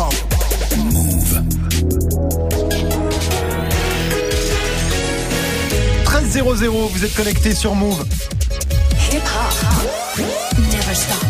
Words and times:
hip-hop. 0.00 0.14
Move. 0.76 1.42
13 6.04 6.42
00, 6.58 6.88
vous 6.92 7.04
êtes 7.04 7.14
connecté 7.14 7.54
sur 7.54 7.74
Move. 7.74 8.04
Hip 9.12 9.18
hop. 9.18 10.24
Never 10.58 10.94
stop. 10.94 11.29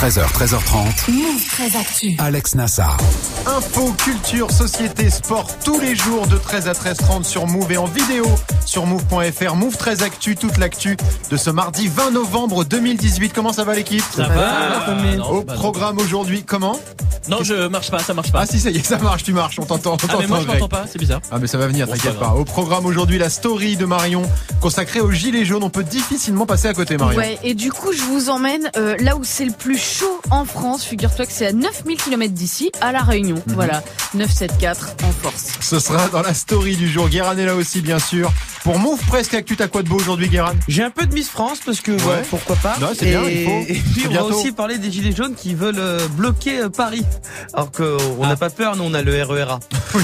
13h, 0.00 0.22
13h30. 0.32 1.10
Move 1.12 1.44
très 1.50 1.76
actu. 1.78 2.14
Alex 2.18 2.54
Nassar. 2.54 2.96
Info, 3.46 3.92
culture, 4.02 4.50
société, 4.50 5.10
sport, 5.10 5.46
tous 5.62 5.78
les 5.78 5.94
jours 5.94 6.26
de 6.26 6.38
13 6.38 6.68
à 6.68 6.72
13h30 6.72 7.24
sur 7.24 7.46
Move 7.46 7.70
et 7.72 7.76
en 7.76 7.84
vidéo 7.84 8.24
sur 8.64 8.86
Move.fr. 8.86 9.54
Move 9.56 9.76
13 9.76 10.02
Actu, 10.02 10.36
toute 10.36 10.56
l'actu 10.56 10.96
de 11.30 11.36
ce 11.36 11.50
mardi 11.50 11.88
20 11.88 12.12
novembre 12.12 12.64
2018. 12.64 13.32
Comment 13.34 13.52
ça 13.52 13.64
va 13.64 13.74
l'équipe? 13.74 14.02
Ça 14.14 14.26
va 14.28 14.94
Non, 15.16 15.28
Au 15.30 15.42
programme 15.42 15.98
aujourd'hui, 15.98 16.44
comment? 16.44 16.78
Non, 17.28 17.42
je 17.42 17.68
marche 17.68 17.90
pas, 17.90 17.98
ça 17.98 18.14
marche 18.14 18.32
pas. 18.32 18.40
Ah 18.42 18.46
si, 18.46 18.58
ça 18.58 18.70
y 18.70 18.78
est, 18.78 18.84
ça 18.86 18.96
marche, 18.96 19.22
tu 19.24 19.32
marches, 19.34 19.58
on 19.58 19.66
t'entend. 19.66 19.92
on 19.92 19.96
Ah, 20.08 20.16
mais 20.18 20.26
moi 20.26 20.38
je 20.40 20.44
t'entend, 20.44 20.44
Greg. 20.46 20.60
m'entends 20.62 20.68
pas, 20.68 20.86
c'est 20.90 20.98
bizarre. 20.98 21.20
Ah 21.30 21.38
mais 21.38 21.46
ça 21.46 21.58
va 21.58 21.66
venir, 21.66 21.86
t'inquiète 21.86 22.18
pas. 22.18 22.30
Au 22.30 22.44
programme 22.44 22.86
aujourd'hui, 22.86 23.18
la 23.18 23.28
story 23.28 23.76
de 23.76 23.84
Marion 23.84 24.22
consacrée 24.60 25.00
aux 25.00 25.10
gilets 25.12 25.44
jaunes. 25.44 25.62
On 25.62 25.70
peut 25.70 25.84
difficilement 25.84 26.46
passer 26.46 26.68
à 26.68 26.72
côté, 26.74 26.96
Marion. 26.96 27.18
Ouais, 27.18 27.38
et 27.44 27.52
du 27.54 27.70
coup, 27.70 27.92
je 27.92 28.02
vous 28.02 28.30
emmène 28.30 28.70
euh, 28.76 28.96
là 29.00 29.16
où 29.16 29.24
c'est 29.24 29.44
le 29.44 29.52
plus 29.52 29.76
chaud 29.90 30.20
en 30.30 30.44
France. 30.44 30.84
Figure-toi 30.84 31.26
que 31.26 31.32
c'est 31.32 31.46
à 31.46 31.52
9000 31.52 31.96
km 31.96 32.32
d'ici, 32.32 32.70
à 32.80 32.92
La 32.92 33.02
Réunion. 33.02 33.36
Mhm. 33.46 33.54
Voilà, 33.54 33.82
974 34.14 34.94
en 35.02 35.12
force. 35.22 35.52
Ce 35.60 35.78
sera 35.80 36.08
dans 36.08 36.22
la 36.22 36.34
story 36.34 36.76
du 36.76 36.88
jour. 36.88 37.08
Guérin 37.08 37.36
est 37.36 37.46
là 37.46 37.54
aussi, 37.56 37.80
bien 37.80 37.98
sûr. 37.98 38.32
Pour 38.62 38.78
Move 38.78 39.00
Presque 39.06 39.32
Actu, 39.34 39.56
t'as 39.56 39.68
quoi 39.68 39.82
de 39.82 39.88
beau 39.88 39.96
aujourd'hui, 39.96 40.28
Guérin? 40.28 40.52
J'ai 40.68 40.82
un 40.82 40.90
peu 40.90 41.06
de 41.06 41.14
Miss 41.14 41.30
France 41.30 41.60
parce 41.64 41.80
que 41.80 41.92
voilà, 41.92 42.20
pourquoi 42.28 42.56
pas. 42.56 42.76
Non, 42.78 42.88
c'est 42.96 43.06
bien, 43.06 43.22
il 43.26 43.44
faut. 43.46 43.60
Et 43.66 43.74
puis 43.74 44.06
on 44.08 44.12
va 44.12 44.24
aussi 44.24 44.52
parler 44.52 44.76
des 44.76 44.90
gilets 44.92 45.16
jaunes 45.16 45.34
qui 45.34 45.54
veulent 45.54 45.78
euh, 45.78 46.06
bloquer 46.08 46.60
euh, 46.60 46.68
Paris. 46.68 47.04
Alors 47.54 47.72
qu'on 47.72 47.96
Ah. 48.22 48.28
n'a 48.28 48.36
pas 48.36 48.50
peur, 48.50 48.76
nous 48.76 48.84
on 48.84 48.92
a 48.92 49.00
le 49.02 49.22
RERA. 49.22 49.60
Oui, 49.92 50.02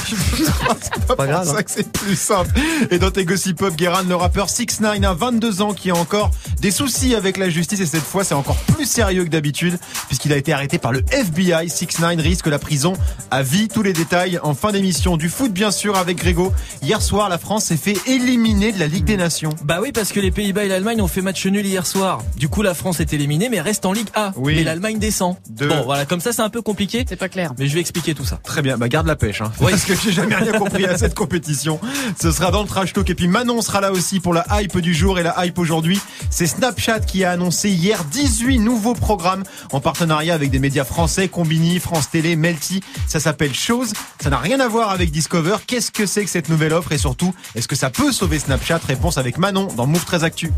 c'est 0.80 1.06
pas, 1.06 1.14
Pas 1.14 1.26
grave, 1.28 1.46
ça 1.46 1.58
hein. 1.58 1.62
que 1.62 1.70
c'est 1.70 1.92
plus 1.92 2.16
simple. 2.16 2.50
Et 2.90 2.98
dans 2.98 3.12
tes 3.12 3.24
gossip 3.24 3.58
pop, 3.58 3.72
Guérin, 3.76 4.02
le 4.02 4.16
rappeur 4.16 4.50
6 4.50 4.80
9 4.80 5.00
a 5.04 5.14
22 5.14 5.62
ans 5.62 5.74
qui 5.74 5.90
a 5.90 5.94
encore 5.94 6.32
des 6.60 6.72
soucis 6.72 7.14
avec 7.14 7.36
la 7.36 7.50
justice 7.50 7.78
et 7.80 7.86
cette 7.86 8.02
fois 8.02 8.24
c'est 8.24 8.34
encore 8.34 8.56
plus 8.74 8.84
sérieux 8.86 9.22
que 9.24 9.28
d'habitude 9.28 9.78
puisqu'il 10.08 10.32
a 10.32 10.36
été 10.36 10.52
arrêté 10.52 10.78
par 10.78 10.90
le 10.92 11.04
FBI. 11.12 11.68
6 11.68 12.00
9 12.00 12.16
risque 12.20 12.46
la 12.48 12.58
prison 12.58 12.94
à 13.30 13.42
vie. 13.42 13.68
Tous 13.68 13.82
les 13.82 13.92
détails 13.92 14.40
en 14.42 14.54
fin 14.54 14.72
d'émission 14.72 15.16
du 15.16 15.28
foot 15.28 15.52
bien 15.52 15.70
sûr 15.70 15.96
avec 15.96 16.16
Grégo. 16.16 16.52
Hier 16.82 17.00
soir, 17.00 17.28
la 17.28 17.38
France 17.38 17.66
s'est 17.66 17.76
fait 17.76 17.96
éliminer 18.06 18.45
de 18.54 18.78
la 18.78 18.86
Ligue 18.86 19.04
des 19.04 19.16
Nations. 19.16 19.50
Bah 19.64 19.80
oui, 19.82 19.90
parce 19.90 20.12
que 20.12 20.20
les 20.20 20.30
Pays-Bas 20.30 20.64
et 20.64 20.68
l'Allemagne 20.68 21.02
ont 21.02 21.08
fait 21.08 21.20
match 21.20 21.44
nul 21.46 21.66
hier 21.66 21.84
soir. 21.84 22.22
Du 22.36 22.48
coup, 22.48 22.62
la 22.62 22.74
France 22.74 23.00
est 23.00 23.12
éliminée, 23.12 23.48
mais 23.48 23.60
reste 23.60 23.84
en 23.84 23.92
Ligue 23.92 24.06
A. 24.14 24.32
Oui. 24.36 24.54
Mais 24.54 24.62
l'Allemagne 24.62 24.98
descend. 24.98 25.34
Deux. 25.50 25.66
Bon, 25.66 25.82
voilà, 25.82 26.06
comme 26.06 26.20
ça, 26.20 26.32
c'est 26.32 26.42
un 26.42 26.48
peu 26.48 26.62
compliqué. 26.62 27.04
C'est 27.08 27.16
pas 27.16 27.28
clair. 27.28 27.54
Mais 27.58 27.66
je 27.66 27.74
vais 27.74 27.80
expliquer 27.80 28.14
tout 28.14 28.24
ça. 28.24 28.38
Très 28.44 28.62
bien, 28.62 28.78
bah 28.78 28.88
garde 28.88 29.08
la 29.08 29.16
pêche, 29.16 29.40
hein. 29.40 29.50
Oui. 29.60 29.72
parce 29.72 29.84
que 29.84 29.94
j'ai 29.96 30.12
jamais 30.12 30.36
rien 30.36 30.52
compris 30.52 30.86
à 30.86 30.96
cette 30.96 31.14
compétition. 31.14 31.80
Ce 32.20 32.30
sera 32.30 32.52
dans 32.52 32.62
le 32.62 32.68
trash 32.68 32.92
talk 32.92 33.10
et 33.10 33.16
puis 33.16 33.26
Manon 33.26 33.62
sera 33.62 33.80
là 33.80 33.90
aussi 33.90 34.20
pour 34.20 34.32
la 34.32 34.46
hype 34.52 34.78
du 34.78 34.94
jour 34.94 35.18
et 35.18 35.24
la 35.24 35.44
hype 35.44 35.58
aujourd'hui. 35.58 36.00
C'est 36.30 36.46
Snapchat 36.46 37.00
qui 37.00 37.24
a 37.24 37.32
annoncé 37.32 37.68
hier 37.70 38.04
18 38.04 38.60
nouveaux 38.60 38.94
programmes 38.94 39.42
en 39.72 39.80
partenariat 39.80 40.34
avec 40.34 40.50
des 40.50 40.60
médias 40.60 40.84
français, 40.84 41.26
Combini, 41.28 41.80
France 41.80 42.10
Télé, 42.10 42.36
Melty. 42.36 42.80
Ça 43.08 43.18
s'appelle 43.18 43.54
Chose. 43.54 43.92
Ça 44.22 44.30
n'a 44.30 44.38
rien 44.38 44.60
à 44.60 44.68
voir 44.68 44.90
avec 44.90 45.10
Discover. 45.10 45.56
Qu'est-ce 45.66 45.90
que 45.90 46.06
c'est 46.06 46.24
que 46.24 46.30
cette 46.30 46.48
nouvelle 46.48 46.72
offre? 46.72 46.92
Et 46.92 46.98
surtout, 46.98 47.34
est-ce 47.56 47.66
que 47.66 47.76
ça 47.76 47.90
peut 47.90 48.12
sauver 48.12 48.35
Snapchat 48.38 48.80
Réponse 48.86 49.18
avec 49.18 49.38
Manon 49.38 49.68
dans 49.76 49.86
Move 49.86 50.04
13 50.04 50.24
Actu. 50.24 50.52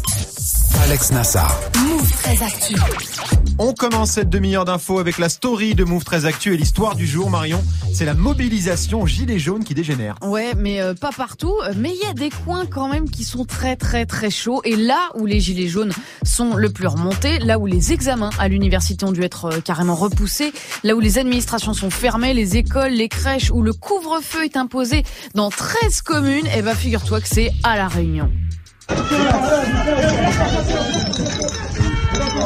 Alex 0.85 1.11
Nassar. 1.13 1.59
Move 1.87 2.11
très 2.13 2.43
actu. 2.43 2.75
On 3.59 3.75
commence 3.75 4.13
cette 4.13 4.31
demi-heure 4.31 4.65
d'infos 4.65 4.99
avec 5.01 5.19
la 5.19 5.29
story 5.29 5.75
de 5.75 5.83
Move 5.83 6.05
13 6.05 6.27
Actu 6.27 6.55
et 6.55 6.57
l'histoire 6.57 6.95
du 6.95 7.07
jour, 7.07 7.29
Marion. 7.31 7.63
C'est 7.93 8.05
la 8.05 8.15
mobilisation 8.15 9.05
gilet 9.05 9.39
jaune 9.39 9.65
qui 9.65 9.75
dégénère. 9.75 10.15
Ouais, 10.23 10.55
mais 10.57 10.81
euh, 10.81 10.95
pas 10.95 11.11
partout. 11.11 11.55
Euh, 11.65 11.73
Mais 11.77 11.91
il 11.93 12.07
y 12.07 12.09
a 12.09 12.13
des 12.13 12.31
coins 12.31 12.67
quand 12.67 12.89
même 12.89 13.11
qui 13.11 13.25
sont 13.25 13.45
très 13.45 13.75
très 13.77 14.07
très 14.07 14.31
chauds. 14.31 14.61
Et 14.65 14.77
là 14.77 15.11
où 15.17 15.27
les 15.27 15.41
gilets 15.41 15.69
jaunes 15.69 15.93
sont 16.23 16.55
le 16.55 16.71
plus 16.71 16.87
remontés, 16.87 17.39
là 17.41 17.59
où 17.59 17.67
les 17.67 17.93
examens 17.93 18.31
à 18.39 18.49
l'université 18.49 19.05
ont 19.05 19.13
dû 19.13 19.23
être 19.23 19.47
euh, 19.47 19.61
carrément 19.61 19.97
repoussés, 19.97 20.53
là 20.85 20.95
où 20.95 21.01
les 21.01 21.19
administrations 21.19 21.75
sont 21.75 21.91
fermées, 21.91 22.35
les 22.35 22.57
écoles, 22.57 22.93
les 22.93 23.09
crèches, 23.09 23.51
où 23.51 23.63
le 23.63 23.73
couvre-feu 23.73 24.45
est 24.45 24.57
imposé 24.57 25.03
dans 25.35 25.51
13 25.51 26.03
communes, 26.03 26.47
et 26.57 26.63
ben 26.63 26.75
figure-toi 26.75 27.21
que 27.21 27.29
c'est 27.29 27.51
à 27.65 27.77
la 27.77 27.89
Réunion. 27.89 28.31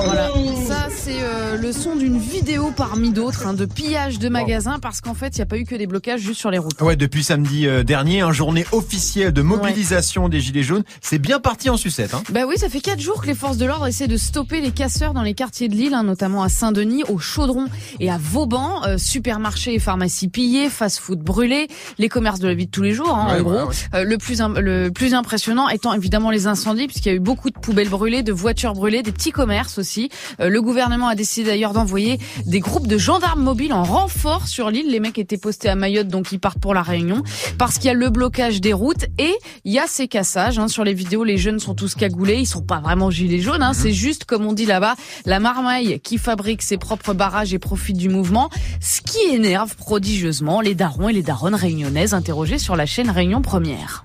Voilà, 0.04 0.28
ça 0.66 0.81
c'est 1.04 1.20
euh, 1.20 1.56
le 1.56 1.72
son 1.72 1.96
d'une 1.96 2.16
vidéo 2.18 2.72
parmi 2.76 3.10
d'autres 3.10 3.46
hein, 3.48 3.54
de 3.54 3.64
pillage 3.64 4.20
de 4.20 4.28
magasins 4.28 4.78
parce 4.80 5.00
qu'en 5.00 5.14
fait 5.14 5.36
il 5.36 5.38
n'y 5.40 5.42
a 5.42 5.46
pas 5.46 5.58
eu 5.58 5.64
que 5.64 5.74
des 5.74 5.88
blocages 5.88 6.20
juste 6.20 6.38
sur 6.38 6.50
les 6.52 6.58
routes. 6.58 6.80
Ouais, 6.80 6.94
depuis 6.94 7.24
samedi 7.24 7.66
euh, 7.66 7.82
dernier, 7.82 8.20
un 8.20 8.30
journée 8.30 8.64
officielle 8.70 9.32
de 9.32 9.42
mobilisation 9.42 10.28
des 10.28 10.40
Gilets 10.40 10.62
jaunes. 10.62 10.84
C'est 11.00 11.18
bien 11.18 11.40
parti 11.40 11.70
en 11.70 11.76
sucette. 11.76 12.14
Hein. 12.14 12.22
Bah 12.30 12.42
oui, 12.46 12.56
ça 12.56 12.68
fait 12.68 12.80
quatre 12.80 13.00
jours 13.00 13.20
que 13.20 13.26
les 13.26 13.34
forces 13.34 13.56
de 13.56 13.66
l'ordre 13.66 13.88
essaient 13.88 14.06
de 14.06 14.16
stopper 14.16 14.60
les 14.60 14.70
casseurs 14.70 15.12
dans 15.12 15.22
les 15.22 15.34
quartiers 15.34 15.68
de 15.68 15.74
Lille, 15.74 15.94
hein, 15.94 16.04
notamment 16.04 16.44
à 16.44 16.48
Saint-Denis, 16.48 17.02
au 17.08 17.18
Chaudron 17.18 17.66
et 17.98 18.08
à 18.08 18.18
Vauban. 18.18 18.84
Euh, 18.86 18.96
supermarchés 18.96 19.74
et 19.74 19.78
pharmacies 19.80 20.28
pillés, 20.28 20.70
fast-food 20.70 21.18
brûlés, 21.18 21.66
les 21.98 22.08
commerces 22.08 22.38
de 22.38 22.46
la 22.46 22.54
vie 22.54 22.66
de 22.66 22.70
tous 22.70 22.82
les 22.82 22.92
jours, 22.92 23.16
hein, 23.16 23.34
Ouais, 23.34 23.40
en 23.40 23.42
gros. 23.42 23.52
ouais, 23.54 23.62
ouais. 23.62 23.74
Euh, 23.94 24.04
le 24.04 24.18
plus 24.18 24.40
le 24.40 24.90
plus 24.90 25.14
impressionnant 25.14 25.68
étant 25.68 25.94
évidemment 25.94 26.30
les 26.30 26.46
incendies, 26.46 26.86
puisqu'il 26.86 27.08
y 27.08 27.12
a 27.12 27.14
eu 27.14 27.20
beaucoup 27.20 27.50
de 27.50 27.58
poubelles 27.58 27.88
brûlées, 27.88 28.22
de 28.22 28.32
voitures 28.32 28.74
brûlées, 28.74 29.02
des 29.02 29.10
petits 29.12 29.32
commerces 29.32 29.78
aussi. 29.78 30.08
Euh, 30.40 30.48
le 30.48 30.62
gouvernement 30.62 30.91
a 30.92 31.14
décidé 31.14 31.48
d'ailleurs 31.50 31.72
d'envoyer 31.72 32.18
des 32.46 32.60
groupes 32.60 32.86
de 32.86 32.98
gendarmes 32.98 33.42
mobiles 33.42 33.72
en 33.72 33.82
renfort 33.82 34.46
sur 34.48 34.70
l'île. 34.70 34.90
Les 34.90 35.00
mecs 35.00 35.18
étaient 35.18 35.38
postés 35.38 35.68
à 35.68 35.74
Mayotte, 35.74 36.08
donc 36.08 36.32
ils 36.32 36.38
partent 36.38 36.58
pour 36.58 36.74
la 36.74 36.82
Réunion, 36.82 37.22
parce 37.58 37.76
qu'il 37.76 37.86
y 37.86 37.90
a 37.90 37.94
le 37.94 38.10
blocage 38.10 38.60
des 38.60 38.72
routes 38.72 39.06
et 39.18 39.32
il 39.64 39.72
y 39.72 39.78
a 39.78 39.86
ces 39.86 40.08
cassages. 40.08 40.58
Hein. 40.58 40.68
Sur 40.68 40.84
les 40.84 40.94
vidéos, 40.94 41.24
les 41.24 41.38
jeunes 41.38 41.58
sont 41.58 41.74
tous 41.74 41.94
cagoulés, 41.94 42.40
ils 42.40 42.46
sont 42.46 42.62
pas 42.62 42.80
vraiment 42.80 43.10
gilets 43.10 43.40
jaunes. 43.40 43.62
Hein. 43.62 43.72
C'est 43.72 43.92
juste, 43.92 44.24
comme 44.24 44.46
on 44.46 44.52
dit 44.52 44.66
là-bas, 44.66 44.94
la 45.24 45.40
marmaille 45.40 46.00
qui 46.00 46.18
fabrique 46.18 46.62
ses 46.62 46.76
propres 46.76 47.14
barrages 47.14 47.54
et 47.54 47.58
profite 47.58 47.96
du 47.96 48.08
mouvement, 48.08 48.50
ce 48.80 49.00
qui 49.00 49.34
énerve 49.34 49.76
prodigieusement 49.76 50.60
les 50.60 50.74
darons 50.74 51.08
et 51.08 51.12
les 51.12 51.22
daronnes 51.22 51.54
réunionnaises 51.54 52.14
interrogés 52.14 52.58
sur 52.58 52.76
la 52.76 52.86
chaîne 52.86 53.10
Réunion 53.10 53.42
Première. 53.42 54.04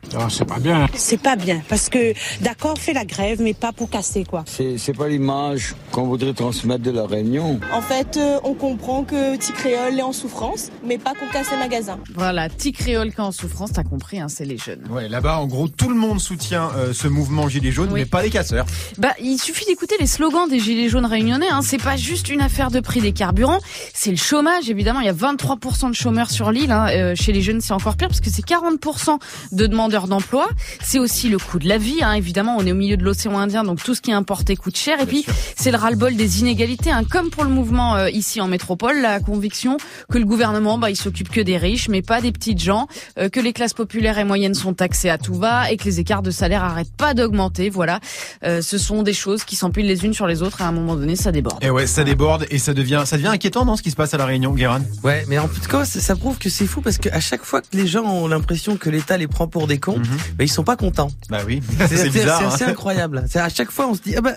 C'est 0.96 1.22
pas 1.22 1.36
bien 1.36 1.62
parce 1.70 1.90
que 1.90 2.14
d'accord, 2.42 2.74
on 2.74 2.80
fait 2.80 2.94
la 2.94 3.06
grève, 3.06 3.42
mais 3.42 3.54
pas 3.54 3.72
pour 3.72 3.90
casser 3.90 4.24
quoi. 4.24 4.44
C'est 4.48 4.78
c'est 4.78 4.94
pas 4.94 5.08
l'image 5.08 5.76
qu'on 5.92 6.08
voudrait 6.08 6.34
transmettre 6.34 6.77
de 6.78 6.92
la 6.92 7.06
Réunion. 7.06 7.60
En 7.74 7.82
fait, 7.82 8.18
euh, 8.18 8.38
on 8.44 8.54
comprend 8.54 9.04
que 9.04 9.36
Petit 9.38 9.52
Créole 9.54 9.98
est 10.00 10.02
en 10.04 10.14
souffrance, 10.14 10.70
mais 10.86 10.98
pas 10.98 11.14
qu'on 11.14 11.28
casse 11.28 11.52
les 11.52 11.58
magasins. 11.58 11.98
Voilà, 12.16 12.50
petit 12.50 12.72
créole 12.72 13.12
quand 13.14 13.26
en 13.26 13.32
souffrance, 13.32 13.72
t'as 13.74 13.84
compris, 13.84 14.20
hein, 14.20 14.28
c'est 14.30 14.46
les 14.46 14.58
jeunes. 14.58 14.82
Ouais, 14.90 15.08
là-bas, 15.10 15.40
en 15.40 15.46
gros, 15.48 15.68
tout 15.68 15.90
le 15.90 15.96
monde 15.96 16.20
soutient 16.20 16.70
euh, 16.78 16.94
ce 16.94 17.08
mouvement 17.08 17.48
Gilets 17.50 17.72
jaunes, 17.72 17.90
Oui. 17.92 18.02
mais 18.02 18.06
pas 18.06 18.22
les 18.22 18.30
casseurs. 18.30 18.66
Bah, 18.98 19.14
il 19.22 19.38
suffit 19.38 19.66
d'écouter 19.66 19.96
les 20.00 20.08
slogans 20.08 20.48
des 20.50 20.60
gilets 20.60 20.90
jaunes 20.90 21.06
réunionnais. 21.06 21.50
Hein. 21.50 21.62
C'est 21.64 21.82
pas 21.82 21.96
juste 21.98 22.30
une 22.30 22.42
affaire 22.42 22.72
de 22.72 22.80
prix 22.80 23.02
des 23.02 23.12
carburants, 23.12 23.60
c'est 23.94 24.12
le 24.12 24.18
chômage. 24.18 24.70
Évidemment, 24.70 25.00
il 25.02 25.06
y 25.06 25.10
a 25.10 25.14
23% 25.14 25.90
de 25.90 25.96
chômeurs 25.96 26.30
sur 26.32 26.52
l'île. 26.52 26.72
Hein. 26.72 26.88
Euh, 26.92 27.16
chez 27.16 27.32
les 27.32 27.42
jeunes, 27.42 27.62
c'est 27.62 27.74
encore 27.74 27.96
pire 27.98 28.08
parce 28.08 28.22
que 28.22 28.30
c'est 28.30 28.46
40% 28.46 29.20
de 29.52 29.68
demandeurs 29.68 30.08
d'emploi. 30.08 30.48
C'est 30.82 31.00
aussi 31.00 31.30
le 31.30 31.38
coût 31.38 31.60
de 31.60 31.68
la 31.68 31.78
vie. 31.78 31.98
Hein. 32.02 32.14
Évidemment, 32.14 32.56
on 32.58 32.66
est 32.66 32.72
au 32.72 32.76
milieu 32.76 32.98
de 32.98 33.04
l'océan 33.04 33.38
Indien, 33.38 33.64
donc 33.64 33.84
tout 33.84 33.96
ce 33.96 34.02
qui 34.02 34.12
est 34.12 34.16
importé 34.16 34.56
coûte 34.56 34.78
cher. 34.78 35.00
Et 35.02 35.06
puis, 35.06 35.26
c'est 35.56 35.72
le 35.72 35.78
ras-le-bol 35.78 36.16
des 36.16 36.40
inégalités. 36.42 36.67
Hein. 36.88 37.04
Comme 37.10 37.30
pour 37.30 37.44
le 37.46 37.50
mouvement 37.50 37.96
euh, 37.96 38.10
ici 38.10 38.42
en 38.42 38.48
métropole, 38.48 39.02
la 39.02 39.20
conviction 39.20 39.78
que 40.12 40.18
le 40.18 40.26
gouvernement, 40.26 40.78
bah, 40.78 40.90
il 40.90 40.96
s'occupe 40.98 41.30
que 41.30 41.40
des 41.40 41.58
riches, 41.58 41.88
mais 41.88 42.02
pas 42.02 42.20
des 42.22 42.32
petites 42.32 42.60
gens, 42.62 42.88
euh, 43.18 43.30
que 43.30 43.40
les 43.40 43.54
classes 43.54 43.74
populaires 43.74 44.18
et 44.18 44.24
moyennes 44.26 44.54
sont 44.54 44.74
taxées 44.74 45.10
à 45.10 45.18
tout 45.18 45.36
va 45.36 45.72
et 45.72 45.78
que 45.78 45.86
les 45.86 46.00
écarts 46.00 46.22
de 46.22 46.32
salaire 46.32 46.64
arrêtent 46.64 46.96
pas 46.98 47.14
d'augmenter. 47.14 47.70
Voilà, 47.70 48.00
Euh, 48.44 48.62
ce 48.62 48.78
sont 48.78 49.04
des 49.04 49.14
choses 49.14 49.44
qui 49.46 49.56
s'empilent 49.56 49.88
les 49.88 50.04
unes 50.06 50.14
sur 50.14 50.28
les 50.28 50.42
autres 50.42 50.62
et 50.62 50.64
à 50.64 50.68
un 50.68 50.72
moment 50.72 50.96
donné, 50.96 51.16
ça 51.16 51.32
déborde. 51.32 51.64
Et 51.64 51.70
ouais, 51.70 51.88
ça 51.88 52.04
déborde 52.04 52.46
et 52.50 52.58
ça 52.60 52.74
devient, 52.74 53.04
ça 53.06 53.16
devient 53.18 53.28
inquiétant 53.28 53.64
dans 53.66 53.76
ce 53.78 53.82
qui 53.82 53.92
se 53.92 53.96
passe 53.96 54.14
à 54.14 54.18
la 54.18 54.26
Réunion, 54.26 54.52
Guérin? 54.54 54.82
Ouais, 55.04 55.26
mais 55.30 55.38
en 55.40 55.48
tout 55.48 55.62
cas, 55.70 55.86
ça, 55.86 56.00
ça 56.02 56.16
prouve 56.16 56.38
que 56.38 56.50
c'est 56.50 56.68
fou 56.68 56.82
parce 56.82 56.98
qu'à 56.98 57.20
chaque 57.20 57.44
fois 57.44 57.62
que 57.62 57.68
les 57.74 57.88
gens 57.88 58.04
ont 58.04 58.28
l'impression 58.28 58.76
que 58.78 58.90
l'État 58.90 59.18
les 59.18 59.28
prend 59.28 59.48
pour 59.48 59.68
des 59.68 59.80
cons, 59.80 60.02
bah, 60.38 60.44
ils 60.44 60.50
sont 60.52 60.64
pas 60.64 60.76
contents. 60.76 61.10
Bah 61.30 61.40
oui, 61.46 61.62
C'est 61.88 62.10
bizarre. 62.10 62.56
c'est 62.56 62.66
hein. 62.66 62.70
incroyable. 62.70 63.24
C'est 63.30 63.40
à 63.40 63.50
chaque 63.50 63.72
fois 63.72 63.88
on 63.88 63.94
se 63.96 64.02
dit 64.02 64.16
ah 64.18 64.22
bah 64.22 64.36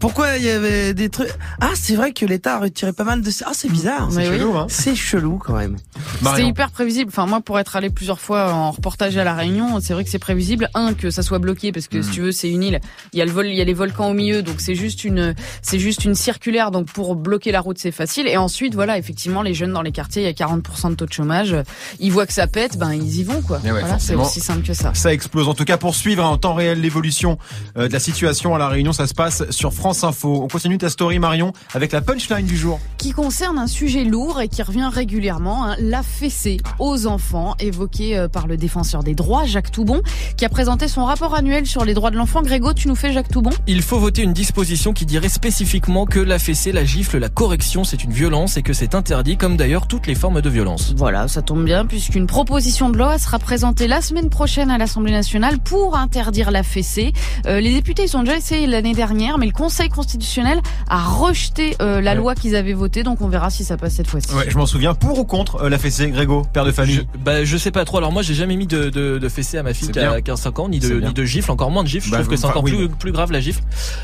pourquoi 0.00 0.36
il 0.36 0.44
y 0.44 0.50
avait 0.50 0.94
des 0.94 1.08
trucs? 1.08 1.28
ah 1.60 1.65
c'est 1.74 1.96
vrai 1.96 2.12
que 2.12 2.24
l'État 2.26 2.56
a 2.56 2.60
retiré 2.60 2.92
pas 2.92 3.04
mal 3.04 3.22
de. 3.22 3.30
Ah, 3.44 3.50
c'est 3.52 3.68
bizarre. 3.70 4.08
Mais 4.12 4.24
C'est 4.24 4.30
oui. 4.30 4.38
chelou, 4.38 4.56
hein. 4.56 4.66
C'est 4.68 4.94
chelou 4.94 5.38
quand 5.38 5.54
même. 5.56 5.76
C'était 6.22 6.46
hyper 6.46 6.70
prévisible. 6.70 7.10
Enfin, 7.12 7.26
moi, 7.26 7.40
pour 7.40 7.58
être 7.58 7.76
allé 7.76 7.90
plusieurs 7.90 8.20
fois 8.20 8.52
en 8.52 8.70
reportage 8.70 9.16
à 9.16 9.24
La 9.24 9.34
Réunion, 9.34 9.80
c'est 9.80 9.92
vrai 9.92 10.04
que 10.04 10.10
c'est 10.10 10.18
prévisible. 10.18 10.70
Un, 10.74 10.94
que 10.94 11.10
ça 11.10 11.22
soit 11.22 11.38
bloqué, 11.38 11.72
parce 11.72 11.88
que 11.88 12.02
si 12.02 12.10
tu 12.10 12.20
veux, 12.20 12.32
c'est 12.32 12.50
une 12.50 12.62
île. 12.62 12.80
Il 13.12 13.18
y 13.18 13.22
a 13.22 13.24
le 13.24 13.30
vol, 13.30 13.46
il 13.46 13.54
y 13.54 13.60
a 13.60 13.64
les 13.64 13.74
volcans 13.74 14.10
au 14.10 14.14
milieu, 14.14 14.42
donc 14.42 14.60
c'est 14.60 14.74
juste 14.74 15.04
une, 15.04 15.34
c'est 15.62 15.78
juste 15.78 16.04
une 16.04 16.14
circulaire. 16.14 16.70
Donc 16.70 16.86
pour 16.86 17.16
bloquer 17.16 17.52
la 17.52 17.60
route, 17.60 17.78
c'est 17.78 17.92
facile. 17.92 18.26
Et 18.26 18.36
ensuite, 18.36 18.74
voilà, 18.74 18.98
effectivement, 18.98 19.42
les 19.42 19.54
jeunes 19.54 19.72
dans 19.72 19.82
les 19.82 19.92
quartiers, 19.92 20.22
il 20.22 20.26
y 20.26 20.28
a 20.28 20.46
40% 20.46 20.90
de 20.90 20.94
taux 20.94 21.06
de 21.06 21.12
chômage. 21.12 21.56
Ils 22.00 22.12
voient 22.12 22.26
que 22.26 22.32
ça 22.32 22.46
pète, 22.46 22.78
ben 22.78 22.92
ils 22.92 23.20
y 23.20 23.24
vont, 23.24 23.42
quoi. 23.42 23.60
Eh 23.64 23.72
ouais, 23.72 23.80
voilà, 23.80 23.98
c'est 23.98 24.14
aussi 24.14 24.40
simple 24.40 24.66
que 24.66 24.74
ça. 24.74 24.92
Ça 24.94 25.12
explose. 25.12 25.48
En 25.48 25.54
tout 25.54 25.64
cas, 25.64 25.76
pour 25.76 25.94
suivre 25.94 26.24
en 26.24 26.36
temps 26.36 26.54
réel 26.54 26.80
l'évolution 26.80 27.38
euh, 27.76 27.88
de 27.88 27.92
la 27.92 28.00
situation 28.00 28.54
à 28.54 28.58
La 28.58 28.68
Réunion, 28.68 28.92
ça 28.92 29.06
se 29.06 29.14
passe 29.14 29.48
sur 29.50 29.72
France 29.72 30.04
Info. 30.04 30.42
On 30.42 30.48
continue 30.48 30.78
ta 30.78 30.90
story, 30.90 31.18
Marion, 31.18 31.52
avec 31.74 31.92
la 31.92 32.00
punchline 32.00 32.46
du 32.46 32.56
jour. 32.56 32.80
qui 32.98 33.12
concerne 33.12 33.58
un 33.58 33.66
sujet 33.66 34.04
lourd 34.04 34.40
et 34.40 34.48
qui 34.48 34.62
revient 34.62 34.88
régulièrement, 34.92 35.66
hein, 35.66 35.76
la 35.78 36.02
fessée 36.06 36.58
aux 36.78 37.06
enfants, 37.06 37.54
évoqué 37.60 38.16
euh, 38.16 38.28
par 38.28 38.46
le 38.46 38.56
défenseur 38.56 39.02
des 39.02 39.14
droits, 39.14 39.44
Jacques 39.44 39.70
Toubon, 39.70 40.00
qui 40.36 40.44
a 40.44 40.48
présenté 40.48 40.88
son 40.88 41.04
rapport 41.04 41.34
annuel 41.34 41.66
sur 41.66 41.84
les 41.84 41.94
droits 41.94 42.10
de 42.10 42.16
l'enfant. 42.16 42.42
Grégo, 42.42 42.72
tu 42.72 42.88
nous 42.88 42.94
fais 42.94 43.12
Jacques 43.12 43.28
Toubon? 43.28 43.50
Il 43.66 43.82
faut 43.82 43.98
voter 43.98 44.22
une 44.22 44.32
disposition 44.32 44.92
qui 44.92 45.04
dirait 45.06 45.28
spécifiquement 45.28 46.06
que 46.06 46.20
la 46.20 46.38
fessée, 46.38 46.72
la 46.72 46.84
gifle, 46.84 47.18
la 47.18 47.28
correction, 47.28 47.84
c'est 47.84 48.04
une 48.04 48.12
violence 48.12 48.56
et 48.56 48.62
que 48.62 48.72
c'est 48.72 48.94
interdit, 48.94 49.36
comme 49.36 49.56
d'ailleurs 49.56 49.86
toutes 49.86 50.06
les 50.06 50.14
formes 50.14 50.40
de 50.40 50.50
violence. 50.50 50.94
Voilà, 50.96 51.28
ça 51.28 51.42
tombe 51.42 51.64
bien, 51.64 51.86
puisqu'une 51.86 52.26
proposition 52.26 52.90
de 52.90 52.98
loi 52.98 53.18
sera 53.18 53.38
présentée 53.38 53.88
la 53.88 54.00
semaine 54.00 54.30
prochaine 54.30 54.70
à 54.70 54.78
l'Assemblée 54.78 55.12
nationale 55.12 55.58
pour 55.58 55.96
interdire 55.96 56.50
la 56.50 56.62
fessée. 56.62 57.12
Euh, 57.46 57.60
les 57.60 57.72
députés, 57.72 58.04
ils 58.04 58.16
ont 58.16 58.22
déjà 58.22 58.36
essayé 58.36 58.66
l'année 58.66 58.94
dernière, 58.94 59.38
mais 59.38 59.46
le 59.46 59.52
Conseil 59.52 59.88
constitutionnel 59.88 60.60
a 60.88 61.02
rejeté 61.02 61.76
euh, 61.80 62.00
la 62.00 62.10
Ouais. 62.12 62.16
loi 62.22 62.34
qu'ils 62.34 62.54
avaient 62.56 62.72
votée, 62.74 63.02
donc 63.02 63.20
on 63.22 63.28
verra 63.28 63.50
si 63.50 63.64
ça 63.64 63.76
passe 63.76 63.94
cette 63.94 64.06
fois-ci. 64.06 64.32
Ouais, 64.34 64.46
je 64.48 64.56
m'en 64.58 64.66
souviens. 64.66 64.94
Pour 64.94 65.18
ou 65.18 65.24
contre 65.24 65.62
euh, 65.64 65.68
la 65.68 65.78
fessée, 65.78 65.95
Grégo, 66.10 66.42
père 66.52 66.64
de 66.64 66.70
famille 66.72 66.94
Je, 66.96 67.18
bah, 67.24 67.44
je 67.44 67.56
sais 67.56 67.70
pas 67.70 67.84
trop. 67.84 67.98
Alors 67.98 68.12
moi, 68.12 68.22
j'ai 68.22 68.34
jamais 68.34 68.56
mis 68.56 68.66
de, 68.66 68.90
de, 68.90 69.18
de 69.18 69.28
fessée 69.28 69.58
à 69.58 69.62
ma 69.62 69.74
fille 69.74 69.90
qui 69.90 69.98
a 69.98 70.18
bien. 70.20 70.34
15-5 70.34 70.60
ans, 70.60 70.68
ni 70.68 70.78
de, 70.78 71.00
ni 71.00 71.12
de 71.12 71.24
gifle, 71.24 71.50
encore 71.50 71.70
moins 71.70 71.82
de 71.82 71.88
gifle. 71.88 72.06
Je 72.06 72.10
Bah, 72.12 72.18
trouve 72.18 72.28
que 72.28 72.36
c'est 72.36 72.46
encore 72.46 72.62
oui, 72.64 72.72
plus, 72.76 72.88
plus 72.88 73.12
grave 73.12 73.32
la 73.32 73.40
gifle. 73.40 73.60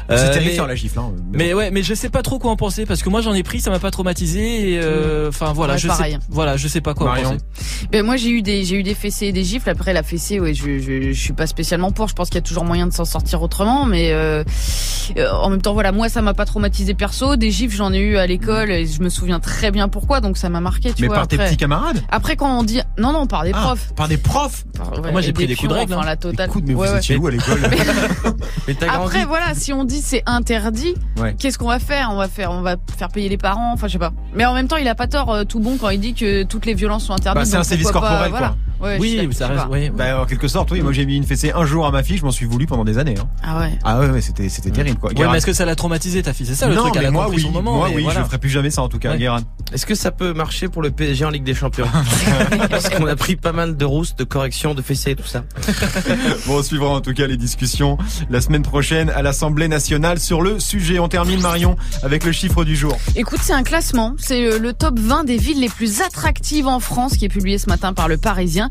C'est 0.08 0.14
Euh, 0.14 0.32
terrifiant 0.32 0.62
mais- 0.64 0.68
la 0.70 0.74
gifle. 0.74 0.98
Hein, 0.98 1.12
mais 1.32 1.38
Mais 1.48 1.54
ouais, 1.54 1.70
mais 1.70 1.82
je 1.82 1.94
sais 1.94 2.08
pas 2.08 2.22
trop 2.22 2.38
quoi 2.38 2.50
en 2.50 2.56
penser 2.56 2.86
parce 2.86 3.02
que 3.02 3.08
moi 3.08 3.20
j'en 3.20 3.34
ai 3.34 3.42
pris, 3.42 3.60
ça 3.60 3.70
m'a 3.70 3.78
pas 3.78 3.90
traumatisé. 3.90 4.78
euh, 4.82 5.28
Enfin 5.28 5.52
voilà, 5.52 5.74
Ouais, 5.74 5.78
je 5.78 5.88
pareil. 5.88 6.12
sais, 6.14 6.18
voilà, 6.30 6.56
je 6.56 6.68
sais 6.68 6.80
pas 6.80 6.94
quoi 6.94 7.06
Marion 7.06 7.28
en 7.28 7.32
penser. 7.32 7.44
Ben 7.90 8.04
moi 8.04 8.16
j'ai 8.16 8.30
eu 8.30 8.42
des 8.42 8.64
j'ai 8.64 8.76
eu 8.76 8.82
des 8.82 8.94
fessées 8.94 9.26
et 9.26 9.32
des 9.32 9.44
gifles. 9.44 9.68
Après 9.68 9.92
la 9.92 10.02
fessée, 10.02 10.38
ouais, 10.40 10.54
je, 10.54 10.78
je 10.78 11.12
je 11.12 11.20
suis 11.20 11.32
pas 11.32 11.46
spécialement 11.46 11.90
pour. 11.90 12.08
Je 12.08 12.14
pense 12.14 12.28
qu'il 12.28 12.36
y 12.36 12.38
a 12.38 12.42
toujours 12.42 12.64
moyen 12.64 12.86
de 12.86 12.92
s'en 12.92 13.04
sortir 13.04 13.42
autrement, 13.42 13.84
mais 13.86 14.12
euh, 14.12 14.44
euh, 15.18 15.30
en 15.32 15.50
même 15.50 15.60
temps 15.62 15.72
voilà, 15.72 15.92
moi 15.92 16.08
ça 16.08 16.22
m'a 16.22 16.34
pas 16.34 16.44
traumatisé 16.44 16.94
perso. 16.94 17.36
Des 17.36 17.50
gifles 17.50 17.74
j'en 17.76 17.92
ai 17.92 17.98
eu 17.98 18.16
à 18.16 18.26
l'école 18.26 18.70
et 18.70 18.86
je 18.86 19.02
me 19.02 19.08
souviens 19.08 19.40
très 19.40 19.70
bien 19.70 19.88
pourquoi, 19.88 20.20
donc 20.20 20.36
ça 20.36 20.48
m'a 20.48 20.60
marqué. 20.60 20.92
Tu 20.92 21.02
mais 21.02 21.08
vois. 21.08 21.16
par 21.16 21.28
tes 21.28 21.36
après, 21.36 21.48
petits 21.48 21.56
camarades 21.56 21.81
après 22.10 22.36
quand 22.36 22.58
on 22.58 22.62
dit 22.62 22.80
non 22.98 23.12
non 23.12 23.26
par 23.26 23.44
des 23.44 23.52
Ah, 23.54 23.60
profs. 23.62 23.92
Par 23.94 24.08
des 24.08 24.16
profs 24.16 24.64
Par- 24.76 24.92
ouais, 25.00 25.12
Moi, 25.12 25.20
j'ai 25.20 25.32
pris 25.32 25.46
des 25.46 25.54
coups 25.54 25.68
de 25.68 25.74
règle, 25.74 25.92
Enfin 25.94 26.02
hein. 26.02 26.06
la 26.06 26.16
totale. 26.16 26.48
Écoute, 26.48 26.64
mais 26.66 26.74
Ouais, 26.74 26.86
vous 26.88 26.92
ouais. 26.94 26.98
étiez 26.98 27.16
où 27.16 27.26
à 27.26 27.30
l'école 27.30 27.60
Mais 28.68 28.74
t'as 28.74 28.86
grandi. 28.86 29.06
Après 29.16 29.24
voilà, 29.24 29.54
si 29.54 29.72
on 29.72 29.84
dit 29.84 30.00
c'est 30.00 30.22
interdit, 30.26 30.94
Ouais. 31.18 31.34
qu'est-ce 31.38 31.58
qu'on 31.58 31.68
va 31.68 31.78
faire? 31.78 32.08
On 32.12 32.16
va 32.16 32.28
faire 32.28 32.50
on 32.52 32.62
va 32.62 32.76
faire 32.96 33.08
payer 33.08 33.28
les 33.28 33.36
parents. 33.36 33.72
Enfin 33.72 33.86
je 33.88 33.92
sais 33.92 33.98
pas. 33.98 34.12
Mais 34.34 34.44
en 34.46 34.54
même 34.54 34.68
temps 34.68 34.76
il 34.76 34.88
a 34.88 34.94
pas 34.94 35.06
tort 35.06 35.30
euh, 35.32 35.44
tout 35.44 35.60
bon 35.60 35.76
quand 35.78 35.90
il 35.90 36.00
dit 36.00 36.14
que 36.14 36.42
toutes 36.44 36.66
les 36.66 36.74
violences 36.74 37.04
sont 37.04 37.12
interdites. 37.12 37.52
Bah, 37.52 37.62
c'est 37.64 37.74
un 37.76 37.82
pas, 37.84 37.90
corporel, 37.92 38.30
voilà. 38.30 38.54
Ouais, 38.80 38.98
je 39.00 39.04
suis 39.06 39.26
Oui, 39.26 39.34
ça 39.34 39.46
reste. 39.46 39.64
Oui. 39.70 39.90
Bah, 39.90 40.22
en 40.22 40.26
quelque 40.26 40.48
sorte, 40.48 40.72
oui. 40.72 40.80
Moi, 40.80 40.92
j'ai 40.92 41.06
mis 41.06 41.16
une 41.16 41.22
fessée 41.22 41.52
un 41.54 41.64
jour 41.64 41.86
à 41.86 41.92
ma 41.92 42.02
fille. 42.02 42.16
Je 42.18 42.24
m'en 42.24 42.32
suis 42.32 42.46
voulu 42.46 42.66
pendant 42.66 42.84
des 42.84 42.98
années. 42.98 43.14
Hein. 43.16 43.28
Ah 43.44 43.60
ouais. 43.60 43.78
Ah 43.84 44.00
ouais, 44.00 44.10
ouais, 44.10 44.20
c'était 44.20 44.48
c'était 44.48 44.70
terrible 44.70 44.98
quoi. 44.98 45.10
Mais 45.16 45.36
est-ce 45.38 45.46
que 45.46 45.52
ça 45.52 45.64
l'a 45.64 45.76
traumatisé 45.76 46.22
ta 46.22 46.32
fille? 46.32 46.46
C'est 46.46 46.56
ça 46.56 46.66
le 46.68 46.74
non, 46.74 46.82
truc. 46.82 46.94
Elle 46.96 47.02
mais 47.02 47.08
a 47.08 47.10
moi 47.12 47.28
oui, 47.30 47.40
son 47.42 47.50
moment. 47.52 47.76
moi 47.76 47.88
mais 47.90 47.96
oui, 47.96 48.02
voilà. 48.02 48.20
je 48.20 48.24
ferai 48.26 48.38
plus 48.38 48.50
jamais 48.50 48.70
ça 48.70 48.82
en 48.82 48.88
tout 48.88 48.98
cas. 48.98 49.16
Guérin. 49.16 49.40
Est-ce 49.72 49.86
que 49.86 49.94
ça 49.94 50.10
peut 50.10 50.34
marcher 50.34 50.68
pour 50.68 50.82
le 50.82 50.90
PSG 50.90 51.24
en 51.24 51.30
Ligue 51.30 51.44
des 51.44 51.54
Champions 51.54 51.88
Parce 52.70 52.90
qu'on 52.90 53.06
a 53.06 53.16
pris 53.16 53.36
pas 53.36 53.52
mal 53.52 53.76
de 53.76 53.84
roustes, 53.86 54.18
de 54.18 54.24
corrections, 54.24 54.74
de 54.74 54.82
fessées 54.82 55.12
et 55.12 55.16
tout 55.16 55.26
ça. 55.26 55.44
Bon, 56.46 56.58
on 56.58 56.62
suivra 56.62 56.88
en 56.88 57.00
tout 57.00 57.14
cas 57.14 57.26
les 57.26 57.36
discussions 57.36 57.96
la 58.28 58.40
semaine 58.40 58.62
prochaine 58.62 59.10
à 59.10 59.22
l'Assemblée 59.22 59.68
nationale 59.68 60.18
sur 60.18 60.42
le 60.42 60.58
sujet. 60.60 60.98
On 60.98 61.08
termine 61.08 61.40
Marion 61.40 61.76
avec 62.02 62.24
le 62.24 62.32
chiffre 62.32 62.64
du 62.64 62.76
jour. 62.76 62.98
Écoute, 63.16 63.38
c'est 63.42 63.52
un 63.52 63.62
classement. 63.62 64.14
C'est 64.18 64.44
euh, 64.44 64.58
le 64.58 64.72
top 64.72 64.98
20 64.98 65.24
des 65.24 65.36
villes 65.36 65.60
les 65.60 65.68
plus 65.68 66.02
attractives 66.02 66.66
en 66.66 66.80
France 66.80 67.16
qui 67.16 67.24
est 67.24 67.30
publié 67.30 67.58
ce 67.58 67.68
matin 67.68 67.92
par 67.92 68.08
le 68.08 68.16
Parisien. 68.16 68.68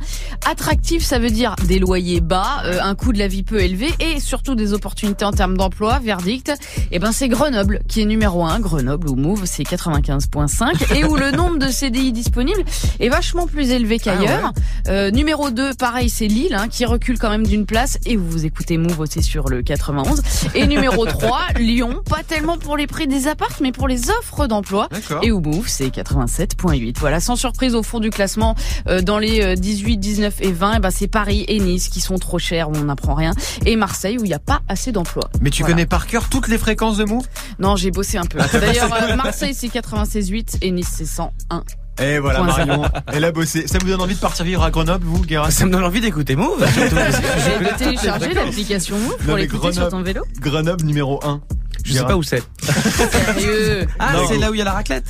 Attractif, 0.49 1.03
ça 1.03 1.17
veut 1.17 1.29
dire 1.29 1.55
des 1.67 1.79
loyers 1.79 2.21
bas, 2.21 2.63
euh, 2.65 2.79
un 2.81 2.95
coût 2.95 3.13
de 3.13 3.19
la 3.19 3.27
vie 3.27 3.43
peu 3.43 3.61
élevé 3.61 3.89
et 3.99 4.19
surtout 4.19 4.55
des 4.55 4.73
opportunités 4.73 5.25
en 5.25 5.31
termes 5.31 5.57
d'emploi. 5.57 5.99
Verdict, 5.99 6.51
eh 6.91 6.99
ben 6.99 7.11
c'est 7.11 7.29
Grenoble 7.29 7.81
qui 7.87 8.01
est 8.01 8.05
numéro 8.05 8.45
1. 8.45 8.59
Grenoble 8.59 9.09
ou 9.09 9.15
Move, 9.15 9.43
c'est 9.45 9.63
95.5 9.63 10.90
et 10.95 11.03
où 11.05 11.15
le 11.15 11.31
nombre 11.31 11.57
de 11.57 11.67
CDI 11.67 12.11
disponibles 12.11 12.63
est 12.99 13.09
vachement 13.09 13.47
plus 13.47 13.71
élevé 13.71 13.99
qu'ailleurs. 13.99 14.53
Euh, 14.87 15.11
numéro 15.11 15.49
2, 15.51 15.73
pareil, 15.75 16.09
c'est 16.09 16.27
Lille 16.27 16.55
hein, 16.55 16.67
qui 16.69 16.85
recule 16.85 17.17
quand 17.19 17.29
même 17.29 17.45
d'une 17.45 17.65
place 17.65 17.97
et 18.05 18.15
vous 18.15 18.29
vous 18.29 18.45
écoutez 18.45 18.77
Move 18.77 18.99
aussi 18.99 19.21
sur 19.23 19.49
le 19.49 19.61
91. 19.61 20.21
Et 20.55 20.67
numéro 20.67 21.05
3, 21.07 21.39
Lyon, 21.59 22.01
pas 22.09 22.23
tellement 22.27 22.57
pour 22.57 22.77
les 22.77 22.87
prix 22.87 23.07
des 23.07 23.27
apparts 23.27 23.57
mais 23.61 23.71
pour 23.71 23.87
les 23.87 24.09
offres 24.09 24.47
d'emploi. 24.47 24.87
D'accord. 24.91 25.19
Et 25.23 25.31
où 25.31 25.39
Move, 25.39 25.67
c'est 25.67 25.87
87.8. 25.87 26.95
Voilà, 26.99 27.19
sans 27.19 27.35
surprise 27.35 27.75
au 27.75 27.83
fond 27.83 27.99
du 27.99 28.09
classement, 28.09 28.55
euh, 28.87 29.01
dans 29.01 29.19
les 29.19 29.41
euh, 29.41 29.55
18, 29.55 29.97
19 29.97 30.35
et 30.41 30.51
20, 30.51 30.73
eh 30.77 30.79
ben, 30.79 30.89
c'est 30.91 31.07
Paris 31.07 31.45
et 31.47 31.59
Nice 31.59 31.89
qui 31.89 32.01
sont 32.01 32.17
trop 32.17 32.39
chers, 32.39 32.69
où 32.69 32.73
on 32.75 32.83
n'apprend 32.85 33.13
rien, 33.13 33.31
et 33.65 33.75
Marseille 33.75 34.17
où 34.17 34.23
il 34.23 34.27
n'y 34.27 34.33
a 34.33 34.39
pas 34.39 34.61
assez 34.67 34.91
d'emplois. 34.91 35.29
Mais 35.41 35.49
tu 35.49 35.61
Voilà. 35.63 35.75
connais 35.75 35.85
par 35.85 36.07
cœur 36.07 36.29
toutes 36.29 36.47
les 36.47 36.57
fréquences 36.57 36.97
de 36.97 37.03
mots 37.05 37.23
Non, 37.59 37.75
j'ai 37.75 37.91
bossé 37.91 38.17
un 38.17 38.25
peu. 38.25 38.39
D'ailleurs, 38.53 38.93
euh, 38.93 39.15
Marseille 39.15 39.53
c'est 39.53 39.67
96.8 39.67 40.57
et 40.61 40.71
Nice 40.71 40.80
c'est 40.83 41.05
101. 41.05 41.63
Et 42.01 42.19
voilà 42.19 42.39
Point 42.39 42.65
Marion, 42.65 42.83
elle 43.07 43.25
a 43.25 43.31
bossé. 43.31 43.67
Ça 43.67 43.77
vous 43.79 43.87
donne 43.87 44.01
envie 44.01 44.15
de 44.15 44.19
partir 44.19 44.45
vivre 44.45 44.63
à 44.63 44.71
Grenoble, 44.71 45.05
vous, 45.05 45.21
Guérin? 45.21 45.51
Ça 45.51 45.65
me 45.65 45.71
donne 45.71 45.83
envie 45.83 46.01
d'écouter 46.01 46.35
Move. 46.35 46.65
surtout. 46.71 46.95
J'ai 46.95 47.65
de 47.65 47.77
télécharger 47.77 48.33
l'application 48.33 48.97
Move 48.97 49.17
pour 49.17 49.37
l'écouter 49.37 49.71
sur 49.73 49.89
ton 49.89 50.01
vélo. 50.01 50.23
Grenoble 50.39 50.83
numéro 50.85 51.19
1. 51.23 51.41
Je 51.83 51.93
sais 51.93 52.03
pas 52.03 52.15
où 52.17 52.23
c'est. 52.23 52.43
Sérieux 52.61 53.87
Ah, 53.99 54.13
c'est 54.27 54.37
là 54.37 54.51
où 54.51 54.53
il 54.53 54.57
y 54.57 54.61
a 54.61 54.65
la 54.65 54.71
raclette. 54.73 55.05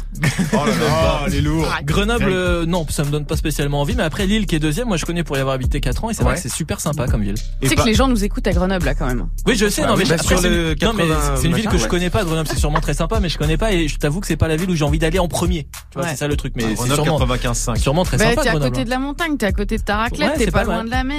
Oh 0.53 0.57
là 0.57 0.65
là, 0.65 1.21
elle 1.27 1.35
est 1.35 1.41
lourde. 1.41 1.68
Grenoble, 1.83 2.25
euh, 2.29 2.65
non, 2.65 2.85
ça 2.89 3.03
me 3.03 3.09
donne 3.09 3.25
pas 3.25 3.35
spécialement 3.38 3.81
envie. 3.81 3.95
Mais 3.95 4.03
après 4.03 4.25
Lille 4.25 4.45
qui 4.45 4.56
est 4.56 4.59
deuxième, 4.59 4.88
moi 4.88 4.97
je 4.97 5.06
connais 5.06 5.23
pour 5.23 5.38
y 5.38 5.39
avoir 5.39 5.56
habité 5.56 5.79
4 5.81 6.03
ans 6.03 6.09
et 6.09 6.13
c'est 6.13 6.19
Ouais. 6.21 6.25
vrai 6.25 6.35
que 6.35 6.41
c'est 6.41 6.50
super 6.53 6.79
sympa 6.79 7.07
comme 7.07 7.21
ville. 7.23 7.35
Tu 7.62 7.68
sais 7.69 7.75
pas- 7.75 7.83
que 7.83 7.88
les 7.88 7.94
gens 7.95 8.07
nous 8.07 8.23
écoutent 8.23 8.47
à 8.47 8.51
Grenoble 8.53 8.85
là 8.85 8.95
quand 8.95 9.06
même. 9.07 9.27
Oui, 9.45 9.56
je 9.56 9.68
sais. 9.69 9.81
Bah 9.81 9.89
non, 9.89 9.95
mais 9.97 10.06
bah, 10.06 10.15
c'est 10.18 10.33
une- 10.35 10.41
non, 10.41 10.94
mais 10.94 11.07
80, 11.07 11.35
c'est 11.35 11.47
une 11.47 11.56
ville 11.56 11.68
que 11.68 11.77
je 11.77 11.88
connais 11.88 12.09
pas. 12.09 12.23
Grenoble, 12.23 12.47
c'est 12.47 12.57
sûrement 12.59 12.79
très 12.81 12.94
sympa, 12.94 13.19
mais 13.19 13.29
je 13.29 13.38
connais 13.38 13.57
pas 13.57 13.71
et 13.73 13.88
je 13.88 13.97
t'avoue 13.97 14.19
que 14.19 14.27
c'est 14.27 14.35
pas 14.38 14.47
la 14.47 14.56
ville 14.56 14.69
où 14.69 14.75
j'ai 14.75 14.85
envie 14.85 15.00
d'aller 15.00 15.19
en 15.19 15.27
premier. 15.27 15.63
Tu 15.63 15.95
vois, 15.95 16.03
Ouais. 16.03 16.09
c'est 16.12 16.18
ça 16.18 16.27
le 16.27 16.35
truc. 16.38 16.53
Mais 16.56 16.63
c'est 16.63 16.73
Grenoble 16.75 17.03
sûrement, 17.03 17.19
95.5. 17.19 17.77
sûrement 17.77 18.03
très 18.06 18.18
Bah, 18.18 18.29
sympa. 18.29 18.41
t'es 18.44 18.50
à 18.50 18.53
côté 18.59 18.85
de 18.85 18.89
la 18.89 19.00
montagne, 19.00 19.38
t'es 19.38 19.45
à 19.47 19.51
côté 19.51 19.77
de 19.77 19.83
ta 19.83 19.97
raclette, 19.97 20.33
t'es 20.38 20.45
c'est 20.45 20.51
pas, 20.51 20.63
loin 20.63 20.83
de 20.83 20.89
la 20.89 21.03
mer. 21.03 21.18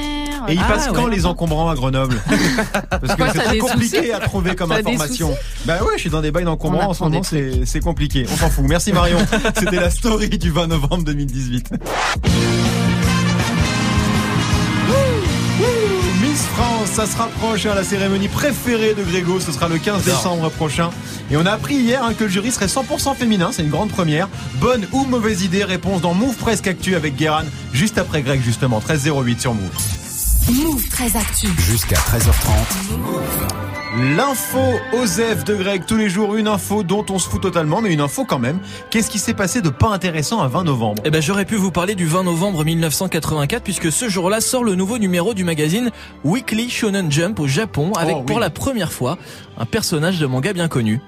Et 0.49 0.55
ils 0.55 0.61
Ah, 0.65 0.73
passent 0.73 0.89
quand 0.95 1.07
les 1.07 1.27
encombrants 1.27 1.69
à 1.71 1.75
Grenoble? 1.75 2.17
Parce 2.91 3.15
que 3.17 3.23
c'est 3.51 3.59
compliqué 3.59 4.13
à 4.13 4.21
trouver 4.21 4.55
comme 4.55 4.73
information. 4.73 5.35
Bah 5.65 5.83
ouais, 5.85 5.93
je 5.95 6.01
suis 6.01 6.11
dans 6.11 6.21
des 6.21 6.31
bails 6.31 6.45
d'encombrants 6.45 6.87
On 6.87 6.91
en 6.91 6.95
ce 6.95 7.05
moment, 7.05 7.23
c'est 7.23 7.65
c'est 7.67 7.81
compliqué. 7.81 8.27
On 8.33 8.37
s'en 8.37 8.51
fout. 8.51 8.65
Merci 8.67 8.93
Marion. 8.93 9.19
C'était 9.59 9.77
la 9.77 9.91
story 9.91 10.29
du 10.31 10.51
20 10.51 10.67
novembre 10.69 11.05
2018. 11.05 11.71
Miss 16.21 16.43
France, 16.47 16.89
ça 16.89 17.07
se 17.07 17.17
rapproche 17.17 17.67
à 17.67 17.75
la 17.75 17.85
cérémonie 17.85 18.29
préférée 18.29 18.95
de 18.95 19.03
Grégo, 19.03 19.39
ce 19.39 19.53
sera 19.53 19.69
le 19.69 19.79
15 19.79 20.05
décembre 20.05 20.51
prochain. 20.51 20.91
Et 21.31 21.37
on 21.37 21.45
a 21.45 21.53
appris 21.53 21.75
hier 21.75 22.03
hein, 22.03 22.15
que 22.15 22.25
le 22.25 22.31
jury 22.31 22.51
serait 22.51 22.67
100% 22.67 23.15
féminin, 23.15 23.51
c'est 23.53 23.63
une 23.63 23.71
grande 23.71 23.91
première. 23.91 24.29
Bonne 24.55 24.87
ou 24.93 25.05
mauvaise 25.05 25.43
idée, 25.43 25.65
réponse 25.65 26.01
dans 26.01 26.15
Move 26.15 26.37
Presque 26.37 26.69
Actu 26.69 26.95
avec 26.95 27.17
Guéran, 27.17 27.45
juste 27.73 27.99
après 27.99 28.23
Greg 28.23 28.43
justement, 28.43 28.81
13.08 28.81 29.41
sur 29.41 29.55
Move. 29.55 29.71
Move 30.51 30.89
très 30.89 31.17
actu. 31.17 31.49
Jusqu'à 31.59 31.97
13h30. 31.97 33.72
L'info 33.95 34.59
Osef 34.95 35.45
de 35.45 35.55
Greg, 35.55 35.85
tous 35.87 35.97
les 35.97 36.09
jours 36.09 36.35
une 36.37 36.49
info 36.49 36.83
dont 36.83 37.05
on 37.11 37.19
se 37.19 37.29
fout 37.29 37.43
totalement, 37.43 37.83
mais 37.83 37.93
une 37.93 38.01
info 38.01 38.25
quand 38.25 38.39
même. 38.39 38.59
Qu'est-ce 38.89 39.11
qui 39.11 39.19
s'est 39.19 39.35
passé 39.35 39.61
de 39.61 39.69
pas 39.69 39.89
intéressant 39.89 40.41
à 40.41 40.49
20 40.49 40.65
novembre 40.65 41.03
Eh 41.05 41.11
ben, 41.11 41.21
j'aurais 41.21 41.45
pu 41.45 41.57
vous 41.57 41.71
parler 41.71 41.95
du 41.95 42.07
20 42.07 42.23
novembre 42.23 42.65
1984 42.65 43.63
puisque 43.63 43.93
ce 43.93 44.09
jour-là 44.09 44.41
sort 44.41 44.65
le 44.65 44.77
nouveau 44.77 44.97
numéro 44.97 45.35
du 45.35 45.45
magazine 45.45 45.91
Weekly 46.25 46.71
Shonen 46.71 47.13
Jump 47.13 47.39
au 47.39 47.47
Japon 47.47 47.93
avec 47.99 48.17
Oh, 48.17 48.21
oui. 48.21 48.27
pour 48.27 48.41
la 48.41 48.49
première 48.49 48.93
fois 48.93 49.19
un 49.59 49.67
personnage 49.67 50.19
de 50.19 50.25
manga 50.27 50.55
bien 50.55 50.69
connu. 50.69 51.01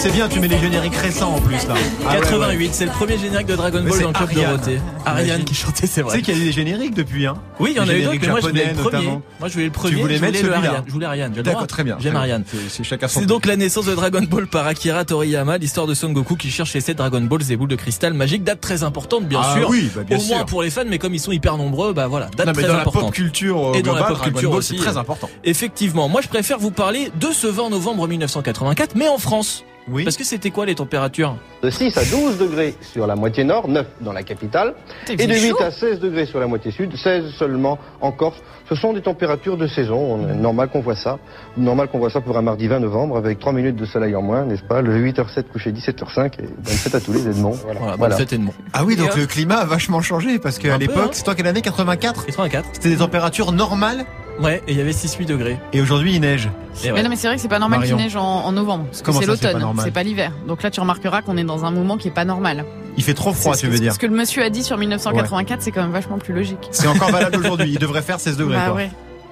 Ah 0.00 0.02
c'est 0.04 0.12
bien, 0.12 0.28
tu 0.30 0.40
mets 0.40 0.48
les 0.48 0.58
génériques 0.58 0.96
récents 0.96 1.34
en 1.34 1.40
plus 1.40 1.66
là. 1.68 1.74
Ah 2.08 2.14
ouais, 2.14 2.20
88, 2.20 2.56
ouais. 2.66 2.70
c'est 2.72 2.86
le 2.86 2.90
premier 2.90 3.18
générique 3.18 3.46
de 3.48 3.54
Dragon 3.54 3.82
Ball 3.82 3.92
c'est 3.92 4.02
dans 4.02 4.08
le 4.08 4.14
club 4.14 4.28
Ariane. 4.30 4.50
Dorothée. 4.52 4.80
Ariane 5.04 5.44
qui 5.44 5.54
chantait, 5.54 5.86
c'est 5.86 5.86
Tu 5.86 5.92
sais 5.92 6.02
vrai. 6.02 6.22
qu'il 6.22 6.34
y 6.34 6.38
a 6.38 6.40
eu 6.40 6.44
des 6.46 6.52
génériques 6.52 6.94
depuis, 6.94 7.26
hein 7.26 7.34
Oui, 7.58 7.72
il 7.72 7.76
y 7.76 7.80
en 7.80 7.86
a 7.86 7.92
eu 7.94 8.02
d'autres, 8.04 8.16
mais 8.22 8.28
moi 8.28 8.40
je 8.40 8.46
voulais 8.48 8.66
le 8.72 8.74
premier. 8.82 9.06
Moi 9.08 9.20
je 9.48 9.52
voulais 9.52 9.64
le 9.66 9.70
premier. 9.70 9.94
voulais 10.00 10.16
je 10.16 10.20
mettre 10.22 10.38
voulais 10.38 10.48
le 10.48 10.54
celui-là. 10.54 10.68
Ariane. 10.70 10.84
Je 10.86 10.92
voulais 10.92 11.06
Ariane. 11.06 11.32
D'accord, 11.32 11.66
très 11.66 11.84
bien. 11.84 11.98
J'aime. 12.00 12.16
Ariane. 12.16 12.44
C'est- 12.46 12.56
C'est 12.70 12.82
chacun 12.84 13.08
son 13.08 13.20
C'est 13.20 13.26
donc 13.26 13.44
la 13.44 13.56
naissance 13.56 13.84
de 13.84 13.94
Dragon 13.94 14.22
Ball 14.22 14.46
par 14.46 14.66
Akira 14.66 15.04
Toriyama, 15.04 15.58
l'histoire 15.58 15.86
de 15.86 15.92
Son 15.92 16.12
Goku 16.12 16.36
qui 16.36 16.50
cherche 16.50 16.72
ses 16.78 16.94
Dragon 16.94 17.20
Balls 17.20 17.50
et 17.52 17.56
boules 17.56 17.68
de 17.68 17.76
cristal 17.76 18.14
magique, 18.14 18.42
date 18.42 18.62
très 18.62 18.82
importante 18.84 19.24
bien 19.26 19.40
Ah 19.44 19.54
sûr. 19.58 19.68
oui, 19.68 19.90
bah, 19.94 20.02
bien 20.04 20.16
Au 20.16 20.22
moins 20.22 20.38
sûr. 20.38 20.46
pour 20.46 20.62
les 20.62 20.70
fans, 20.70 20.84
mais 20.88 20.98
comme 20.98 21.12
ils 21.14 21.20
sont 21.20 21.32
hyper 21.32 21.58
nombreux, 21.58 21.92
bah 21.92 22.06
voilà, 22.06 22.28
date 22.38 22.46
Non, 22.46 22.52
mais 22.56 22.62
très 22.62 22.68
dans 22.72 22.76
la 22.78 22.84
pop 22.84 22.94
importante. 22.94 23.12
culture 23.14 23.68
euh, 23.68 23.74
Et 23.74 23.82
dans 23.82 23.92
la 23.94 24.04
pop 24.04 24.16
Dragon 24.16 24.30
culture 24.30 24.50
Ball, 24.50 24.58
aussi, 24.60 24.76
c'est 24.78 24.82
très 24.82 24.96
euh, 24.96 25.00
important. 25.00 25.28
Effectivement, 25.44 26.08
moi 26.08 26.22
je 26.22 26.28
préfère 26.28 26.58
vous 26.58 26.70
parler 26.70 27.12
de 27.20 27.26
ce 27.34 27.46
20 27.46 27.68
novembre 27.68 28.08
1984, 28.08 28.94
mais 28.94 29.06
en 29.08 29.18
France. 29.18 29.64
Oui. 29.90 30.04
Parce 30.04 30.16
que 30.16 30.24
c'était 30.24 30.50
quoi 30.50 30.66
les 30.66 30.74
températures? 30.74 31.36
De 31.62 31.70
6 31.70 31.96
à 31.96 32.04
12 32.04 32.38
degrés 32.38 32.74
sur 32.80 33.06
la 33.06 33.16
moitié 33.16 33.44
nord, 33.44 33.68
9 33.68 33.86
dans 34.00 34.12
la 34.12 34.22
capitale, 34.22 34.74
et 35.08 35.16
de 35.16 35.32
fait 35.32 35.40
8 35.40 35.48
chaud. 35.50 35.62
à 35.62 35.70
16 35.70 36.00
degrés 36.00 36.26
sur 36.26 36.38
la 36.38 36.46
moitié 36.46 36.70
sud, 36.70 36.96
16 36.96 37.32
seulement 37.38 37.78
en 38.00 38.12
Corse. 38.12 38.38
Ce 38.68 38.76
sont 38.76 38.92
des 38.92 39.02
températures 39.02 39.56
de 39.56 39.66
saison, 39.66 40.16
normal 40.16 40.68
qu'on 40.68 40.80
voit 40.80 40.94
ça. 40.94 41.18
Normal 41.56 41.88
qu'on 41.88 41.98
voit 41.98 42.10
ça 42.10 42.20
pour 42.20 42.38
un 42.38 42.42
mardi 42.42 42.68
20 42.68 42.80
novembre 42.80 43.16
avec 43.16 43.40
3 43.40 43.52
minutes 43.52 43.76
de 43.76 43.84
soleil 43.84 44.14
en 44.14 44.22
moins, 44.22 44.44
n'est-ce 44.44 44.62
pas? 44.62 44.80
Le 44.80 44.96
8h07 44.96 45.44
couché 45.52 45.72
17h05 45.72 46.34
et 46.38 46.42
bonne 46.42 46.64
fête 46.66 46.94
à 46.94 47.00
tous 47.00 47.12
les 47.12 47.26
Edmonds. 47.26 47.58
Voilà. 47.64 47.80
Voilà, 47.80 47.96
bonne 47.96 48.12
fête 48.12 48.32
Edmond. 48.32 48.54
Ah 48.72 48.84
oui, 48.84 48.94
donc 48.94 49.10
hop. 49.10 49.16
le 49.16 49.26
climat 49.26 49.56
a 49.56 49.64
vachement 49.64 50.00
changé 50.00 50.38
parce 50.38 50.58
qu'à 50.58 50.78
l'époque, 50.78 50.98
hein. 51.06 51.10
c'est 51.12 51.24
toi 51.24 51.34
quelle 51.34 51.48
année 51.48 51.62
84 51.62 52.26
84. 52.26 52.68
C'était 52.72 52.90
des 52.90 52.98
températures 52.98 53.52
normales 53.52 54.04
Ouais, 54.40 54.62
et 54.66 54.72
il 54.72 54.78
y 54.78 54.80
avait 54.80 54.92
6-8 54.92 55.26
degrés. 55.26 55.58
et 55.72 55.80
aujourd'hui 55.80 56.14
il 56.14 56.20
neige. 56.20 56.48
Et 56.82 56.86
Mais 56.86 56.92
ouais. 56.92 57.02
non, 57.02 57.10
mais 57.10 57.16
c'est 57.16 57.26
vrai 57.26 57.36
que 57.36 57.42
c'est 57.42 57.48
pas 57.48 57.58
normal 57.58 57.82
qu'il 57.84 57.96
neige 57.96 58.16
en, 58.16 58.22
en 58.22 58.52
novembre. 58.52 58.84
Parce 58.86 59.00
que 59.00 59.06
Comment 59.06 59.20
c'est 59.20 59.26
l'automne, 59.26 59.64
c'est 59.82 59.90
pas 59.90 60.02
l'hiver. 60.02 60.32
Donc 60.46 60.62
là, 60.62 60.70
tu 60.70 60.80
remarqueras 60.80 61.22
qu'on 61.22 61.36
est 61.36 61.44
dans 61.44 61.64
un 61.64 61.70
moment 61.70 61.96
qui 61.98 62.08
est 62.08 62.12
pas 62.14 62.24
normal. 62.24 62.64
Il 62.96 63.04
fait 63.04 63.14
trop 63.14 63.32
froid, 63.32 63.56
tu 63.56 63.66
veux 63.66 63.78
dire. 63.78 63.94
Ce 63.94 63.98
que 63.98 64.06
le 64.06 64.14
monsieur 64.14 64.42
a 64.42 64.50
dit 64.50 64.62
sur 64.62 64.76
1984, 64.78 65.62
c'est 65.62 65.70
quand 65.70 65.82
même 65.82 65.92
vachement 65.92 66.18
plus 66.18 66.34
logique. 66.34 66.68
C'est 66.70 66.86
encore 66.88 67.10
valable 67.10 67.36
aujourd'hui. 67.40 67.70
Il 67.72 67.78
devrait 67.78 68.02
faire 68.02 68.18
16 68.20 68.36
degrés. 68.36 68.56
Bah 68.56 68.66
quoi. 68.66 68.74
ouais. 68.76 68.90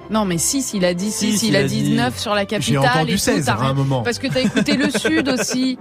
Non, 0.09 0.25
mais 0.25 0.37
6, 0.39 0.73
il 0.73 0.85
a 0.85 0.93
dit 0.93 1.11
6, 1.11 1.37
Six, 1.37 1.47
il, 1.47 1.55
a 1.55 1.63
dit 1.63 1.91
9 1.95 2.17
sur 2.17 2.33
la 2.33 2.41
J'ai 2.41 2.47
capitale. 2.47 2.77
entendu 2.79 3.11
et 3.11 3.15
tout, 3.15 3.19
16 3.19 3.45
t'as 3.45 3.53
à 3.53 3.65
un 3.65 3.73
moment. 3.73 4.01
Parce 4.01 4.17
que 4.17 4.27
t'as 4.27 4.41
écouté 4.41 4.75
le 4.75 4.89
sud 4.97 5.29
aussi. 5.29 5.77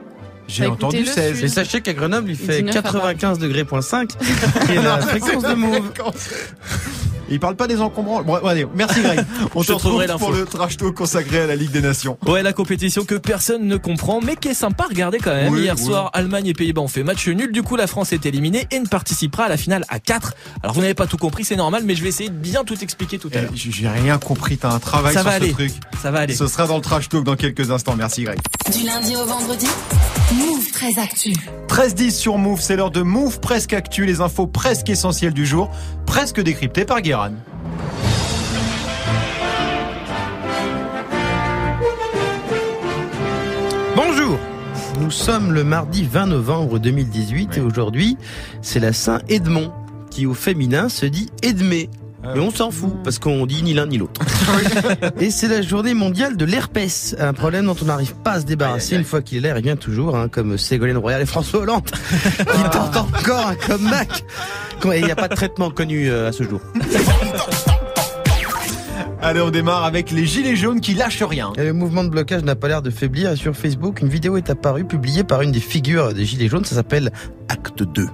J'ai 0.49 0.67
entendu 0.67 0.97
écouté 0.97 1.11
le 1.11 1.23
16. 1.29 1.35
sud. 1.37 1.45
Et 1.45 1.49
sachez 1.49 1.81
qu'à 1.81 1.95
Grenoble, 1.95 2.31
il 2.31 2.37
fait 2.37 2.63
19 2.63 2.77
à 2.77 2.83
95 2.83 3.39
degrés 3.39 3.65
point 3.65 3.81
5, 3.81 4.09
qui 4.67 4.73
est 4.73 4.83
la 4.83 4.99
fréquence 4.99 5.43
de 5.45 5.55
move. 5.55 5.93
Il 7.31 7.41
parle 7.41 7.57
pas 7.57 7.67
des 7.67 7.81
encombrants. 7.81 8.23
Bon, 8.23 8.35
allez, 8.37 8.67
merci 8.75 9.01
Greg. 9.01 9.21
On 9.55 9.63
te 9.63 9.73
retrouve 9.73 10.05
pour 10.19 10.33
le 10.33 10.45
trash 10.45 10.77
talk 10.77 10.95
consacré 10.95 11.41
à 11.41 11.47
la 11.47 11.57
Ligue 11.57 11.71
des 11.71 11.81
Nations. 11.83 12.17
Ouais, 12.27 12.43
la 12.43 12.53
compétition 12.53 13.05
que 13.05 13.15
personne 13.17 13.67
ne 13.67 13.77
comprend, 13.77 14.21
mais 14.23 14.37
qui 14.37 14.49
est 14.49 14.55
sympa 14.55 14.85
à 14.85 14.89
regarder 14.89 15.19
quand 15.19 15.35
même. 15.35 15.53
Oui, 15.53 15.61
Hier 15.63 15.75
oui. 15.79 15.85
soir, 15.85 16.11
Allemagne 16.15 16.47
et 16.47 16.55
Pays-Bas 16.55 16.81
ont 16.83 16.89
fait 16.89 17.03
match 17.03 17.27
nul. 17.29 17.53
Du 17.53 17.63
coup, 17.63 17.77
la 17.77 17.87
France 17.87 18.13
est 18.13 18.25
éliminée 18.27 18.67
et 18.71 18.81
ne 18.81 18.87
participera 18.87 19.45
à 19.45 19.49
la 19.49 19.57
finale 19.57 19.85
à 19.89 19.99
4. 19.99 20.35
Alors, 20.63 20.75
vous 20.75 20.81
n'avez 20.81 20.95
pas 20.95 21.07
tout 21.07 21.17
compris, 21.19 21.45
c'est 21.45 21.57
normal, 21.57 21.83
mais 21.85 21.95
je 21.95 22.03
vais 22.03 22.09
essayer 22.09 22.31
de 22.31 22.35
bien 22.35 22.65
tout 22.65 22.79
expliquer 22.83 23.19
tout 23.19 23.29
à 23.35 23.39
Eh, 23.39 23.43
l'heure. 23.43 23.51
J'ai 23.55 23.89
rien 23.89 24.19
compris. 24.19 24.57
T'as 24.59 24.73
un 24.73 24.79
travail 24.79 25.13
Ça 25.15 25.21
sur 25.21 25.31
va 25.31 25.39
ce 25.39 25.43
aller. 25.43 25.53
truc. 25.53 25.73
Ça 26.03 26.11
va 26.11 26.21
aller. 26.21 26.35
Ce 26.35 26.47
sera 26.47 26.67
dans 26.67 26.77
le 26.77 26.83
trash 26.83 27.09
talk 27.09 27.25
dans 27.25 27.37
quelques 27.37 27.71
instants. 27.71 27.95
Merci 27.97 28.23
Greg. 28.25 28.39
Du 28.73 28.85
lundi 28.87 29.17
au 29.17 29.25
vendredi, 29.25 29.67
Move 30.33 30.71
très 30.73 30.99
actu. 30.99 31.33
13-10 31.69 32.11
sur 32.11 32.39
Move, 32.39 32.61
c'est 32.61 32.77
l'heure 32.77 32.91
de 32.91 33.03
Move 33.03 33.41
presque 33.41 33.73
actu, 33.73 34.05
les 34.05 34.21
infos 34.21 34.47
presque 34.47 34.89
essentielles 34.91 35.33
du 35.33 35.47
jour, 35.47 35.71
presque 36.07 36.41
décryptées 36.41 36.85
par 36.85 37.01
Bonjour. 43.97 44.39
Nous 45.01 45.11
sommes 45.11 45.53
le 45.53 45.65
mardi 45.65 46.05
20 46.05 46.27
novembre 46.27 46.79
2018 46.79 47.59
et 47.59 47.61
aujourd'hui, 47.61 48.17
c'est 48.63 48.79
la 48.79 48.93
Saint 48.93 49.21
Edmond 49.29 49.73
qui 50.11 50.27
au 50.27 50.35
féminin 50.35 50.89
se 50.89 51.07
dit 51.07 51.29
Edmé. 51.43 51.91
Ah 52.25 52.33
Mais 52.35 52.41
on 52.41 52.51
s'en 52.51 52.71
fout 52.71 52.93
parce 53.05 53.19
qu'on 53.19 53.47
dit 53.47 53.63
ni 53.63 53.75
l'un 53.75 53.87
ni 53.87 53.97
l'autre. 53.97 54.21
et 55.21 55.31
c'est 55.31 55.47
la 55.47 55.63
journée 55.63 55.95
mondiale 55.95 56.37
de 56.37 56.45
l'herpès, 56.45 57.15
un 57.19 57.33
problème 57.33 57.67
dont 57.67 57.77
on 57.81 57.85
n'arrive 57.85 58.15
pas 58.17 58.33
à 58.33 58.41
se 58.41 58.45
débarrasser 58.45 58.97
une 58.97 59.05
fois 59.05 59.23
qu'il 59.23 59.39
est 59.39 59.49
là, 59.49 59.57
il 59.57 59.63
vient 59.63 59.77
toujours, 59.77 60.17
hein, 60.17 60.29
comme 60.29 60.59
Ségolène 60.59 60.97
Royal 60.97 61.23
et 61.23 61.27
François 61.27 61.61
Hollande, 61.61 61.89
qui 62.39 62.63
tentent 62.71 62.97
encore 62.97 63.49
un 63.49 63.55
comeback. 63.55 64.25
Et 64.93 64.99
il 64.99 65.05
n'y 65.05 65.11
a 65.11 65.17
pas 65.17 65.29
de 65.29 65.35
traitement 65.35 65.71
connu 65.71 66.11
euh, 66.11 66.29
à 66.29 66.33
ce 66.33 66.43
jour. 66.43 66.61
Allez, 69.21 69.41
on 69.41 69.51
démarre 69.51 69.85
avec 69.85 70.13
les 70.13 70.27
gilets 70.27 70.55
jaunes 70.55 70.81
qui 70.81 70.95
lâchent 70.95 71.25
rien. 71.25 71.53
Et 71.57 71.65
le 71.65 71.73
mouvement 71.73 72.05
de 72.05 72.09
blocage 72.09 72.45
n'a 72.45 72.55
pas 72.55 72.69
l'air 72.69 72.83
de 72.83 72.91
faiblir. 72.91 73.33
Et 73.33 73.37
sur 73.37 73.57
Facebook, 73.57 74.01
une 74.01 74.09
vidéo 74.09 74.37
est 74.37 74.49
apparue, 74.49 74.85
publiée 74.85 75.25
par 75.25 75.43
une 75.43 75.51
des 75.51 75.61
figures 75.61 76.15
des 76.15 76.25
Gilets 76.25 76.49
jaunes. 76.49 76.65
Ça 76.65 76.77
s'appelle 76.77 77.11
Acte 77.49 77.83
2. 77.83 78.07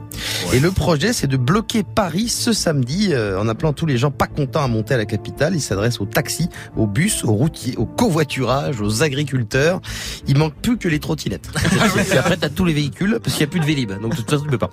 Et 0.52 0.60
le 0.60 0.70
projet, 0.70 1.12
c'est 1.12 1.26
de 1.26 1.36
bloquer 1.36 1.82
Paris 1.82 2.28
ce 2.28 2.52
samedi 2.52 3.08
euh, 3.12 3.40
en 3.40 3.48
appelant 3.48 3.72
tous 3.72 3.86
les 3.86 3.96
gens 3.96 4.10
pas 4.10 4.26
contents 4.26 4.62
à 4.62 4.68
monter 4.68 4.94
à 4.94 4.96
la 4.96 5.04
capitale. 5.04 5.54
Il 5.54 5.60
s'adresse 5.60 6.00
aux 6.00 6.06
taxis, 6.06 6.48
aux 6.76 6.86
bus, 6.86 7.24
aux 7.24 7.32
routiers, 7.32 7.76
au 7.76 7.86
covoiturage, 7.86 8.80
aux 8.80 9.02
agriculteurs. 9.02 9.80
Il 10.26 10.38
manque 10.38 10.54
plus 10.54 10.78
que 10.78 10.88
les 10.88 11.00
trottinettes. 11.00 11.48
et 12.12 12.16
après, 12.16 12.36
t'as 12.36 12.48
tous 12.48 12.64
les 12.64 12.72
véhicules 12.72 13.18
parce 13.22 13.36
qu'il 13.36 13.44
n'y 13.44 13.50
a 13.50 13.50
plus 13.50 13.60
de 13.60 13.66
Vélib. 13.66 13.92
Donc 14.00 14.12
de 14.12 14.16
toute 14.16 14.30
façon, 14.30 14.44
tu 14.44 14.50
peux 14.50 14.58
pas. 14.58 14.70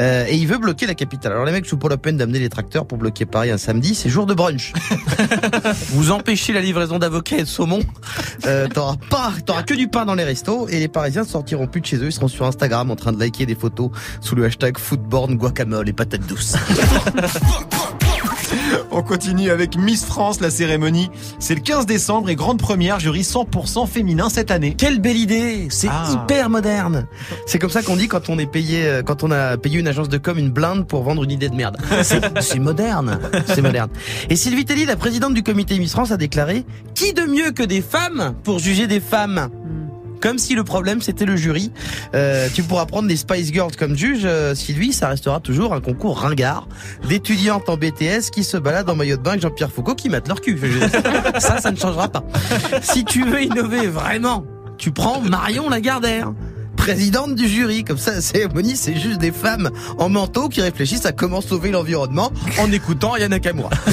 Euh, 0.00 0.26
et 0.28 0.36
il 0.36 0.46
veut 0.46 0.58
bloquer 0.58 0.86
la 0.86 0.94
capitale. 0.94 1.32
Alors 1.32 1.44
les 1.44 1.52
mecs 1.52 1.66
sont 1.66 1.76
pour 1.76 1.88
la 1.88 1.96
peine 1.96 2.16
d'amener 2.16 2.38
les 2.38 2.48
tracteurs 2.48 2.86
pour 2.86 2.98
bloquer 2.98 3.26
Paris 3.26 3.50
un 3.50 3.58
samedi. 3.58 3.94
C'est 3.94 4.08
jour 4.08 4.26
de 4.26 4.34
brunch. 4.34 4.72
Vous 5.90 6.10
empêchez 6.10 6.52
la 6.52 6.60
livraison 6.60 6.98
d'avocats 6.98 7.38
et 7.38 7.42
de 7.42 7.48
saumon. 7.48 7.80
Euh, 8.46 8.68
t'auras 8.68 8.96
pas, 9.10 9.32
t'auras 9.44 9.62
que 9.62 9.74
du 9.74 9.88
pain 9.88 10.04
dans 10.04 10.14
les 10.14 10.24
restos 10.24 10.68
et 10.68 10.78
les 10.78 10.88
Parisiens 10.88 11.22
ne 11.22 11.26
sortiront 11.26 11.66
plus 11.66 11.80
de 11.80 11.86
chez 11.86 11.96
eux. 11.96 12.06
Ils 12.06 12.12
seront 12.12 12.28
sur 12.28 12.46
Instagram 12.46 12.90
en 12.90 12.96
train 12.96 13.12
de 13.12 13.18
liker 13.18 13.46
des 13.46 13.54
photos 13.54 13.90
sous 14.20 14.34
le 14.34 14.44
hashtag 14.44 14.75
footborn 14.78 15.36
guacamole 15.36 15.88
et 15.88 15.92
patates 15.92 16.26
douces. 16.26 16.54
On 18.90 19.02
continue 19.02 19.50
avec 19.50 19.76
Miss 19.76 20.04
France, 20.04 20.40
la 20.40 20.50
cérémonie. 20.50 21.10
C'est 21.38 21.54
le 21.54 21.60
15 21.60 21.84
décembre 21.84 22.30
et 22.30 22.36
grande 22.36 22.58
première, 22.58 22.98
jury 23.00 23.22
100% 23.22 23.86
féminin 23.86 24.28
cette 24.30 24.50
année. 24.50 24.74
Quelle 24.74 25.00
belle 25.00 25.16
idée 25.16 25.66
C'est 25.70 25.88
Ah. 25.90 26.04
hyper 26.12 26.48
moderne. 26.48 27.06
C'est 27.46 27.58
comme 27.58 27.70
ça 27.70 27.82
qu'on 27.82 27.96
dit 27.96 28.08
quand 28.08 28.30
on 28.30 28.38
est 28.38 28.46
payé, 28.50 28.86
euh, 28.86 29.02
quand 29.02 29.22
on 29.24 29.30
a 29.30 29.56
payé 29.58 29.78
une 29.80 29.88
agence 29.88 30.08
de 30.08 30.16
com 30.16 30.38
une 30.38 30.50
blinde 30.50 30.86
pour 30.86 31.02
vendre 31.02 31.24
une 31.24 31.30
idée 31.32 31.48
de 31.48 31.54
merde. 31.56 31.76
C'est 32.02 32.40
c'est 32.40 32.58
moderne, 32.60 33.18
c'est 33.46 33.62
moderne. 33.62 33.90
Et 34.30 34.36
Sylvie 34.36 34.64
Telly, 34.64 34.86
la 34.86 34.96
présidente 34.96 35.34
du 35.34 35.42
comité 35.42 35.78
Miss 35.78 35.92
France, 35.92 36.10
a 36.12 36.16
déclaré 36.16 36.64
qui 36.94 37.12
de 37.12 37.22
mieux 37.22 37.50
que 37.50 37.64
des 37.64 37.82
femmes 37.82 38.34
pour 38.44 38.58
juger 38.60 38.86
des 38.86 39.00
femmes? 39.00 39.48
Comme 40.26 40.38
si 40.38 40.56
le 40.56 40.64
problème 40.64 41.02
c'était 41.02 41.24
le 41.24 41.36
jury. 41.36 41.70
Euh, 42.16 42.48
tu 42.52 42.64
pourras 42.64 42.84
prendre 42.84 43.06
des 43.06 43.14
Spice 43.14 43.52
Girls 43.52 43.76
comme 43.76 43.96
juge, 43.96 44.22
euh, 44.24 44.56
Sylvie, 44.56 44.92
ça 44.92 45.06
restera 45.06 45.38
toujours 45.38 45.72
un 45.72 45.80
concours 45.80 46.18
ringard 46.18 46.66
d'étudiantes 47.08 47.68
en 47.68 47.76
BTS 47.76 48.30
qui 48.32 48.42
se 48.42 48.56
baladent 48.56 48.90
en 48.90 48.96
maillot 48.96 49.18
de 49.18 49.22
bain 49.22 49.30
avec 49.30 49.42
Jean-Pierre 49.42 49.70
Foucault 49.70 49.94
qui 49.94 50.08
matent 50.08 50.26
leur 50.26 50.40
cul. 50.40 50.58
Ça, 51.38 51.60
ça 51.60 51.70
ne 51.70 51.76
changera 51.76 52.08
pas. 52.08 52.24
Si 52.82 53.04
tu 53.04 53.24
veux 53.24 53.40
innover 53.40 53.86
vraiment, 53.86 54.44
tu 54.78 54.90
prends 54.90 55.20
Marion 55.20 55.68
Lagardère. 55.68 56.32
Présidente 56.86 57.34
du 57.34 57.48
jury, 57.48 57.82
comme 57.82 57.98
ça, 57.98 58.12
la 58.12 58.20
cérémonie, 58.20 58.76
c'est 58.76 58.94
juste 58.94 59.18
des 59.18 59.32
femmes 59.32 59.70
en 59.98 60.08
manteau 60.08 60.48
qui 60.48 60.60
réfléchissent 60.60 61.04
à 61.04 61.10
comment 61.10 61.40
sauver 61.40 61.72
l'environnement 61.72 62.30
en 62.60 62.70
écoutant 62.70 63.16
Yana 63.16 63.36
Nakamura. 63.36 63.70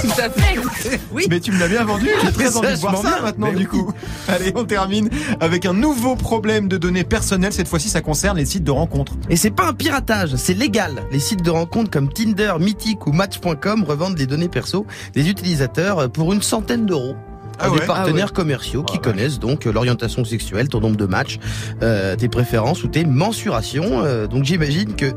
Tout 0.00 0.08
à 0.18 0.30
fait. 0.30 0.58
Oui. 1.12 1.26
Mais 1.28 1.40
tu 1.40 1.52
me 1.52 1.58
l'as 1.58 1.68
bien 1.68 1.84
vendu, 1.84 2.08
j'ai 2.24 2.32
très 2.32 2.56
envie 2.56 2.72
de 2.72 2.76
voir 2.78 2.96
ça 3.02 3.02
bien. 3.02 3.22
maintenant 3.22 3.48
Mais 3.50 3.58
du 3.58 3.64
oui. 3.64 3.66
coup. 3.66 3.92
Allez, 4.28 4.52
on 4.54 4.64
termine 4.64 5.10
avec 5.40 5.66
un 5.66 5.74
nouveau 5.74 6.16
problème 6.16 6.68
de 6.68 6.78
données 6.78 7.04
personnelles. 7.04 7.52
Cette 7.52 7.68
fois-ci, 7.68 7.88
ça 7.88 8.00
concerne 8.00 8.38
les 8.38 8.46
sites 8.46 8.64
de 8.64 8.70
rencontres. 8.70 9.12
Et 9.28 9.36
c'est 9.36 9.50
pas 9.50 9.66
un 9.68 9.72
piratage, 9.74 10.36
c'est 10.36 10.54
légal. 10.54 11.02
Les 11.12 11.18
sites 11.20 11.42
de 11.42 11.50
rencontres 11.50 11.90
comme 11.90 12.10
Tinder, 12.12 12.54
Mythic 12.60 13.06
ou 13.06 13.12
Match.com 13.12 13.84
revendent 13.84 14.18
les 14.18 14.26
données 14.26 14.48
perso 14.48 14.86
des 15.14 15.28
utilisateurs 15.28 16.10
pour 16.10 16.32
une 16.32 16.42
centaine 16.42 16.86
d'euros. 16.86 17.16
Ah 17.60 17.70
ouais. 17.70 17.80
des 17.80 17.86
partenaires 17.86 18.32
commerciaux 18.32 18.82
qui 18.82 18.98
connaissent 18.98 19.38
donc 19.38 19.66
euh, 19.66 19.72
l'orientation 19.72 20.24
sexuelle, 20.24 20.68
ton 20.68 20.80
nombre 20.80 20.96
de 20.96 21.06
matchs, 21.06 21.38
euh, 21.82 22.16
tes 22.16 22.28
préférences 22.28 22.84
ou 22.84 22.88
tes 22.88 23.04
mensurations. 23.04 24.02
Euh, 24.04 24.26
donc 24.26 24.44
j'imagine 24.44 24.94
que 24.94 25.12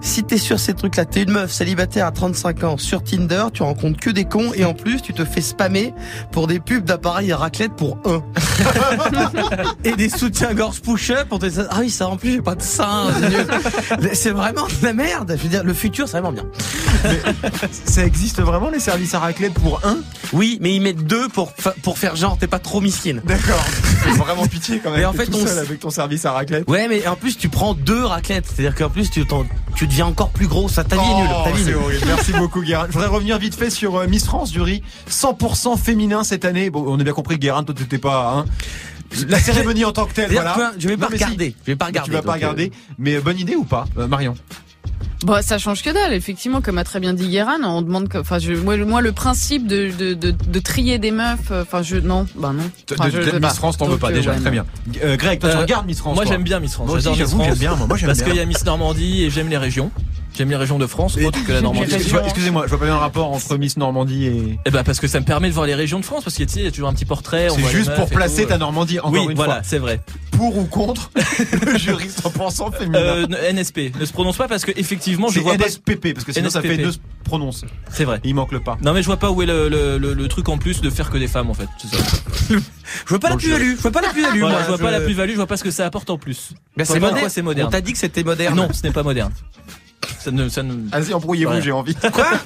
si 0.00 0.22
t'es 0.24 0.38
sur 0.38 0.58
ces 0.60 0.74
trucs-là, 0.74 1.04
t'es 1.04 1.22
une 1.22 1.32
meuf 1.32 1.52
célibataire 1.52 2.06
à 2.06 2.12
35 2.12 2.64
ans 2.64 2.76
sur 2.78 3.02
Tinder, 3.02 3.44
tu 3.52 3.62
rencontres 3.62 3.98
que 4.00 4.10
des 4.10 4.24
cons 4.24 4.52
et 4.54 4.64
en 4.64 4.74
plus 4.74 5.02
tu 5.02 5.12
te 5.12 5.24
fais 5.24 5.40
spammer 5.40 5.92
pour 6.32 6.46
des 6.46 6.60
pubs 6.60 6.84
d'appareils 6.84 7.32
à 7.32 7.36
raclette 7.36 7.72
pour 7.74 7.98
un. 8.04 8.22
et 9.84 9.92
des 9.96 10.08
soutiens-gorge 10.08 10.80
push-up 10.80 11.28
pour 11.28 11.38
te 11.38 11.46
dire, 11.46 11.66
ah 11.70 11.78
oui, 11.80 11.90
ça 11.90 12.08
en 12.08 12.16
plus 12.16 12.32
j'ai 12.32 12.42
pas 12.42 12.54
de 12.54 12.62
sein. 12.62 13.06
c'est 14.12 14.30
vraiment 14.30 14.66
de 14.66 14.84
la 14.86 14.92
merde. 14.92 15.34
Je 15.36 15.42
veux 15.42 15.48
dire, 15.48 15.64
le 15.64 15.74
futur 15.74 16.06
c'est 16.08 16.20
vraiment 16.20 16.32
bien. 16.32 16.44
Ça 17.84 18.04
existe 18.04 18.40
vraiment 18.40 18.70
les 18.70 18.80
services 18.80 19.14
à 19.14 19.18
raclette 19.20 19.54
pour 19.54 19.80
un? 19.84 19.98
Oui, 20.32 20.58
mais 20.60 20.74
ils 20.74 20.80
mettent 20.80 21.04
deux 21.04 21.28
pour, 21.28 21.52
fa- 21.56 21.74
pour 21.82 21.98
faire 21.98 22.16
genre, 22.16 22.36
t'es 22.38 22.46
pas 22.46 22.58
trop 22.58 22.80
misquine. 22.80 23.20
D'accord. 23.24 23.64
C'est 24.04 24.10
vraiment 24.10 24.46
pitié 24.46 24.80
quand 24.82 24.90
même. 24.90 25.00
Mais 25.00 25.04
en 25.06 25.12
T'es 25.12 25.18
fait, 25.18 25.26
tout 25.26 25.38
on 25.42 25.46
seul 25.46 25.58
avec 25.58 25.80
ton 25.80 25.90
service 25.90 26.24
à 26.24 26.32
raclette. 26.32 26.68
Ouais, 26.68 26.86
mais 26.88 27.06
en 27.06 27.16
plus 27.16 27.36
tu 27.36 27.48
prends 27.48 27.74
deux 27.74 28.04
raclettes, 28.04 28.46
c'est-à-dire 28.46 28.74
qu'en 28.74 28.90
plus 28.90 29.10
tu, 29.10 29.26
t'en- 29.26 29.44
tu 29.78 29.86
deviens 29.86 30.06
encore 30.06 30.30
plus 30.30 30.48
gros. 30.48 30.68
Ça, 30.68 30.82
ta 30.84 30.96
vie 30.96 31.02
est 31.02 31.20
nulle. 31.20 31.28
Ta 31.28 31.44
Oh, 31.50 31.54
vie 31.54 31.64
nulle. 31.64 31.76
Merci 32.06 32.32
beaucoup, 32.38 32.62
Guérin. 32.62 32.86
Je 32.88 32.92
voudrais 32.92 33.06
revenir 33.08 33.38
vite 33.38 33.54
fait 33.54 33.70
sur 33.70 33.96
euh, 33.96 34.06
Miss 34.08 34.24
France, 34.24 34.52
jury 34.52 34.82
100% 35.08 35.78
féminin 35.78 36.24
cette 36.24 36.44
année. 36.44 36.68
Bon, 36.70 36.84
on 36.86 36.98
a 36.98 37.04
bien 37.04 37.12
compris, 37.12 37.38
Guérin, 37.38 37.62
toi, 37.62 37.74
t'étais 37.74 37.98
pas, 37.98 38.34
hein. 38.36 38.44
La 39.28 39.38
cérémonie 39.38 39.84
en 39.86 39.92
tant 39.92 40.04
que 40.04 40.12
telle, 40.12 40.30
voilà. 40.32 40.72
je 40.78 40.86
vais 40.88 40.96
pas 40.98 41.04
Non, 41.06 41.08
mais 41.12 41.18
si. 41.18 41.24
regarder. 41.24 41.54
Je 41.64 41.72
vais 41.72 41.76
pas 41.76 41.86
regarder. 41.86 42.10
Tu 42.10 42.14
vas 42.16 42.22
pas 42.22 42.26
donc, 42.34 42.42
euh, 42.42 42.46
regarder. 42.48 42.72
Mais 42.98 43.18
bonne 43.20 43.38
idée 43.38 43.54
ou 43.56 43.64
pas, 43.64 43.86
euh, 43.96 44.06
Marion? 44.06 44.34
Bah, 45.24 45.42
ça 45.42 45.58
change 45.58 45.82
que 45.82 45.90
dalle, 45.90 46.12
effectivement, 46.12 46.60
comme 46.60 46.78
a 46.78 46.84
très 46.84 47.00
bien 47.00 47.12
dit 47.12 47.28
Guérin, 47.28 47.58
on 47.64 47.82
demande 47.82 48.08
que, 48.08 48.18
enfin, 48.18 48.38
je, 48.38 48.52
moi, 48.52 48.76
le- 48.76 48.86
moi, 48.86 49.00
le 49.00 49.10
principe 49.12 49.66
de, 49.66 49.90
de, 49.98 50.14
de, 50.14 50.30
de 50.30 50.58
trier 50.60 50.98
des 50.98 51.10
meufs, 51.10 51.50
euh, 51.50 51.62
enfin, 51.62 51.82
je, 51.82 51.96
non, 51.96 52.26
bah 52.36 52.52
non. 52.54 52.62
De- 52.86 52.94
Enfin, 52.94 53.08
de- 53.08 53.20
je- 53.22 53.36
Miss. 53.38 53.54
France, 53.54 53.76
t'en 53.78 53.86
veux 53.86 53.98
pas 53.98 54.10
euh, 54.10 54.14
déjà, 54.14 54.30
ouais, 54.32 54.38
très 54.38 54.50
bien. 54.52 54.64
Euh, 55.02 55.16
Greg, 55.16 55.40
toi 55.40 55.50
tu 55.50 55.56
Euh, 55.56 55.60
regardes 55.60 55.86
Miss 55.86 55.98
France 55.98 56.14
Moi 56.14 56.24
j'aime 56.24 56.44
bien 56.44 56.60
Miss 56.60 56.74
France. 56.74 56.86
Moi 56.86 56.96
aussi, 56.96 57.04
J'adore 57.04 57.18
Miss 57.18 57.26
j'avoue, 57.30 57.42
France. 57.42 57.48
j'aime 57.58 57.58
bien, 57.58 57.74
moi. 57.86 57.96
J'aime 57.96 58.06
Parce 58.06 58.22
qu'il 58.22 58.36
y 58.36 58.40
a 58.40 58.44
Miss 58.46 58.64
Normandie 58.64 59.24
et 59.24 59.30
j'aime 59.30 59.48
les 59.48 59.56
régions. 59.56 59.90
J'aime 60.38 60.50
les 60.50 60.56
régions 60.56 60.78
de 60.78 60.86
France 60.86 61.16
autre 61.16 61.44
que 61.44 61.50
la 61.50 61.60
Normandie. 61.60 61.94
Excusez-moi, 61.94 62.62
je 62.66 62.70
vois 62.70 62.78
pas 62.78 62.84
bien 62.84 62.94
le 62.94 63.00
rapport 63.00 63.32
entre 63.32 63.56
Miss 63.56 63.76
Normandie 63.76 64.26
et. 64.26 64.58
Eh 64.66 64.70
ben 64.70 64.84
parce 64.84 65.00
que 65.00 65.08
ça 65.08 65.18
me 65.18 65.24
permet 65.24 65.48
de 65.48 65.52
voir 65.52 65.66
les 65.66 65.74
régions 65.74 65.98
de 65.98 66.04
France 66.04 66.22
parce 66.22 66.36
que 66.36 66.44
tu 66.44 66.48
sais, 66.48 66.60
il 66.60 66.64
y 66.64 66.68
a 66.68 66.70
toujours 66.70 66.88
un 66.88 66.94
petit 66.94 67.04
portrait. 67.04 67.48
C'est 67.50 67.76
juste 67.76 67.92
pour 67.96 68.08
placer 68.08 68.44
tout. 68.44 68.50
ta 68.50 68.58
Normandie 68.58 69.00
encore 69.00 69.12
Oui, 69.14 69.26
une 69.30 69.34
voilà, 69.34 69.54
fois. 69.54 69.62
c'est 69.64 69.78
vrai. 69.78 70.00
Pour 70.30 70.56
ou 70.56 70.66
contre 70.66 71.10
le 71.66 71.76
jury 71.76 72.06
100% 72.06 72.72
féminin. 72.72 72.98
Euh, 73.00 73.52
NSP 73.52 73.98
ne 73.98 74.04
se 74.04 74.12
prononce 74.12 74.36
pas 74.36 74.46
parce 74.46 74.64
que 74.64 74.70
effectivement 74.76 75.26
je 75.28 75.40
vois 75.40 75.56
pas. 75.56 75.64
NSPP 75.66 76.14
parce 76.14 76.24
que 76.24 76.32
sinon 76.32 76.50
ça 76.50 76.62
fait 76.62 76.76
deux 76.76 76.92
se 76.92 76.98
prononce. 77.24 77.64
C'est 77.90 78.04
vrai. 78.04 78.20
Il 78.22 78.36
manque 78.36 78.52
le 78.52 78.60
pas. 78.60 78.78
Non 78.80 78.92
mais 78.92 79.02
je 79.02 79.06
vois 79.06 79.16
pas 79.16 79.32
où 79.32 79.42
est 79.42 79.46
le, 79.46 79.68
le, 79.68 79.98
le, 79.98 80.14
le 80.14 80.28
truc 80.28 80.48
en 80.50 80.58
plus 80.58 80.80
de 80.80 80.88
faire 80.88 81.10
que 81.10 81.18
des 81.18 81.26
femmes 81.26 81.50
en 81.50 81.54
fait. 81.54 81.68
Ça. 81.90 81.96
Je 83.04 83.08
vois 83.10 83.18
pas 83.18 83.30
la 83.30 83.36
plus-value. 83.36 83.74
Je 83.76 83.82
vois 83.82 83.90
pas 83.90 84.00
la 84.00 84.08
plus-value. 84.08 84.38
Voilà, 84.40 84.54
moi, 84.54 84.62
je 84.62 84.68
vois 84.68 84.78
pas 84.78 84.90
la 84.90 85.00
plus-value, 85.00 85.32
je 85.32 85.36
vois 85.36 85.46
pas 85.46 85.58
ce 85.58 85.64
que 85.64 85.70
ça 85.70 85.84
apporte 85.84 86.08
en 86.08 86.16
plus. 86.16 86.52
Ben, 86.76 86.84
en 86.84 87.28
c'est 87.28 87.42
moderne. 87.42 87.68
On 87.68 87.70
t'a 87.70 87.82
dit 87.82 87.92
que 87.92 87.98
c'était 87.98 88.22
moderne. 88.24 88.56
Non, 88.56 88.68
ce 88.72 88.82
n'est 88.82 88.92
pas 88.92 89.02
moderne. 89.02 89.32
Ça 90.28 90.34
ne, 90.34 90.48
ça 90.50 90.62
ne... 90.62 90.74
Vas-y, 90.90 91.14
embrouillez-vous, 91.14 91.62
j'ai 91.62 91.72
envie. 91.72 91.96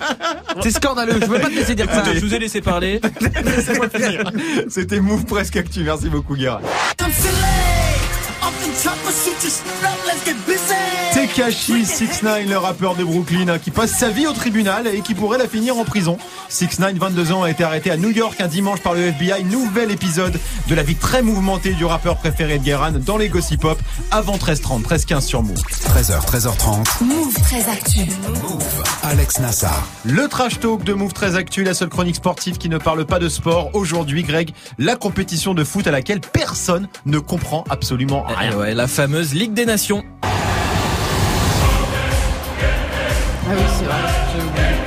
C'est 0.62 0.71
scandaleux. 0.71 1.19
Je 1.21 1.27
veux 1.27 1.41
pas 1.41 1.49
te 1.49 1.55
laisser 1.55 1.75
dire 1.75 1.91
ça. 1.91 2.05
Je 2.15 2.21
vous 2.21 2.33
ai 2.33 2.39
laissé 2.39 2.61
parler. 2.61 3.01
Laissez-moi 3.45 3.89
finir. 3.89 4.31
C'était 4.69 5.01
Move 5.01 5.25
Presque 5.25 5.57
Actu. 5.57 5.83
Merci 5.83 6.09
beaucoup, 6.09 6.37
Guerra. 6.37 6.61
Tekashi 11.35 11.87
69 11.87 12.47
le 12.49 12.59
rappeur 12.59 12.95
de 12.95 13.05
Brooklyn, 13.05 13.49
hein, 13.49 13.59
qui 13.59 13.71
passe 13.71 13.93
sa 13.93 14.11
vie 14.11 14.27
au 14.27 14.33
tribunal 14.33 14.87
et 14.87 15.01
qui 15.01 15.15
pourrait 15.15 15.39
la 15.39 15.49
finir 15.49 15.77
en 15.79 15.85
prison. 15.85 16.19
69 16.51 16.99
22 16.99 17.33
ans, 17.33 17.43
a 17.43 17.51
été 17.51 17.65
arrêté 17.65 17.91
à 17.91 17.97
New 17.97 18.11
York 18.11 18.39
un 18.41 18.49
dimanche 18.49 18.81
par 18.81 18.93
le 18.93 19.01
FBI. 19.01 19.45
Nouvel 19.45 19.91
épisode 19.91 20.39
de 20.69 20.75
la 20.75 20.83
vie 20.83 20.95
très 20.95 21.23
mouvementée 21.23 21.73
du 21.73 21.85
rappeur 21.87 22.17
préféré 22.19 22.59
de 22.59 22.99
dans 22.99 23.17
les 23.17 23.29
Gossip 23.31 23.61
Pop 23.62 23.79
avant 24.11 24.37
13h30, 24.37 24.83
13h15 24.83 25.21
sur 25.23 25.43
Move. 25.43 25.57
13h, 25.57 26.21
13h30. 26.27 27.03
Move 27.05 27.35
très 27.43 27.69
actu. 27.71 28.01
Alex 29.03 29.39
Nassar. 29.41 29.87
Le 30.05 30.29
trash 30.29 30.61
talk 30.61 30.85
de 30.85 30.93
Move 30.93 31.12
très 31.15 31.37
Actu, 31.37 31.65
la 31.65 31.73
seule 31.75 31.89
chronique 31.89 32.17
sportive 32.17 32.59
qui 32.59 32.69
ne 32.69 32.77
parle 32.79 33.07
pas 33.07 33.19
de 33.19 33.29
sport. 33.31 33.71
Aujourd'hui, 33.73 34.23
Greg, 34.23 34.51
la 34.79 34.97
compétition 34.97 35.55
de 35.55 35.65
foot 35.65 35.87
à 35.87 35.91
laquelle 35.93 36.21
personne 36.21 36.89
ne 37.07 37.19
comprend 37.19 37.65
absolument 37.71 38.25
Eh 38.29 38.35
rien. 38.35 38.57
ouais, 38.57 38.75
la 38.75 38.87
fameuse 38.87 39.33
Ligue 39.35 39.55
des 39.55 39.65
Nations. 39.67 40.03
Oui, 43.57 43.63
c'est 43.79 43.85
vrai. 43.85 43.95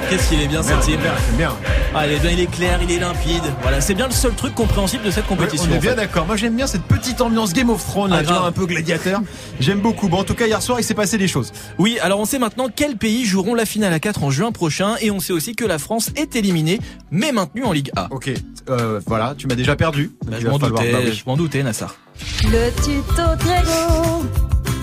Qu'est-ce 0.10 0.30
qu'il 0.30 0.40
est 0.42 0.48
bien 0.48 0.62
j'aime 0.62 1.00
bien. 1.38 1.52
Ah, 1.96 2.06
il 2.06 2.14
est 2.14 2.20
bien, 2.20 2.30
il 2.32 2.40
est 2.40 2.52
clair, 2.52 2.80
il 2.84 2.92
est 2.92 3.00
limpide. 3.00 3.42
Voilà, 3.64 3.82
c'est 3.82 3.96
bien 3.96 4.06
le 4.06 4.14
seul 4.14 4.34
truc 4.34 4.54
compréhensible 4.54 5.04
de 5.04 5.10
cette 5.10 5.24
Ouais, 5.24 5.36
compétition. 5.36 5.68
on 5.70 5.74
est 5.74 5.78
en 5.78 5.82
bien 5.82 5.90
fait. 5.92 5.96
d'accord. 5.96 6.26
Moi, 6.28 6.36
j'aime 6.36 6.56
bien 6.56 6.68
cette 6.68 6.84
petite 6.84 7.22
ambiance 7.22 7.54
Game 7.54 7.70
of 7.72 7.84
Thrones, 7.84 8.12
là, 8.12 8.22
Ah, 8.28 8.46
un 8.46 8.52
peu 8.52 8.66
gladiateur. 8.68 9.22
J'aime 9.60 9.80
beaucoup. 9.80 10.08
Bon, 10.08 10.20
en 10.20 10.24
tout 10.24 10.36
cas, 10.36 10.46
hier 10.46 10.62
soir, 10.62 10.80
il 10.80 10.84
s'est 10.84 10.94
passé 10.94 11.18
des 11.18 11.28
choses. 11.28 11.52
Oui, 11.80 11.98
alors 12.02 12.20
on 12.20 12.26
sait 12.26 12.38
maintenant 12.38 12.68
quels 12.74 12.98
pays 12.98 13.26
joueront 13.26 13.56
la 13.56 13.66
finale 13.66 13.94
à 13.94 14.00
4 14.00 14.24
en 14.24 14.30
juin 14.30 14.52
prochain 14.52 14.96
et 15.02 15.10
on 15.10 15.20
sait 15.20 15.34
aussi 15.34 15.56
que 15.56 15.66
la 15.66 15.80
France 15.80 16.12
est 16.16 16.36
éliminée 16.36 16.80
mais 17.12 17.32
maintenue 17.32 17.64
en 17.64 17.72
Ligue 17.72 17.92
A. 17.96 18.08
Ok, 18.12 18.30
euh, 18.70 19.00
voilà, 19.08 19.34
tu 19.38 19.48
m'as 19.48 19.56
déjà 19.56 19.76
perdu. 19.76 20.12
Bah, 20.26 20.34
Il 20.38 20.44
je 20.44 20.48
m'en 20.50 20.60
doutais, 20.60 20.92
bah 20.92 21.00
oui. 21.04 21.14
je 21.14 21.24
m'en 21.26 21.36
doutais, 21.38 21.64
Nassar. 21.64 21.96
Le 22.44 22.70
tuto 22.84 23.24
Grégo, 23.40 24.26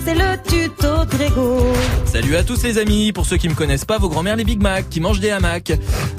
c'est 0.05 0.15
le 0.15 0.37
tuto 0.43 1.05
Grégo. 1.09 1.59
Salut 2.05 2.35
à 2.35 2.43
tous 2.43 2.63
les 2.63 2.77
amis, 2.77 3.11
pour 3.11 3.25
ceux 3.25 3.37
qui 3.37 3.49
me 3.49 3.53
connaissent 3.53 3.85
pas, 3.85 3.97
vos 3.97 4.09
grands-mères 4.09 4.35
les 4.35 4.43
Big 4.43 4.61
Mac, 4.61 4.89
qui 4.89 4.99
mangent 4.99 5.19
des 5.19 5.31
hamacs. 5.31 5.73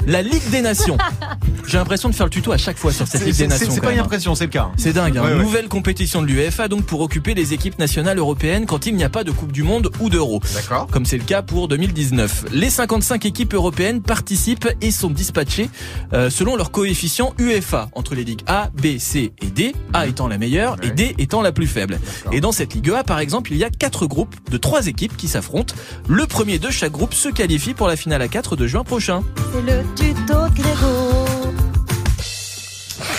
La 0.06 0.22
Ligue 0.22 0.48
des 0.50 0.60
Nations. 0.60 0.98
J'ai 1.66 1.78
l'impression 1.78 2.08
de 2.10 2.14
faire 2.14 2.26
le 2.26 2.30
tuto 2.30 2.52
à 2.52 2.58
chaque 2.58 2.76
fois 2.76 2.92
sur 2.92 3.06
cette 3.06 3.24
Ligue 3.24 3.36
des 3.36 3.46
Nations. 3.46 3.70
c'est 3.70 3.80
pas 3.80 3.92
une 3.92 3.98
impression, 3.98 4.34
c'est 4.34 4.44
le 4.44 4.50
cas. 4.50 4.70
C'est 4.76 4.92
dingue, 4.92 5.16
hein. 5.16 5.24
Ouais, 5.24 5.32
ouais. 5.32 5.42
nouvelle 5.42 5.68
compétition 5.68 6.20
de 6.20 6.26
l'UEFA 6.26 6.68
donc 6.68 6.84
pour 6.84 7.00
occuper 7.00 7.34
les 7.34 7.54
équipes 7.54 7.78
nationales 7.78 8.18
européennes 8.18 8.66
quand 8.66 8.86
il 8.86 8.94
n'y 8.96 9.04
a 9.04 9.08
pas 9.08 9.24
de 9.24 9.30
Coupe 9.30 9.52
du 9.52 9.62
Monde 9.62 9.90
ou 10.00 10.10
d'Euro. 10.10 10.40
D'accord. 10.54 10.86
Comme 10.88 11.06
c'est 11.06 11.18
le 11.18 11.24
cas 11.24 11.42
pour 11.42 11.68
2019. 11.68 12.46
Les 12.52 12.70
55 12.70 13.24
équipes 13.24 13.54
européennes 13.54 14.02
participent 14.02 14.68
et 14.80 14.90
sont 14.90 15.10
dispatchées 15.10 15.70
euh, 16.12 16.28
selon 16.30 16.56
leur 16.56 16.70
coefficient 16.70 17.34
UEFA 17.38 17.88
entre 17.94 18.14
les 18.14 18.24
ligues 18.24 18.42
A, 18.46 18.70
B, 18.74 18.98
C 18.98 19.32
et 19.40 19.46
D, 19.46 19.74
A 19.92 20.06
étant 20.06 20.28
la 20.28 20.38
meilleure 20.38 20.76
et. 20.82 20.90
D 20.90 21.14
étant 21.18 21.42
la 21.42 21.52
plus 21.52 21.66
faible. 21.66 21.98
Et 22.30 22.40
dans 22.40 22.52
cette 22.52 22.74
Ligue 22.74 22.90
A, 22.90 23.04
par 23.04 23.18
exemple, 23.18 23.52
il 23.52 23.58
y 23.58 23.64
a 23.64 23.70
quatre 23.74 24.06
groupes 24.06 24.34
de 24.50 24.56
trois 24.56 24.86
équipes 24.86 25.16
qui 25.16 25.28
s'affrontent. 25.28 25.74
Le 26.08 26.26
premier 26.26 26.58
de 26.58 26.70
chaque 26.70 26.92
groupe 26.92 27.14
se 27.14 27.28
qualifie 27.28 27.74
pour 27.74 27.88
la 27.88 27.96
finale 27.96 28.22
à 28.22 28.28
4 28.28 28.56
de 28.56 28.66
juin 28.66 28.84
prochain. 28.84 29.22
C'est 29.52 29.62
le 29.62 29.82
tuto 29.94 30.34
Grégo. 30.54 31.24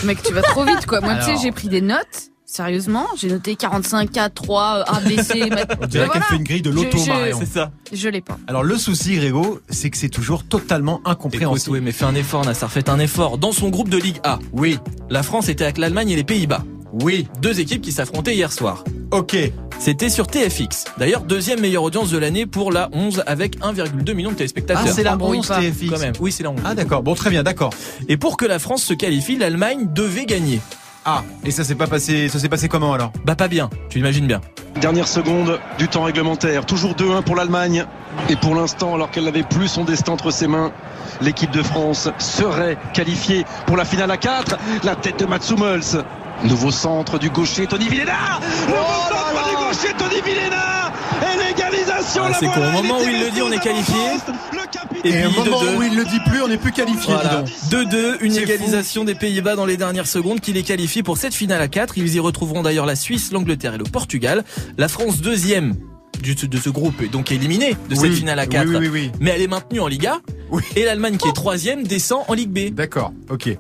Mec, 0.04 0.22
tu 0.24 0.34
vas 0.34 0.42
trop 0.42 0.64
vite, 0.66 0.86
quoi. 0.86 1.02
Moi, 1.02 1.16
tu 1.16 1.24
sais, 1.26 1.36
j'ai 1.42 1.52
pris 1.52 1.68
des 1.68 1.82
notes. 1.82 2.30
Sérieusement, 2.48 3.08
j'ai 3.18 3.28
noté 3.30 3.56
45, 3.56 4.12
4, 4.12 4.34
3, 4.34 4.84
A, 4.88 5.00
B, 5.02 5.20
C. 5.20 5.42
On 5.82 5.88
dirait 5.88 5.88
qu'elle 5.88 6.06
voilà. 6.06 6.22
fait 6.22 6.36
une 6.36 6.44
grille 6.44 6.62
de 6.62 6.70
l'auto, 6.70 6.98
je- 7.00 7.10
Marion. 7.10 7.38
C'est 7.40 7.52
ça. 7.52 7.72
Je 7.92 8.08
l'ai 8.08 8.22
pas. 8.22 8.38
Alors, 8.48 8.64
le 8.64 8.78
souci, 8.78 9.16
Grégo, 9.18 9.60
c'est 9.70 9.90
que 9.90 9.98
c'est 9.98 10.10
toujours 10.10 10.44
totalement 10.46 10.98
Écoute, 11.00 11.08
incompréhensible. 11.12 11.74
oui, 11.78 11.82
mais 11.84 11.92
fais 11.92 12.06
un 12.06 12.16
effort, 12.16 12.46
Nassar, 12.46 12.72
faites 12.72 12.88
un 12.88 13.00
effort. 13.00 13.38
Dans 13.40 13.52
son 13.52 13.70
groupe 13.70 13.90
de 13.90 13.98
Ligue 13.98 14.20
A, 14.24 14.40
Oui, 14.54 14.80
la 15.10 15.24
France 15.24 15.50
était 15.50 15.64
avec 15.64 15.78
l'Allemagne 15.80 16.10
et 16.12 16.16
les 16.16 16.24
Pays-Bas. 16.24 16.64
Oui, 16.94 17.28
Deux 17.42 17.60
équipes 17.60 17.82
qui 17.82 17.92
s'affrontaient 17.92 18.36
hier 18.36 18.52
soir. 18.52 18.84
ok. 19.12 19.38
C'était 19.78 20.10
sur 20.10 20.26
TFX. 20.28 20.86
D'ailleurs, 20.98 21.22
deuxième 21.24 21.60
meilleure 21.60 21.84
audience 21.84 22.10
de 22.10 22.18
l'année 22.18 22.46
pour 22.46 22.72
la 22.72 22.88
11 22.94 23.24
avec 23.28 23.60
1,2 23.60 24.14
million 24.14 24.32
de 24.32 24.36
téléspectateurs. 24.36 24.86
Ah, 24.88 24.92
c'est 24.92 25.04
la 25.04 25.16
Embrouille 25.16 25.40
11 25.40 25.48
pas. 25.50 25.60
TFX. 25.60 25.90
quand 25.90 26.00
même. 26.00 26.14
Oui, 26.22 26.32
c'est 26.32 26.44
la 26.44 26.52
11. 26.52 26.60
Ah, 26.64 26.76
d'accord. 26.76 27.04
Bon, 27.04 27.14
très 27.14 27.30
bien, 27.30 27.44
d'accord. 27.44 27.72
Et 28.08 28.16
pour 28.16 28.38
que 28.38 28.46
la 28.46 28.58
France 28.58 28.84
se 28.84 28.94
qualifie, 28.94 29.36
l'Allemagne 29.38 29.90
devait 29.94 30.26
gagner. 30.26 30.62
Ah, 31.04 31.24
et 31.44 31.52
ça 31.52 31.66
s'est 31.66 31.76
pas 31.76 31.88
passé, 31.88 32.30
ça 32.30 32.40
s'est 32.40 32.48
passé 32.50 32.70
comment 32.70 32.94
alors? 32.94 33.12
Bah 33.26 33.36
pas 33.36 33.48
bien, 33.50 33.70
tu 33.90 33.98
l'imagines 33.98 34.26
bien. 34.28 34.40
Dernière 34.80 35.08
seconde 35.10 35.60
du 35.78 35.88
temps 35.90 36.04
réglementaire. 36.04 36.66
Toujours 36.66 36.94
2-1 36.96 37.22
pour 37.24 37.36
l'Allemagne. 37.36 37.86
Et 38.30 38.38
pour 38.38 38.56
l'instant, 38.56 38.96
alors 38.96 39.12
qu'elle 39.12 39.26
n'avait 39.26 39.44
plus 39.44 39.68
son 39.68 39.84
destin 39.84 40.14
entre 40.14 40.32
ses 40.32 40.48
mains, 40.48 40.72
l'équipe 41.22 41.52
de 41.52 41.62
France 41.62 42.10
serait 42.18 42.78
qualifiée 42.94 43.46
pour 43.68 43.76
la 43.76 43.84
finale 43.86 44.10
à 44.10 44.18
4. 44.18 44.58
La 44.86 44.96
tête 44.96 45.20
de 45.20 45.26
Mats 45.26 45.52
Hummels. 45.52 46.04
Nouveau 46.44 46.72
centre 46.72 47.18
du 47.18 47.30
gaucher 47.30 47.66
Tony 47.66 47.88
Villela. 47.88 48.40
Nouveau 48.68 48.76
centre 49.10 49.50
du 49.50 49.56
gaucher 49.56 49.94
Tony 49.98 50.22
Villela. 50.22 50.92
Et 51.22 51.48
l'égalisation. 51.48 52.24
Ah, 52.26 52.30
la 52.30 52.38
c'est 52.38 52.46
voilà, 52.46 52.72
qu'au 52.72 52.84
moment 52.84 53.00
où 53.00 53.08
il 53.08 53.20
le 53.20 53.32
dit, 53.32 53.42
on 53.42 53.52
est 53.52 53.60
qualifié. 53.60 53.96
capitaine. 54.72 55.14
Et, 55.14 55.26
au 55.26 55.32
moment 55.32 55.62
2-2. 55.64 55.78
où 55.78 55.84
il 55.84 55.96
le 55.96 56.04
dit 56.04 56.20
plus, 56.28 56.42
on 56.42 56.48
n'est 56.48 56.58
plus 56.58 56.72
qualifié, 56.72 57.14
dis 57.14 57.22
Voilà. 57.22 57.42
donc. 57.42 57.48
2-2, 57.72 58.18
une 58.22 58.36
égalisation 58.38 59.06
des 59.06 59.16
Pays-Bas 59.16 59.56
dans 59.56 59.66
les 59.66 59.78
dernières 59.78 60.08
secondes 60.08 60.40
qui 60.42 60.54
les 60.54 60.64
qualifie 60.64 61.04
pour 61.04 61.18
cette 61.18 61.34
finale 61.34 61.62
à 61.62 61.68
4. 61.68 61.98
Ils 61.98 62.16
y 62.16 62.20
retrouveront 62.20 62.62
d'ailleurs 62.64 62.86
la 62.86 62.96
Suisse, 62.96 63.32
l'Angleterre 63.32 63.76
et 63.76 63.78
le 63.78 63.86
Portugal. 63.86 64.44
La 64.78 64.88
France 64.88 65.22
deuxième 65.22 65.76
de 66.22 66.58
ce 66.58 66.70
groupe 66.70 67.02
est 67.02 67.08
donc 67.08 67.32
éliminée 67.32 67.76
de 67.90 67.94
cette 67.96 68.10
Oui, 68.10 68.16
finale 68.16 68.40
à 68.40 68.44
oui, 68.44 68.50
4. 68.50 68.68
Oui, 68.68 68.76
oui, 68.80 68.88
oui. 68.92 69.12
Mais 69.20 69.32
elle 69.32 69.42
est 69.42 69.48
maintenue 69.48 69.80
en 69.80 69.88
Liga. 69.88 70.20
Oui. 70.50 70.64
Et 70.76 70.84
l'Allemagne 70.84 71.18
qui 71.18 71.28
est 71.28 71.34
troisième 71.34 71.84
descend 71.84 72.24
en 72.28 72.34
Ligue 72.34 72.50
B. 72.50 72.74
D'accord, 72.74 73.14
ok. 73.30 73.58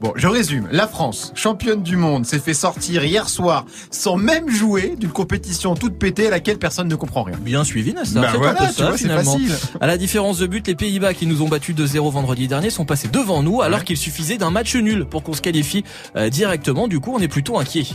Bon, 0.00 0.12
je 0.14 0.28
résume. 0.28 0.68
La 0.70 0.86
France, 0.86 1.32
championne 1.34 1.82
du 1.82 1.96
monde, 1.96 2.26
s'est 2.26 2.38
fait 2.38 2.52
sortir 2.54 3.04
hier 3.04 3.28
soir 3.28 3.64
sans 3.90 4.16
même 4.16 4.48
jouer 4.50 4.94
d'une 4.98 5.10
compétition 5.10 5.74
toute 5.74 5.98
pétée 5.98 6.26
à 6.26 6.30
laquelle 6.30 6.58
personne 6.58 6.86
ne 6.88 6.94
comprend 6.96 7.22
rien. 7.22 7.36
Bien 7.40 7.64
suivi. 7.64 7.92
Bah 7.92 8.02
C'est 8.04 8.18
un 8.18 8.22
peu 8.22 8.66
tu 8.66 8.72
ça, 8.74 8.88
vois, 8.88 8.92
c'est 8.98 9.04
finalement. 9.04 9.36
À 9.80 9.86
la 9.86 9.96
différence 9.96 10.38
de 10.38 10.46
but, 10.46 10.66
les 10.66 10.74
Pays-Bas 10.74 11.14
qui 11.14 11.26
nous 11.26 11.40
ont 11.42 11.48
battus 11.48 11.74
2-0 11.74 12.10
vendredi 12.12 12.46
dernier 12.46 12.68
sont 12.70 12.84
passés 12.84 13.08
devant 13.08 13.42
nous 13.42 13.62
alors 13.62 13.78
Ouais. 13.78 13.84
qu'il 13.84 13.96
suffisait 13.96 14.36
d'un 14.38 14.50
match 14.50 14.74
nul 14.76 15.06
pour 15.06 15.22
qu'on 15.22 15.32
se 15.32 15.40
qualifie 15.42 15.82
euh, 16.16 16.28
directement. 16.28 16.88
Du 16.88 17.00
coup, 17.00 17.12
on 17.14 17.18
est 17.20 17.28
plutôt 17.28 17.58
inquiet. 17.58 17.86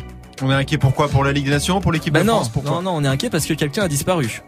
On 0.41 0.49
est 0.49 0.55
inquiet 0.55 0.77
pourquoi 0.79 1.07
Pour 1.07 1.23
la 1.23 1.31
Ligue 1.33 1.45
des 1.45 1.51
Nations? 1.51 1.81
Pour 1.81 1.91
l'équipe 1.91 2.13
Bah 2.13 2.21
de 2.21 2.25
non, 2.27 2.33
France? 2.37 2.49
Pourquoi 2.49 2.71
non, 2.77 2.81
non, 2.81 2.91
on 2.95 3.03
est 3.03 3.07
inquiet 3.07 3.29
parce 3.29 3.45
que 3.45 3.53
quelqu'un 3.53 3.83
a 3.83 3.87
disparu. 3.87 4.41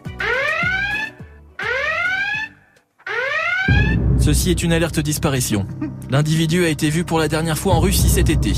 Ceci 4.24 4.48
est 4.48 4.62
une 4.62 4.72
alerte 4.72 5.00
disparition. 5.00 5.66
L'individu 6.08 6.64
a 6.64 6.70
été 6.70 6.88
vu 6.88 7.04
pour 7.04 7.18
la 7.18 7.28
dernière 7.28 7.58
fois 7.58 7.74
en 7.74 7.80
Russie 7.80 8.08
cet 8.08 8.30
été. 8.30 8.54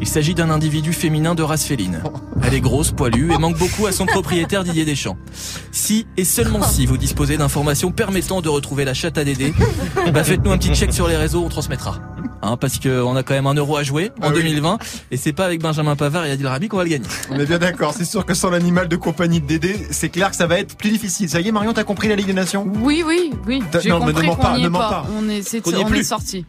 Il 0.00 0.08
s'agit 0.08 0.34
d'un 0.34 0.50
individu 0.50 0.92
féminin 0.92 1.34
de 1.34 1.42
race 1.42 1.64
féline. 1.64 2.02
Elle 2.42 2.54
est 2.54 2.60
grosse, 2.60 2.90
poilue 2.90 3.32
et 3.32 3.38
manque 3.38 3.56
beaucoup 3.58 3.86
à 3.86 3.92
son 3.92 4.06
propriétaire 4.06 4.64
Didier 4.64 4.84
Deschamps. 4.84 5.16
Si 5.72 6.06
et 6.16 6.24
seulement 6.24 6.62
si 6.62 6.84
vous 6.84 6.98
disposez 6.98 7.36
d'informations 7.36 7.90
permettant 7.92 8.40
de 8.40 8.48
retrouver 8.48 8.84
la 8.84 8.92
chatte 8.92 9.16
à 9.18 9.24
Dédé, 9.24 9.54
bah 10.12 10.24
faites-nous 10.24 10.50
un 10.50 10.58
petit 10.58 10.74
check 10.74 10.92
sur 10.92 11.08
les 11.08 11.16
réseaux, 11.16 11.42
on 11.44 11.48
transmettra. 11.48 12.00
Hein, 12.42 12.58
parce 12.58 12.78
qu'on 12.78 13.16
a 13.16 13.22
quand 13.22 13.32
même 13.34 13.46
un 13.46 13.54
euro 13.54 13.76
à 13.76 13.82
jouer 13.82 14.10
en 14.20 14.26
Ah 14.26 14.28
oui. 14.28 14.42
2020 14.42 14.78
et 15.10 15.16
c'est 15.16 15.32
pas 15.32 15.46
avec 15.46 15.62
Benjamin 15.62 15.96
Pavard 15.96 16.26
et 16.26 16.30
Adil 16.30 16.46
Rabi 16.46 16.68
qu'on 16.68 16.76
va 16.76 16.84
le 16.84 16.90
gagner. 16.90 17.06
On 17.30 17.38
est 17.38 17.46
bien 17.46 17.58
d'accord. 17.58 17.94
C'est 17.96 18.04
sûr 18.04 18.26
que 18.26 18.34
sans 18.34 18.50
l'animal 18.50 18.88
de 18.88 18.96
compagnie 18.96 19.40
de 19.40 19.46
Dédé, 19.46 19.74
c'est 19.90 20.10
clair 20.10 20.30
que 20.30 20.36
ça 20.36 20.46
va 20.46 20.58
être 20.58 20.76
plus 20.76 20.90
difficile. 20.90 21.30
Ça 21.30 21.40
y 21.40 21.48
est, 21.48 21.52
Marion, 21.52 21.72
t'as 21.72 21.84
compris 21.84 22.08
la 22.08 22.16
Ligue 22.16 22.26
des 22.26 22.34
Nations? 22.34 22.70
Oui, 22.82 23.02
oui, 23.06 23.30
oui. 23.46 23.62
J'ai 23.82 23.88
non, 23.88 24.00
mais 24.04 24.12
compris 24.12 24.28
ne 24.28 24.34
pas, 24.34 24.58
ne 24.58 24.68
pas. 24.68 24.78
pas. 24.90 25.06
On 25.18 25.28
est, 25.30 25.66
on 25.66 25.94
est 25.94 26.02
sorti. 26.02 26.44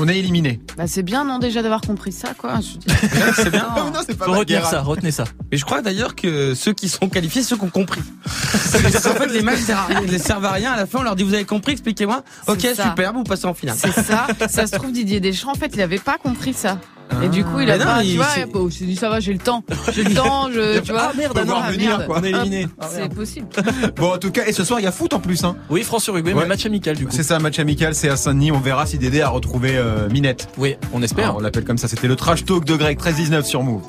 On 0.00 0.06
est 0.08 0.18
éliminé. 0.18 0.60
Bah 0.76 0.84
c'est 0.86 1.02
bien 1.02 1.24
non 1.24 1.38
déjà 1.38 1.60
d'avoir 1.62 1.80
compris 1.80 2.12
ça 2.12 2.34
quoi. 2.36 2.60
Je 2.60 2.78
dis- 2.78 2.86
C'est 3.34 3.50
bien. 3.50 3.66
Non. 3.76 3.86
non, 3.90 4.00
c'est 4.06 4.16
pas 4.16 4.24
Faut 4.26 4.30
mal, 4.32 4.40
retenir 4.40 4.60
Guérin. 4.60 4.70
ça, 4.70 4.80
retenez 4.82 5.10
ça. 5.10 5.24
Et 5.52 5.56
je 5.56 5.64
crois 5.64 5.82
d'ailleurs 5.82 6.14
que 6.16 6.54
ceux 6.54 6.72
qui 6.72 6.88
sont 6.88 7.08
qualifiés, 7.08 7.42
ceux 7.42 7.56
qui 7.56 7.64
ont 7.64 7.70
compris. 7.70 8.00
Parce 8.24 9.02
qu'en 9.02 9.14
fait, 9.14 9.26
les 9.26 9.42
matchs 9.42 9.60
servent 9.60 9.80
à 9.80 9.86
rien, 9.86 10.02
ils 10.06 10.20
servent 10.20 10.44
à 10.44 10.52
rien. 10.52 10.72
À 10.72 10.76
la 10.76 10.86
fin, 10.86 11.00
on 11.00 11.02
leur 11.02 11.16
dit 11.16 11.22
vous 11.24 11.34
avez 11.34 11.44
compris, 11.44 11.72
expliquez-moi. 11.72 12.22
Ok, 12.46 12.60
ça. 12.76 12.84
super, 12.90 13.12
vous 13.12 13.24
passez 13.24 13.46
en 13.46 13.54
finale. 13.54 13.76
C'est 13.78 13.92
ça. 13.92 14.26
Ça 14.48 14.66
se 14.66 14.76
trouve 14.76 14.92
Didier 14.92 15.20
Deschamps 15.20 15.50
en 15.52 15.54
fait 15.54 15.70
il 15.74 15.80
avait 15.82 15.98
pas 15.98 16.16
compris 16.18 16.52
ça. 16.54 16.78
Et 17.22 17.28
du 17.28 17.42
coup 17.44 17.60
il 17.60 17.70
a 17.70 17.78
Mais 17.78 17.84
non, 17.84 17.90
pas, 17.90 18.04
il- 18.04 18.10
tu 18.12 18.16
vois, 18.16 18.26
c'est- 18.34 18.46
bon, 18.46 18.68
il 18.68 18.72
s'est 18.72 18.84
dit 18.84 18.94
ça 18.96 19.08
va 19.08 19.18
j'ai 19.20 19.32
le 19.32 19.38
temps, 19.38 19.64
j'ai 19.92 20.04
le 20.04 20.14
temps, 20.14 20.48
je, 20.52 20.78
tu 20.80 20.92
vois. 20.92 21.10
Ah, 21.10 21.12
merde, 21.16 21.36
alors, 21.38 21.62
ah, 21.64 21.70
venir, 21.72 21.88
merde. 21.98 22.06
quoi. 22.06 22.18
On 22.20 22.24
est 22.24 22.30
éliminé. 22.30 22.68
C'est 22.90 23.12
possible. 23.12 23.46
Bon, 23.96 24.14
en 24.14 24.18
tout 24.18 24.30
cas, 24.30 24.42
et 24.46 24.52
ce 24.52 24.62
soir, 24.64 24.78
il 24.78 24.84
y 24.84 24.86
a 24.86 24.92
foot 24.92 25.12
en 25.14 25.18
plus. 25.20 25.42
Hein. 25.44 25.56
Oui, 25.70 25.82
France-Uruguay, 25.82 26.32
Ouais. 26.32 26.42
mais 26.42 26.48
match 26.48 26.66
amical 26.66 26.96
du 26.96 27.06
coup. 27.06 27.12
C'est 27.14 27.22
ça, 27.22 27.38
match 27.38 27.58
amical, 27.58 27.94
c'est 27.94 28.08
à 28.08 28.16
Saint-Denis. 28.16 28.52
On 28.52 28.60
verra 28.60 28.86
si 28.86 28.98
Dédé 28.98 29.20
a 29.22 29.28
retrouvé 29.30 29.72
euh, 29.76 30.08
Minette. 30.10 30.48
Oui, 30.58 30.76
on 30.92 31.02
espère. 31.02 31.30
Ah, 31.30 31.34
on 31.36 31.40
l'appelle 31.40 31.64
comme 31.64 31.78
ça. 31.78 31.88
C'était 31.88 32.08
le 32.08 32.16
trash 32.16 32.44
talk 32.44 32.64
de 32.64 32.76
Greg, 32.76 32.98
13-19 32.98 33.44
sur 33.44 33.62
Move. 33.62 33.82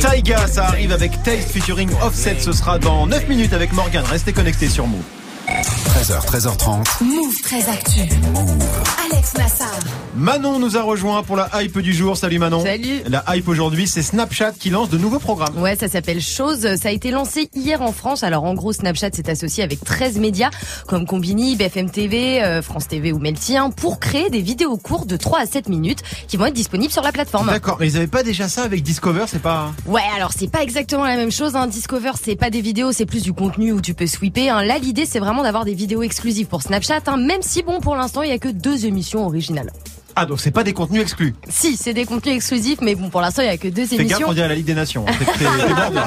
Taiga, 0.00 0.46
ça 0.46 0.66
arrive 0.66 0.92
avec 0.92 1.22
Taste 1.22 1.50
featuring 1.50 1.90
Offset. 2.02 2.36
Ce 2.40 2.52
sera 2.52 2.78
dans 2.78 3.06
9 3.06 3.28
minutes 3.28 3.52
avec 3.52 3.72
Morgan. 3.72 4.04
Restez 4.08 4.32
connectés 4.32 4.68
sur 4.68 4.86
Move. 4.86 5.00
13h, 5.62 6.26
13h30. 6.26 7.04
Move 7.04 7.34
très 7.42 7.68
actu. 7.68 8.00
Alex 9.12 9.34
Nassar. 9.36 9.68
Manon 10.16 10.58
nous 10.58 10.78
a 10.78 10.82
rejoint 10.82 11.22
pour 11.22 11.36
la 11.36 11.50
hype 11.54 11.78
du 11.80 11.92
jour. 11.92 12.16
Salut 12.16 12.38
Manon. 12.38 12.62
Salut. 12.64 13.02
La 13.06 13.22
hype 13.28 13.46
aujourd'hui, 13.46 13.86
c'est 13.86 14.02
Snapchat 14.02 14.52
qui 14.52 14.70
lance 14.70 14.88
de 14.88 14.96
nouveaux 14.96 15.18
programmes. 15.18 15.60
Ouais, 15.60 15.76
ça 15.76 15.88
s'appelle 15.88 16.22
Chose. 16.22 16.76
Ça 16.76 16.88
a 16.88 16.92
été 16.92 17.10
lancé 17.10 17.50
hier 17.54 17.82
en 17.82 17.92
France. 17.92 18.22
Alors 18.22 18.44
en 18.44 18.54
gros, 18.54 18.72
Snapchat 18.72 19.10
s'est 19.12 19.28
associé 19.28 19.62
avec 19.62 19.84
13 19.84 20.18
médias 20.18 20.50
comme 20.86 21.06
Combini, 21.06 21.56
BFM 21.56 21.90
TV, 21.90 22.42
euh, 22.42 22.62
France 22.62 22.88
TV 22.88 23.12
ou 23.12 23.18
Melty 23.18 23.58
hein, 23.58 23.70
pour 23.70 24.00
créer 24.00 24.30
des 24.30 24.40
vidéos 24.40 24.78
courtes 24.78 25.08
de 25.08 25.16
3 25.16 25.40
à 25.40 25.46
7 25.46 25.68
minutes 25.68 26.02
qui 26.26 26.38
vont 26.38 26.46
être 26.46 26.54
disponibles 26.54 26.92
sur 26.92 27.02
la 27.02 27.12
plateforme. 27.12 27.48
D'accord, 27.48 27.76
mais 27.80 27.88
ils 27.88 27.96
avaient 27.98 28.06
pas 28.06 28.22
déjà 28.22 28.48
ça 28.48 28.62
avec 28.62 28.82
Discover, 28.82 29.26
c'est 29.26 29.42
pas. 29.42 29.72
Ouais, 29.86 30.02
alors 30.16 30.32
c'est 30.34 30.50
pas 30.50 30.62
exactement 30.62 31.04
la 31.04 31.16
même 31.16 31.32
chose. 31.32 31.54
Hein. 31.54 31.66
Discover, 31.66 32.12
c'est 32.22 32.36
pas 32.36 32.48
des 32.48 32.62
vidéos, 32.62 32.92
c'est 32.92 33.06
plus 33.06 33.22
du 33.22 33.34
contenu 33.34 33.72
où 33.72 33.82
tu 33.82 33.92
peux 33.92 34.06
sweeper. 34.06 34.56
Hein. 34.56 34.64
Là, 34.64 34.78
l'idée, 34.78 35.04
c'est 35.04 35.18
vraiment 35.18 35.42
d'avoir 35.42 35.49
des 35.64 35.74
vidéos 35.74 36.02
exclusives 36.02 36.46
pour 36.46 36.62
Snapchat, 36.62 37.02
hein, 37.06 37.16
même 37.16 37.42
si 37.42 37.62
bon, 37.62 37.80
pour 37.80 37.96
l'instant, 37.96 38.22
il 38.22 38.30
y 38.30 38.32
a 38.32 38.38
que 38.38 38.48
deux 38.48 38.86
émissions 38.86 39.26
originales. 39.26 39.72
Ah, 40.16 40.26
donc 40.26 40.40
c'est 40.40 40.50
pas 40.50 40.64
des 40.64 40.72
contenus 40.72 41.02
exclus. 41.02 41.34
Si, 41.48 41.76
c'est 41.76 41.92
des 41.94 42.04
contenus 42.04 42.34
exclusifs, 42.36 42.80
mais 42.82 42.94
bon, 42.94 43.10
pour 43.10 43.20
l'instant, 43.20 43.42
il 43.42 43.46
y 43.46 43.48
a 43.50 43.56
que 43.56 43.68
deux 43.68 43.86
Fais 43.86 43.96
gaffe, 43.96 44.00
émissions. 44.10 44.26
on 44.28 44.32
dirait 44.32 44.48
la 44.48 44.54
Ligue 44.54 44.66
des 44.66 44.74
Nations. 44.74 45.04
hein. 45.08 45.12
Bon. 45.20 46.00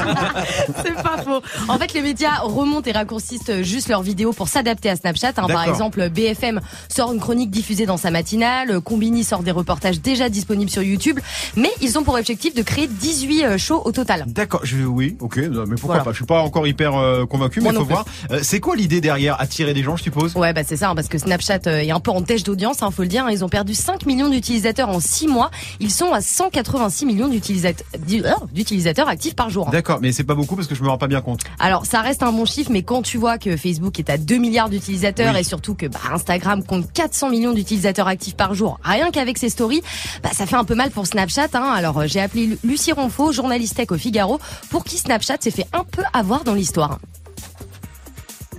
C'est 0.84 0.94
pas 1.02 1.18
faux. 1.24 1.42
En 1.68 1.78
fait, 1.78 1.94
les 1.94 2.02
médias 2.02 2.39
remontent 2.42 2.89
et 2.89 2.94
raccourcissent 2.94 3.62
juste 3.62 3.89
leurs 3.89 4.02
vidéos 4.02 4.34
pour 4.34 4.48
s'adapter 4.48 4.89
à 4.89 4.96
Snapchat. 4.96 5.34
hein. 5.38 5.48
Par 5.48 5.68
exemple, 5.68 6.10
BFM 6.10 6.60
sort 6.89 7.13
une 7.13 7.20
chronique 7.20 7.52
diffusée 7.52 7.86
dans 7.86 7.98
sa 7.98 8.12
matinale, 8.12 8.80
Combini 8.82 9.24
sort 9.24 9.44
des 9.44 9.52
reportages 9.52 10.00
déjà 10.02 10.30
disponibles 10.30 10.70
sur 10.72 10.82
YouTube, 10.84 11.20
mais 11.56 11.72
ils 11.82 11.98
ont 11.98 12.04
pour 12.04 12.16
objectif 12.16 12.54
de 12.54 12.62
créer 12.62 12.88
18 12.88 13.44
euh, 13.46 13.58
shows 13.58 13.82
au 13.86 13.92
total. 13.92 14.26
D'accord, 14.28 14.62
je 14.63 14.78
oui, 14.84 15.16
ok, 15.20 15.38
mais 15.38 15.48
pourquoi 15.76 15.78
Voilà. 15.96 16.04
pas? 16.04 16.12
Je 16.12 16.18
suis 16.18 16.26
pas 16.26 16.42
encore 16.42 16.68
hyper 16.68 16.96
euh, 16.96 17.26
convaincu, 17.26 17.62
mais 17.62 17.70
il 17.70 17.76
faut 17.76 17.84
voir. 17.86 18.06
Euh, 18.32 18.39
c'est 18.42 18.60
quoi 18.60 18.76
l'idée 18.76 19.02
derrière? 19.02 19.39
Attirer 19.39 19.74
des 19.74 19.84
gens, 19.84 19.96
je 19.96 20.04
suppose? 20.04 20.36
Ouais, 20.36 20.54
bah 20.54 20.62
c'est 20.66 20.78
ça, 20.78 20.89
hein, 20.89 20.96
parce 20.96 21.08
que 21.08 21.18
Snapchat 21.18 21.60
euh, 21.68 21.80
est 21.80 21.92
un 21.92 22.00
peu 22.00 22.12
en 22.12 22.22
têche 22.22 22.44
d'audience, 22.44 22.82
hein, 22.82 22.92
faut 22.92 23.02
le 23.04 23.08
dire. 23.08 23.26
Ils 23.30 23.44
ont 23.44 23.50
perdu 23.50 23.74
5 23.74 23.93
millions 24.06 24.30
d'utilisateurs 24.30 24.90
en 24.90 25.00
6 25.00 25.28
mois. 25.28 25.52
Ils 25.80 25.92
sont 25.92 26.12
à 26.14 26.22
186 26.22 27.06
millions 27.06 27.28
d'utilisateurs 27.28 27.86
oh, 27.98 28.46
d'utilisateurs 28.52 29.08
actifs 29.08 29.36
par 29.36 29.50
jour. 29.50 29.70
D'accord, 29.70 30.00
mais 30.02 30.12
c'est 30.12 30.24
pas 30.24 30.36
beaucoup 30.36 30.56
parce 30.56 30.68
que 30.68 30.76
je 30.76 30.84
me 30.84 30.90
rends 30.90 30.98
pas 30.98 31.08
bien 31.08 31.22
compte. 31.22 31.42
Alors 31.60 31.86
ça 31.86 32.02
reste 32.02 32.24
un 32.24 32.32
bon 32.32 32.46
chiffre, 32.46 32.72
mais 32.72 32.84
quand 32.84 33.02
tu 33.02 33.18
vois 33.18 33.38
que 33.38 33.56
Facebook 33.58 34.00
est 34.00 34.10
à 34.10 34.18
2 34.18 34.38
milliards 34.38 34.70
d'utilisateurs 34.70 35.34
Oui. 35.34 35.40
et 35.42 35.44
surtout 35.44 35.76
que 35.76 35.86
bah, 35.86 36.00
Instagram 36.14 36.64
compte 36.64 36.92
400 36.94 37.30
millions 37.30 37.54
d'utilisateurs 37.54 38.08
actifs 38.08 38.36
par 38.36 38.54
jour, 38.54 38.80
rien 38.84 39.12
qu'avec 39.12 39.38
ses 39.38 39.50
stories, 39.50 39.82
bah, 40.22 40.30
ça 40.34 40.46
fait 40.46 40.56
un 40.56 40.66
peu 40.66 40.76
mal 40.76 40.92
pour 40.92 41.08
Snapchat. 41.08 41.48
Hein. 41.54 41.72
Alors 41.76 42.00
euh, 42.00 42.08
j'ai 42.08 42.20
appelé 42.20 42.48
Lu- 42.48 42.58
Lucie 42.64 42.92
Ronfaux, 42.92 43.32
journaliste 43.32 43.76
tech 43.78 43.92
au 43.92 43.98
Figaro, 43.98 44.40
pour 44.70 44.84
qui 44.84 44.98
Snapchat 44.98 45.38
s'est 45.40 45.52
fait 45.52 45.68
un 45.74 45.84
peu 45.84 46.04
avoir 46.14 46.44
dans 46.44 46.54
l'histoire. 46.54 47.00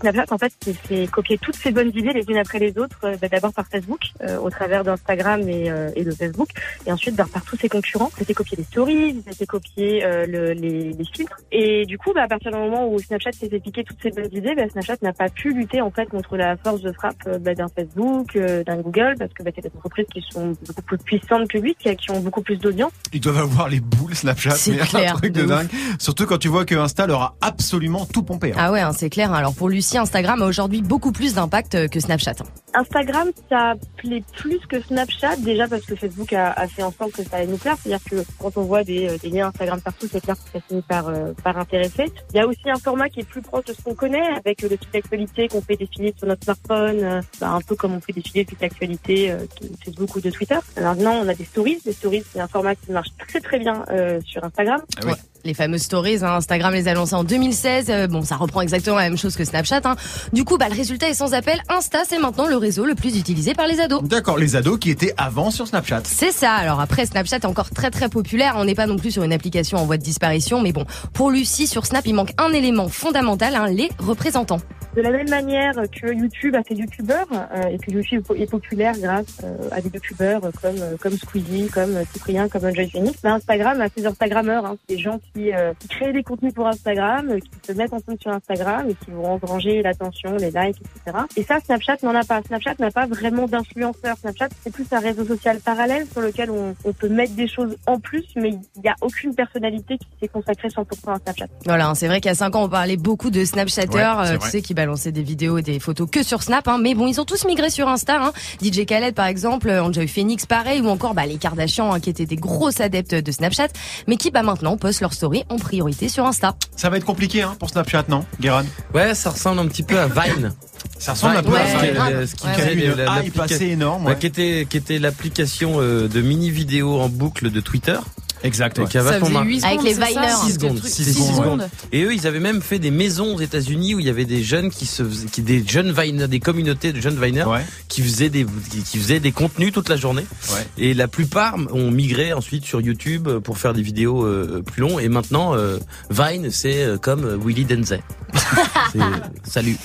Snapchat, 0.04 0.26
en 0.34 0.38
fait, 0.38 0.52
c'est- 0.88 1.10
copier 1.10 1.38
toutes 1.38 1.56
ces 1.56 1.70
bonnes 1.70 1.88
idées 1.94 2.12
les 2.12 2.24
unes 2.28 2.36
après 2.36 2.58
les 2.58 2.76
autres, 2.78 2.98
euh, 3.04 3.16
bah, 3.20 3.28
d'abord 3.28 3.52
par 3.52 3.66
Facebook, 3.66 4.00
euh, 4.22 4.38
au 4.38 4.50
travers 4.50 4.84
d'Instagram 4.84 5.48
et, 5.48 5.70
euh, 5.70 5.90
et 5.96 6.04
de 6.04 6.10
Facebook, 6.10 6.48
et 6.86 6.92
ensuite 6.92 7.14
bah, 7.16 7.24
par 7.32 7.42
tous 7.44 7.56
ses 7.56 7.68
concurrents. 7.68 8.10
C'était 8.18 8.34
copier 8.34 8.56
les 8.58 8.64
stories, 8.64 9.22
c'était 9.30 9.46
copier 9.46 10.04
euh, 10.04 10.26
le- 10.26 10.52
les, 10.52 10.92
les 10.92 11.04
filtres. 11.04 11.36
Et 11.52 11.86
du 11.86 11.96
coup, 11.98 12.12
bah, 12.14 12.22
à 12.24 12.28
partir 12.28 12.50
du 12.52 12.58
moment 12.58 12.86
où 12.92 12.98
Snapchat 12.98 13.32
s'est 13.32 13.48
fait 13.48 13.60
piquer 13.60 13.82
toutes 13.84 13.98
ces 14.02 14.10
bonnes 14.10 14.28
idées, 14.32 14.54
bah, 14.54 14.68
Snapchat 14.70 14.96
n'a 15.02 15.12
pas 15.14 15.28
pu 15.30 15.52
lutter 15.54 15.80
en 15.80 15.90
fait 15.90 16.06
contre 16.06 16.36
la 16.36 16.56
force 16.58 16.82
de 16.82 16.92
frappe 16.92 17.26
d'un 17.40 17.68
Facebook, 17.74 18.36
euh, 18.36 18.62
d'un 18.64 18.76
Google, 18.76 19.14
parce 19.18 19.32
que 19.32 19.42
bah, 19.42 19.50
c'est 19.54 19.62
des 19.62 19.70
entreprises 19.76 20.06
qui 20.12 20.22
sont 20.32 20.54
beaucoup 20.66 20.82
plus 20.82 20.98
puissantes 20.98 21.48
que 21.48 21.58
lui, 21.58 21.74
qui, 21.78 21.94
qui 21.96 22.10
ont 22.10 22.20
beaucoup 22.20 22.42
plus 22.42 22.56
d'audience. 22.58 22.92
Ils 23.12 23.20
doivent 23.20 23.38
avoir 23.38 23.68
les 23.68 23.80
boules 23.80 24.14
Snapchat, 24.14 24.50
C'est 24.50 24.78
un 24.80 24.84
clair, 24.84 25.14
truc 25.16 25.32
de 25.32 25.42
de 25.42 25.46
dingue. 25.46 25.68
Surtout 25.98 26.26
quand 26.26 26.38
tu 26.38 26.48
vois 26.48 26.64
que 26.64 26.74
Insta 26.74 27.06
leur 27.06 27.22
a 27.22 27.36
absolument 27.40 28.04
tout 28.06 28.22
pompé. 28.22 28.52
hein. 28.52 28.56
Ah 28.58 28.72
ouais, 28.72 28.80
hein, 28.80 28.92
c'est 28.92 29.10
clair. 29.10 29.32
Alors 29.32 29.54
pour 29.54 29.68
Lucie, 29.68 29.93
Instagram 29.98 30.42
a 30.42 30.46
aujourd'hui 30.46 30.82
beaucoup 30.82 31.12
plus 31.12 31.34
d'impact 31.34 31.88
que 31.88 32.00
Snapchat. 32.00 32.36
Instagram, 32.74 33.30
ça 33.48 33.74
plaît 33.96 34.22
plus 34.36 34.60
que 34.68 34.80
Snapchat, 34.80 35.36
déjà 35.36 35.68
parce 35.68 35.82
que 35.86 35.94
Facebook 35.94 36.32
a, 36.32 36.50
a 36.52 36.66
fait 36.66 36.82
en 36.82 36.92
sorte 36.92 37.12
que 37.12 37.22
ça 37.22 37.36
allait 37.36 37.46
nous 37.46 37.58
plaire. 37.58 37.76
C'est-à-dire 37.82 38.04
que 38.08 38.16
quand 38.38 38.56
on 38.56 38.62
voit 38.62 38.84
des, 38.84 39.08
euh, 39.08 39.18
des 39.18 39.30
liens 39.30 39.48
Instagram 39.48 39.80
partout, 39.80 40.06
c'est 40.10 40.20
clair 40.20 40.36
que 40.36 40.50
ça 40.52 40.60
finit 40.66 40.82
par, 40.82 41.08
euh, 41.08 41.32
par 41.42 41.56
intéresser. 41.58 42.04
Il 42.32 42.36
y 42.36 42.40
a 42.40 42.46
aussi 42.46 42.68
un 42.70 42.76
format 42.76 43.08
qui 43.08 43.20
est 43.20 43.28
plus 43.28 43.42
proche 43.42 43.64
de 43.66 43.72
ce 43.72 43.82
qu'on 43.82 43.94
connaît, 43.94 44.26
avec 44.36 44.62
euh, 44.64 44.68
le 44.68 44.76
fil 44.76 44.88
d'actualité 44.92 45.48
qu'on 45.48 45.62
fait 45.62 45.76
défiler 45.76 46.14
sur 46.16 46.26
notre 46.26 46.44
smartphone, 46.44 47.02
euh, 47.02 47.20
bah, 47.40 47.50
un 47.50 47.60
peu 47.60 47.76
comme 47.76 47.94
on 47.94 48.00
fait 48.00 48.12
défiler 48.12 48.44
le 48.44 48.48
fil 48.48 48.58
d'actualité 48.58 49.30
euh, 49.30 49.38
de 49.60 49.68
Facebook 49.84 50.16
ou 50.16 50.20
de 50.20 50.30
Twitter. 50.30 50.58
Alors 50.76 50.94
maintenant, 50.94 51.20
on 51.22 51.28
a 51.28 51.34
des 51.34 51.44
stories. 51.44 51.78
Les 51.84 51.92
stories, 51.92 52.24
c'est 52.32 52.40
un 52.40 52.48
format 52.48 52.74
qui 52.74 52.92
marche 52.92 53.10
très 53.18 53.40
très 53.40 53.58
bien 53.58 53.84
euh, 53.90 54.20
sur 54.24 54.44
Instagram. 54.44 54.80
Ah 54.96 55.00
oui. 55.04 55.12
Ouais. 55.12 55.18
Les 55.44 55.52
fameuses 55.52 55.82
stories, 55.82 56.20
hein, 56.22 56.36
Instagram 56.36 56.72
les 56.72 56.88
a 56.88 56.94
lancées 56.94 57.14
en 57.14 57.22
2016. 57.22 57.90
Euh, 57.90 58.06
bon, 58.06 58.22
ça 58.22 58.36
reprend 58.36 58.62
exactement 58.62 58.96
la 58.96 59.02
même 59.02 59.18
chose 59.18 59.36
que 59.36 59.44
Snapchat. 59.44 59.82
Hein. 59.84 59.94
Du 60.32 60.44
coup, 60.44 60.56
bah, 60.56 60.70
le 60.70 60.74
résultat 60.74 61.10
est 61.10 61.14
sans 61.14 61.34
appel. 61.34 61.60
Insta, 61.68 61.98
c'est 62.08 62.18
maintenant 62.18 62.46
le 62.46 62.56
réseau 62.64 62.86
le 62.86 62.94
plus 62.94 63.18
utilisé 63.18 63.52
par 63.52 63.66
les 63.66 63.78
ados. 63.78 64.02
D'accord, 64.02 64.38
les 64.38 64.56
ados 64.56 64.78
qui 64.78 64.90
étaient 64.90 65.12
avant 65.18 65.50
sur 65.50 65.66
Snapchat. 65.66 66.00
C'est 66.04 66.32
ça. 66.32 66.52
Alors 66.52 66.80
après, 66.80 67.04
Snapchat 67.04 67.36
est 67.36 67.44
encore 67.44 67.68
très 67.68 67.90
très 67.90 68.08
populaire. 68.08 68.54
On 68.56 68.64
n'est 68.64 68.74
pas 68.74 68.86
non 68.86 68.96
plus 68.96 69.10
sur 69.10 69.22
une 69.22 69.34
application 69.34 69.76
en 69.76 69.84
voie 69.84 69.98
de 69.98 70.02
disparition, 70.02 70.62
mais 70.62 70.72
bon, 70.72 70.86
pour 71.12 71.30
Lucie, 71.30 71.66
sur 71.66 71.84
Snap, 71.84 72.06
il 72.06 72.14
manque 72.14 72.32
un 72.38 72.52
élément 72.52 72.88
fondamental, 72.88 73.54
hein, 73.54 73.66
les 73.68 73.90
représentants. 73.98 74.60
De 74.94 75.02
la 75.02 75.10
même 75.10 75.28
manière 75.28 75.74
que 75.90 76.12
YouTube 76.12 76.54
a 76.54 76.62
fait 76.62 76.74
youtubeurs 76.74 77.26
euh, 77.32 77.68
et 77.68 77.78
que 77.78 77.90
YouTube 77.90 78.24
est 78.36 78.48
populaire 78.48 78.94
grâce 78.96 79.40
euh, 79.42 79.68
à 79.72 79.80
des 79.80 79.88
youtubeurs 79.88 80.40
comme 80.62 80.76
euh, 80.80 80.96
comme 81.00 81.14
Squeezie, 81.14 81.68
comme 81.68 81.96
euh, 81.96 82.04
Cyprien, 82.12 82.48
comme 82.48 82.64
Enjoy 82.64 82.88
Phoenix, 82.88 83.20
bah, 83.22 83.32
Instagram 83.32 83.80
a 83.80 83.88
ses 83.88 84.06
Instagrammeurs, 84.06 84.64
hein, 84.64 84.76
des 84.88 84.98
gens 84.98 85.18
qui, 85.18 85.52
euh, 85.52 85.72
qui 85.80 85.88
créent 85.88 86.12
des 86.12 86.22
contenus 86.22 86.54
pour 86.54 86.66
Instagram, 86.66 87.28
euh, 87.28 87.38
qui 87.40 87.50
se 87.66 87.72
mettent 87.72 87.92
en 87.92 87.98
scène 87.98 88.18
sur 88.20 88.30
Instagram 88.30 88.88
et 88.88 88.94
qui 88.94 89.10
vont 89.10 89.32
engranger 89.32 89.82
l'attention, 89.82 90.36
les 90.36 90.50
likes, 90.50 90.76
etc. 90.80 91.18
Et 91.36 91.42
ça, 91.42 91.58
Snapchat 91.60 91.96
n'en 92.02 92.14
a 92.14 92.24
pas. 92.24 92.42
Snapchat 92.42 92.74
n'a 92.78 92.90
pas 92.90 93.06
vraiment 93.06 93.46
d'influenceurs. 93.46 94.16
Snapchat, 94.18 94.48
c'est 94.62 94.72
plus 94.72 94.86
un 94.92 95.00
réseau 95.00 95.24
social 95.24 95.58
parallèle 95.58 96.06
sur 96.12 96.20
lequel 96.20 96.50
on, 96.50 96.74
on 96.84 96.92
peut 96.92 97.08
mettre 97.08 97.34
des 97.34 97.48
choses 97.48 97.76
en 97.86 97.98
plus, 97.98 98.24
mais 98.36 98.50
il 98.76 98.82
n'y 98.82 98.88
a 98.88 98.94
aucune 99.00 99.34
personnalité 99.34 99.98
qui 99.98 100.06
s'est 100.20 100.28
consacrée 100.28 100.68
100% 100.68 100.84
à 101.08 101.18
Snapchat. 101.18 101.46
Voilà, 101.66 101.88
hein, 101.88 101.94
c'est 101.94 102.06
vrai 102.06 102.20
qu'il 102.20 102.28
y 102.28 102.32
a 102.32 102.36
5 102.36 102.54
ans, 102.54 102.64
on 102.64 102.68
parlait 102.68 102.96
beaucoup 102.96 103.30
de 103.30 103.44
Snapchatters, 103.44 103.94
Ouais, 103.94 104.30
euh, 104.30 104.38
tu 104.38 104.48
sais, 104.48 104.62
qui 104.62 104.74
balançaient 104.84 105.12
des 105.12 105.22
vidéos 105.22 105.58
et 105.58 105.62
des 105.62 105.80
photos 105.80 106.08
que 106.10 106.22
sur 106.22 106.42
Snap. 106.42 106.68
Hein, 106.68 106.78
mais 106.80 106.94
bon, 106.94 107.06
ils 107.06 107.20
ont 107.20 107.24
tous 107.24 107.44
migré 107.46 107.70
sur 107.70 107.88
Insta. 107.88 108.22
Hein. 108.22 108.32
DJ 108.62 108.84
Khaled, 108.84 109.14
par 109.14 109.26
exemple, 109.26 109.68
euh, 109.68 109.82
Enjoy 109.82 110.06
Phoenix, 110.06 110.44
pareil, 110.46 110.80
ou 110.82 110.88
encore 110.88 111.14
bah, 111.14 111.26
les 111.26 111.36
Kardashians, 111.36 111.92
hein, 111.92 112.00
qui 112.00 112.10
étaient 112.10 112.26
des 112.26 112.36
grosses 112.36 112.80
adeptes 112.80 113.14
de 113.14 113.32
Snapchat, 113.32 113.68
mais 114.06 114.16
qui 114.16 114.30
bah, 114.30 114.42
maintenant 114.42 114.76
postent 114.76 115.00
leurs 115.00 115.14
stories 115.14 115.44
en 115.48 115.56
priorité 115.56 116.08
sur 116.08 116.26
Insta. 116.26 116.54
Ça 116.76 116.90
va 116.90 116.98
être 116.98 117.04
compliqué 117.04 117.42
hein, 117.42 117.56
pour 117.58 117.70
Snapchat, 117.70 118.04
non, 118.08 118.24
Guérin? 118.40 118.64
Ouais, 118.92 119.14
ça 119.14 119.30
ressemble 119.30 119.60
un 119.60 119.66
petit 119.68 119.82
peu 119.82 119.98
à 119.98 120.06
Vine. 120.06 120.52
Ça 120.98 121.12
ressemble 121.12 121.36
un 121.38 121.42
peu 121.42 121.52
Ouais, 121.52 121.60
à 121.60 121.80
ouais, 121.80 121.94
euh, 122.12 122.26
ce 122.26 122.34
qui 122.34 122.46
Ouais, 122.46 122.52
faisait 122.52 122.74
la- 122.74 123.22
hype 123.22 123.34
l'applica- 123.36 123.42
assez 123.54 123.66
énorme. 123.68 124.04
bah, 124.04 124.10
ouais. 124.10 124.18
qui 124.18 124.26
était 124.26 124.66
qui 124.68 124.76
était 124.76 124.98
l'application 124.98 125.76
euh, 125.80 126.08
de 126.08 126.20
mini 126.20 126.50
vidéos 126.50 127.00
en 127.00 127.08
boucle 127.08 127.50
de 127.50 127.60
Twitter 127.60 127.96
Exact. 128.44 128.78
ouais. 128.78 128.86
qui 128.86 128.98
a 128.98 129.02
Ça 129.02 129.10
vachement 129.18 129.26
faisait 129.26 129.34
marqué. 129.38 129.48
8 129.50 129.64
Avec 129.64 129.82
les 129.82 129.92
Viners. 129.94 130.28
Six 130.28 130.52
C'était 130.52 130.52
secondes, 130.52 130.74
le 130.74 130.80
truc- 130.80 130.92
six 130.92 131.04
six 131.04 131.14
secondes, 131.14 131.36
secondes. 131.36 131.68
Et 131.92 132.02
eux, 132.04 132.14
ils 132.14 132.26
avaient 132.26 132.40
même 132.40 132.60
fait 132.62 132.78
des 132.78 132.90
maisons 132.92 133.34
aux 133.34 133.40
États-Unis 133.40 133.94
où 133.94 134.00
il 134.00 134.06
y 134.06 134.10
avait 134.10 134.24
des 134.26 134.42
jeunes 134.42 134.70
qui 134.70 134.86
se 134.86 135.02
faisaient, 135.02 135.26
qui 135.28 135.42
des 135.42 135.64
jeunes 135.66 135.92
Viners, 135.92 136.28
des 136.28 136.40
communautés 136.40 136.92
de 136.92 137.00
jeunes 137.00 137.18
Viners 137.20 137.44
Ouais. 137.48 137.64
qui 137.88 138.02
faisaient 138.02 138.28
des 138.30 138.46
qui, 138.70 138.82
qui 138.82 138.98
faisaient 138.98 139.20
des 139.20 139.32
contenus 139.32 139.72
toute 139.72 139.88
la 139.88 139.96
journée. 139.96 140.26
Ouais. 140.52 140.66
Et 140.78 140.94
la 140.94 141.08
plupart 141.08 141.56
ont 141.72 141.90
migré 141.90 142.32
ensuite 142.32 142.64
sur 142.64 142.80
YouTube 142.80 143.28
pour 143.42 143.58
faire 143.58 143.72
des 143.72 143.82
vidéos 143.82 144.24
euh, 144.24 144.62
plus 144.64 144.82
longues. 144.82 145.00
Et 145.02 145.08
maintenant, 145.08 145.54
euh, 145.56 145.78
Vine, 146.10 146.50
c'est 146.50 146.82
euh, 146.84 146.98
comme 146.98 147.24
euh, 147.24 147.38
Willy 147.42 147.64
Denzey. 147.64 148.00
Salut. 149.44 149.76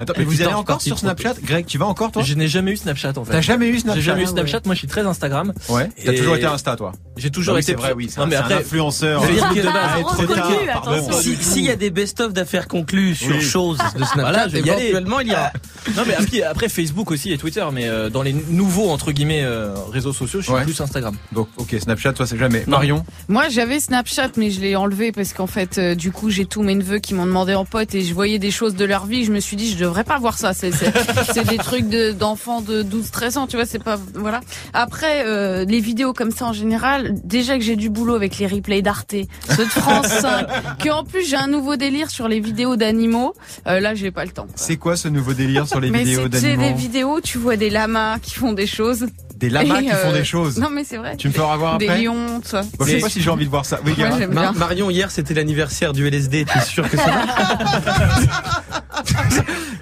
Attends, 0.00 0.12
mais 0.16 0.24
vous 0.24 0.42
allez 0.42 0.52
encore 0.54 0.80
sur 0.80 0.98
Snapchat 0.98 1.34
Greg, 1.42 1.66
tu 1.66 1.78
vas 1.78 1.86
encore 1.86 2.10
toi? 2.12 2.22
Je 2.22 2.34
n'ai 2.34 2.48
jamais 2.48 2.72
eu 2.72 2.76
Snapchat 2.76 3.12
en 3.16 3.24
fait. 3.24 3.32
T'as 3.32 3.40
jamais 3.40 3.68
eu 3.68 3.78
Snapchat 3.78 4.00
J'ai 4.00 4.04
jamais 4.06 4.22
eu 4.22 4.26
Ah, 4.26 4.30
Snapchat, 4.30 4.60
moi 4.64 4.74
je 4.74 4.78
suis 4.80 4.88
très 4.88 5.02
Instagram. 5.02 5.52
Ouais. 5.68 5.90
T'as 6.04 6.12
Et- 6.12 6.16
toujours 6.16 6.36
été 6.36 6.46
Insta 6.46 6.76
toi? 6.76 6.92
J'ai 7.16 7.30
toujours 7.30 7.54
Ah 7.54 7.56
oui, 7.58 7.62
été 7.62 7.74
vrai, 7.74 7.92
oui, 7.92 8.08
c'est 8.08 8.18
Non, 8.18 8.24
un- 8.24 8.26
mais 8.28 8.36
c'est 8.36 8.42
un 8.42 8.44
après, 8.46 8.54
influenceur. 8.60 9.20
De. 9.20 9.26
Ah. 9.68 11.12
Si- 11.20 11.36
S'il 11.36 11.64
y 11.64 11.70
a 11.70 11.76
des 11.76 11.90
best-of 11.90 12.32
d'affaires 12.32 12.68
conclues 12.68 13.14
sur 13.14 13.34
Oui. 13.36 13.42
choses 13.42 13.78
de 13.78 13.98
Snapchat, 14.04 14.20
Voilà, 14.20 14.48
je 14.48 14.52
vais 14.54 14.60
y 14.60 14.70
aller. 14.70 14.82
éventuellement 14.86 15.20
il 15.20 15.28
ira. 15.28 15.50
Non 15.96 16.02
mais 16.06 16.14
après, 16.14 16.42
après 16.42 16.68
Facebook 16.68 17.10
aussi 17.10 17.32
et 17.32 17.38
Twitter, 17.38 17.64
mais 17.72 17.88
euh, 17.88 18.10
dans 18.10 18.22
les 18.22 18.32
nouveaux 18.32 18.90
entre 18.90 19.12
guillemets 19.12 19.42
euh, 19.42 19.74
réseaux 19.92 20.12
sociaux, 20.12 20.40
je 20.40 20.44
suis 20.46 20.54
Ouais. 20.54 20.62
plus 20.62 20.80
Instagram. 20.80 21.14
Donc, 21.32 21.48
ok, 21.56 21.74
Snapchat, 21.80 22.12
toi, 22.12 22.26
c'est 22.26 22.38
jamais. 22.38 22.60
Non. 22.66 22.76
Marion 22.78 23.04
Moi, 23.28 23.48
j'avais 23.48 23.80
Snapchat, 23.80 24.30
mais 24.36 24.50
je 24.50 24.60
l'ai 24.60 24.76
enlevé 24.76 25.12
parce 25.12 25.32
qu'en 25.32 25.46
fait, 25.46 25.78
euh, 25.78 25.94
du 25.94 26.12
coup, 26.12 26.30
j'ai 26.30 26.46
tous 26.46 26.62
mes 26.62 26.74
neveux 26.74 26.98
qui 26.98 27.14
m'ont 27.14 27.26
demandé 27.26 27.54
en 27.54 27.64
pote 27.64 27.94
et 27.94 28.02
je 28.02 28.14
voyais 28.14 28.38
des 28.38 28.50
choses 28.50 28.74
de 28.76 28.84
leur 28.84 29.06
vie. 29.06 29.24
Je 29.24 29.32
me 29.32 29.40
suis 29.40 29.56
dit, 29.56 29.70
je 29.70 29.76
devrais 29.78 30.04
pas 30.04 30.18
voir 30.18 30.38
ça. 30.38 30.52
C'est, 30.54 30.70
des 31.48 31.58
trucs 31.58 31.88
de, 31.88 32.12
d'enfants 32.12 32.60
de 32.60 32.82
12, 32.82 33.10
13 33.10 33.36
ans, 33.38 33.46
tu 33.46 33.56
vois, 33.56 33.66
c'est 33.66 33.82
pas, 33.82 33.98
voilà. 34.14 34.40
Après, 34.72 35.24
euh, 35.26 35.64
les 35.64 35.80
vidéos 35.80 36.12
comme 36.12 36.30
ça 36.30 36.46
en 36.46 36.52
général, 36.52 36.99
déjà 37.24 37.56
que 37.58 37.64
j'ai 37.64 37.76
du 37.76 37.90
boulot 37.90 38.14
avec 38.14 38.38
les 38.38 38.46
replays 38.46 38.82
d'Arte, 38.82 39.14
ceux 39.48 39.64
de 39.64 39.70
France 39.70 40.08
5, 40.20 40.78
que 40.78 40.90
en 40.90 41.04
plus 41.04 41.24
j'ai 41.28 41.36
un 41.36 41.48
nouveau 41.48 41.76
délire 41.76 42.10
sur 42.10 42.28
les 42.28 42.40
vidéos 42.40 42.76
d'animaux, 42.76 43.34
euh, 43.66 43.80
là, 43.80 43.94
j'ai 43.94 44.10
pas 44.10 44.24
le 44.24 44.30
temps. 44.30 44.46
C'est 44.54 44.76
quoi 44.76 44.96
ce 44.96 45.08
nouveau 45.08 45.32
délire 45.32 45.66
sur 45.66 45.80
les 45.80 45.90
mais 45.90 46.04
vidéos 46.04 46.22
c'est, 46.32 46.38
c'est 46.38 46.56
d'animaux 46.56 46.62
des 46.62 46.74
vidéos, 46.74 47.16
où 47.16 47.20
tu 47.20 47.38
vois 47.38 47.56
des 47.56 47.70
lamas 47.70 48.18
qui 48.18 48.34
font 48.34 48.52
des 48.52 48.66
choses. 48.66 49.06
Des 49.40 49.48
lamas 49.50 49.80
Et, 49.80 49.84
qui 49.84 49.90
font 49.90 50.10
euh, 50.10 50.12
des 50.12 50.24
choses. 50.24 50.58
Non, 50.58 50.68
mais 50.70 50.84
c'est 50.84 50.98
vrai. 50.98 51.16
Tu 51.16 51.28
me 51.28 51.32
feras 51.32 51.56
voir 51.56 51.78
Des 51.78 51.88
après 51.88 52.02
lions, 52.02 52.40
tout 52.42 52.48
ça. 52.48 52.62
Bon, 52.78 52.84
je 52.84 52.90
sais 52.92 52.98
pas 52.98 53.08
si 53.08 53.20
j'ai 53.22 53.30
envie 53.30 53.46
de 53.46 53.50
voir 53.50 53.64
ça. 53.64 53.78
Oui, 53.84 53.94
Moi, 53.96 54.06
Guérin 54.06 54.18
j'aime 54.18 54.32
Mar- 54.34 54.52
bien. 54.52 54.58
Marion, 54.58 54.90
hier 54.90 55.10
c'était 55.10 55.32
l'anniversaire 55.34 55.92
du 55.94 56.06
LSD, 56.06 56.44
t'es 56.44 56.60
sûr 56.60 56.88
que 56.88 56.96
ça 56.96 57.04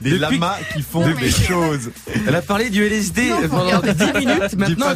Des 0.00 0.10
Depuis- 0.10 0.20
lamas 0.20 0.56
qui 0.72 0.82
font 0.82 1.04
des 1.12 1.30
choses. 1.30 1.90
Elle 2.26 2.34
a 2.36 2.40
parlé 2.42 2.70
du 2.70 2.84
LSD 2.86 3.30
Non, 3.30 3.48
pendant 3.48 3.64
regardez. 3.64 3.92
10 3.94 4.12
minutes 4.26 4.56
maintenant. 4.56 4.86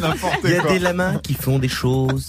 Il 0.45 0.49
y 0.49 0.55
a 0.55 0.59
quoi. 0.61 0.71
des 0.71 0.79
lamas 0.79 1.15
qui 1.21 1.33
font 1.33 1.59
des 1.59 1.67
choses. 1.67 2.27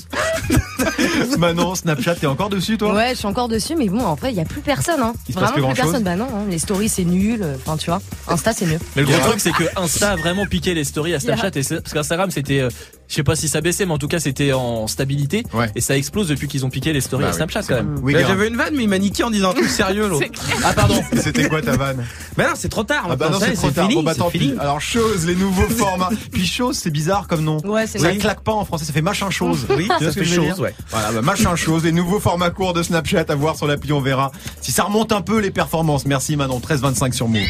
Manon, 1.38 1.74
Snapchat, 1.76 2.16
t'es 2.16 2.26
encore 2.26 2.48
dessus, 2.50 2.76
toi? 2.76 2.92
Ouais, 2.94 3.10
je 3.10 3.18
suis 3.18 3.26
encore 3.26 3.48
dessus, 3.48 3.76
mais 3.76 3.88
bon, 3.88 4.04
en 4.04 4.16
fait, 4.16 4.30
il 4.30 4.36
y 4.36 4.40
a 4.40 4.44
plus 4.44 4.60
personne. 4.60 5.00
Hein. 5.00 5.14
Il 5.28 5.34
se 5.34 5.38
passe 5.40 5.50
Vraiment 5.52 5.68
plus 5.68 5.74
plus 5.74 5.82
personne. 5.82 6.02
Bah 6.02 6.16
non, 6.16 6.26
hein. 6.34 6.44
les 6.50 6.58
stories 6.58 6.88
c'est 6.88 7.04
nul. 7.04 7.40
euh, 7.42 7.54
Enfin, 7.64 7.76
tu 7.76 7.86
vois, 7.90 8.02
Insta 8.28 8.52
c'est 8.52 8.66
mieux. 8.66 8.78
Mais 8.96 9.02
le 9.02 9.08
gros 9.08 9.18
truc 9.18 9.38
c'est 9.40 9.52
que 9.52 9.64
Insta 9.76 10.10
a 10.12 10.16
vraiment 10.16 10.46
piqué 10.46 10.74
les 10.74 10.84
stories 10.84 11.14
à 11.14 11.20
Snapchat 11.20 11.50
Yeah. 11.54 11.60
et 11.60 11.80
parce 11.80 11.92
qu'Instagram 11.92 12.23
c'était 12.30 12.60
euh, 12.60 12.70
je 13.08 13.14
sais 13.14 13.22
pas 13.22 13.36
si 13.36 13.48
ça 13.48 13.60
baissait 13.60 13.86
mais 13.86 13.92
en 13.92 13.98
tout 13.98 14.08
cas 14.08 14.18
c'était 14.20 14.52
en 14.52 14.86
stabilité 14.86 15.42
Ouais. 15.52 15.70
et 15.74 15.80
ça 15.80 15.96
explose 15.96 16.28
depuis 16.28 16.48
qu'ils 16.48 16.64
ont 16.64 16.70
piqué 16.70 16.92
les 16.92 17.00
stories 17.00 17.22
Bah 17.24 17.28
à 17.28 17.32
oui, 17.32 17.36
Snapchat 17.36 17.62
quand 17.68 17.74
même. 17.74 17.96
Oui, 18.02 18.12
Bah. 18.14 18.20
J'avais 18.26 18.48
une 18.48 18.56
vanne, 18.56 18.74
mais 18.76 18.84
il 18.84 18.88
m'a 18.88 18.98
niqué 18.98 19.22
en 19.24 19.30
disant 19.30 19.52
truc 19.52 19.68
sérieux, 19.68 20.08
l'autre. 20.08 20.26
Ah 20.64 20.72
pardon. 20.72 21.02
C'était 21.20 21.48
quoi 21.48 21.60
ta 21.62 21.76
vanne 21.76 22.04
Bah 22.36 22.44
non, 22.48 22.54
c'est 22.56 22.68
trop 22.68 22.84
tard. 22.84 23.06
Ah 23.10 23.16
bah 23.16 23.28
non, 23.30 23.38
c'est 23.40 23.54
ça, 23.54 23.62
trop 23.62 23.70
tard. 23.70 23.84
fini, 23.88 23.94
Bon 23.96 24.02
bah 24.02 24.14
tant 24.14 24.30
fini. 24.30 24.52
pis. 24.52 24.58
Alors 24.58 24.80
chose, 24.80 25.26
les 25.26 25.34
nouveaux 25.36 25.68
formats. 25.68 26.10
Puis 26.32 26.46
chose, 26.46 26.76
c'est 26.78 26.90
bizarre 26.90 27.26
comme 27.28 27.42
nom. 27.44 27.58
Ouais, 27.64 27.86
c'est 27.86 27.98
Ça 27.98 28.08
vrai. 28.08 28.16
claque 28.18 28.40
pas 28.40 28.52
en 28.52 28.64
français, 28.64 28.84
ça 28.84 28.92
fait 28.92 29.02
machin 29.02 29.30
chose. 29.30 29.66
Oui, 29.76 29.86
ça 29.88 29.98
que 29.98 30.10
fait 30.12 30.24
chose, 30.24 30.58
ouais. 30.60 30.74
Voilà, 30.90 31.12
bah, 31.12 31.22
machin 31.22 31.54
chose, 31.56 31.84
les 31.84 31.92
nouveaux 31.92 32.20
formats 32.20 32.50
courts 32.50 32.72
de 32.74 32.82
Snapchat 32.82 33.24
à 33.28 33.34
voir 33.34 33.56
sur 33.56 33.66
l'appli, 33.66 33.92
on 33.92 34.00
verra 34.00 34.32
si 34.60 34.72
ça 34.72 34.84
remonte 34.84 35.12
un 35.12 35.20
peu 35.20 35.38
les 35.40 35.50
performances. 35.50 36.06
Merci 36.06 36.36
Manon, 36.36 36.58
13-25 36.60 37.12
sur 37.12 37.28
Move. 37.28 37.40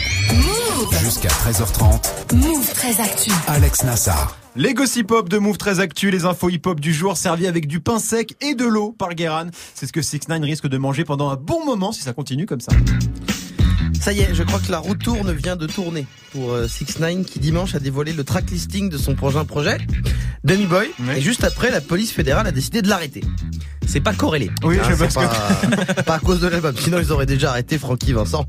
Jusqu'à 1.03 1.29
13h30, 1.29 2.35
Move 2.35 2.73
très 2.75 3.01
actu. 3.01 3.31
Alex 3.49 3.85
Nassar. 3.85 4.37
Les 4.57 4.73
gossip 4.75 5.11
hop 5.11 5.29
de 5.29 5.38
Move 5.44 5.59
très 5.59 5.78
actu, 5.78 6.11
les 6.11 6.24
infos 6.24 6.48
hip 6.48 6.62
hop 6.64 6.80
du 6.80 6.94
jour 6.94 7.18
servis 7.18 7.46
avec 7.46 7.66
du 7.66 7.78
pain 7.78 7.98
sec 7.98 8.35
et 8.40 8.54
de 8.54 8.64
l'eau 8.64 8.92
par 8.92 9.14
Guéran. 9.14 9.48
C'est 9.74 9.85
ce 9.85 9.92
que 9.92 10.00
6 10.00 10.26
9 10.30 10.40
risque 10.40 10.68
de 10.68 10.78
manger 10.78 11.04
pendant 11.04 11.28
un 11.28 11.37
bon 11.37 11.66
moment 11.66 11.92
si 11.92 12.00
ça 12.00 12.14
continue 12.14 12.46
comme 12.46 12.61
ça. 12.61 12.72
Ça 14.05 14.12
y 14.12 14.21
est, 14.21 14.35
je 14.35 14.43
crois 14.43 14.61
que 14.61 14.71
la 14.71 14.81
roue 14.81 14.97
tourne 14.97 15.33
vient 15.33 15.57
de 15.57 15.67
tourner 15.67 16.07
pour 16.31 16.55
6 16.69 16.99
9 16.99 17.25
qui 17.25 17.38
dimanche 17.38 17.75
a 17.75 17.79
dévoilé 17.79 18.12
le 18.12 18.23
track 18.23 18.51
listing 18.51 18.90
de 18.90 18.99
son 18.99 19.14
prochain 19.14 19.47
projet, 19.47 19.79
Demi 20.45 20.67
Boy. 20.67 20.90
Et 21.17 21.23
juste 21.23 21.43
après, 21.43 21.71
la 21.71 21.81
police 21.81 22.12
fédérale 22.12 22.47
a 22.47 22.53
décidé 22.53 22.83
de 22.83 22.88
l'arrêter. 22.90 23.23
C'est 23.87 24.01
pas 24.01 24.12
corrélé. 24.12 24.51
Oui, 24.62 24.77
je 24.77 24.95
c'est 24.95 25.05
pense 25.05 25.14
pas, 25.14 26.03
pas 26.07 26.14
à 26.17 26.19
cause 26.19 26.40
de 26.40 26.49
l'album. 26.49 26.75
Sinon, 26.79 26.99
ils 26.99 27.12
auraient 27.12 27.25
déjà 27.25 27.49
arrêté 27.49 27.79
Francky 27.79 28.12
Vincent 28.12 28.45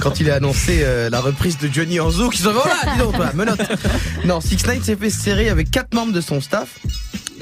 quand 0.00 0.18
il 0.18 0.28
a 0.28 0.34
annoncé 0.34 0.80
euh, 0.82 1.08
la 1.08 1.20
reprise 1.20 1.56
de 1.58 1.68
Johnny 1.72 2.00
Anzo 2.00 2.28
qui 2.28 2.38
se 2.38 2.48
voilà, 2.48 2.74
dis 2.92 2.98
donc, 2.98 3.14
toi, 3.14 3.30
menotte. 3.32 3.60
Non, 4.24 4.40
6 4.40 4.66
9 4.66 4.82
s'est 4.82 4.96
fait 4.96 5.10
serrer 5.10 5.50
avec 5.50 5.70
quatre 5.70 5.94
membres 5.94 6.12
de 6.12 6.20
son 6.20 6.40
staff 6.40 6.80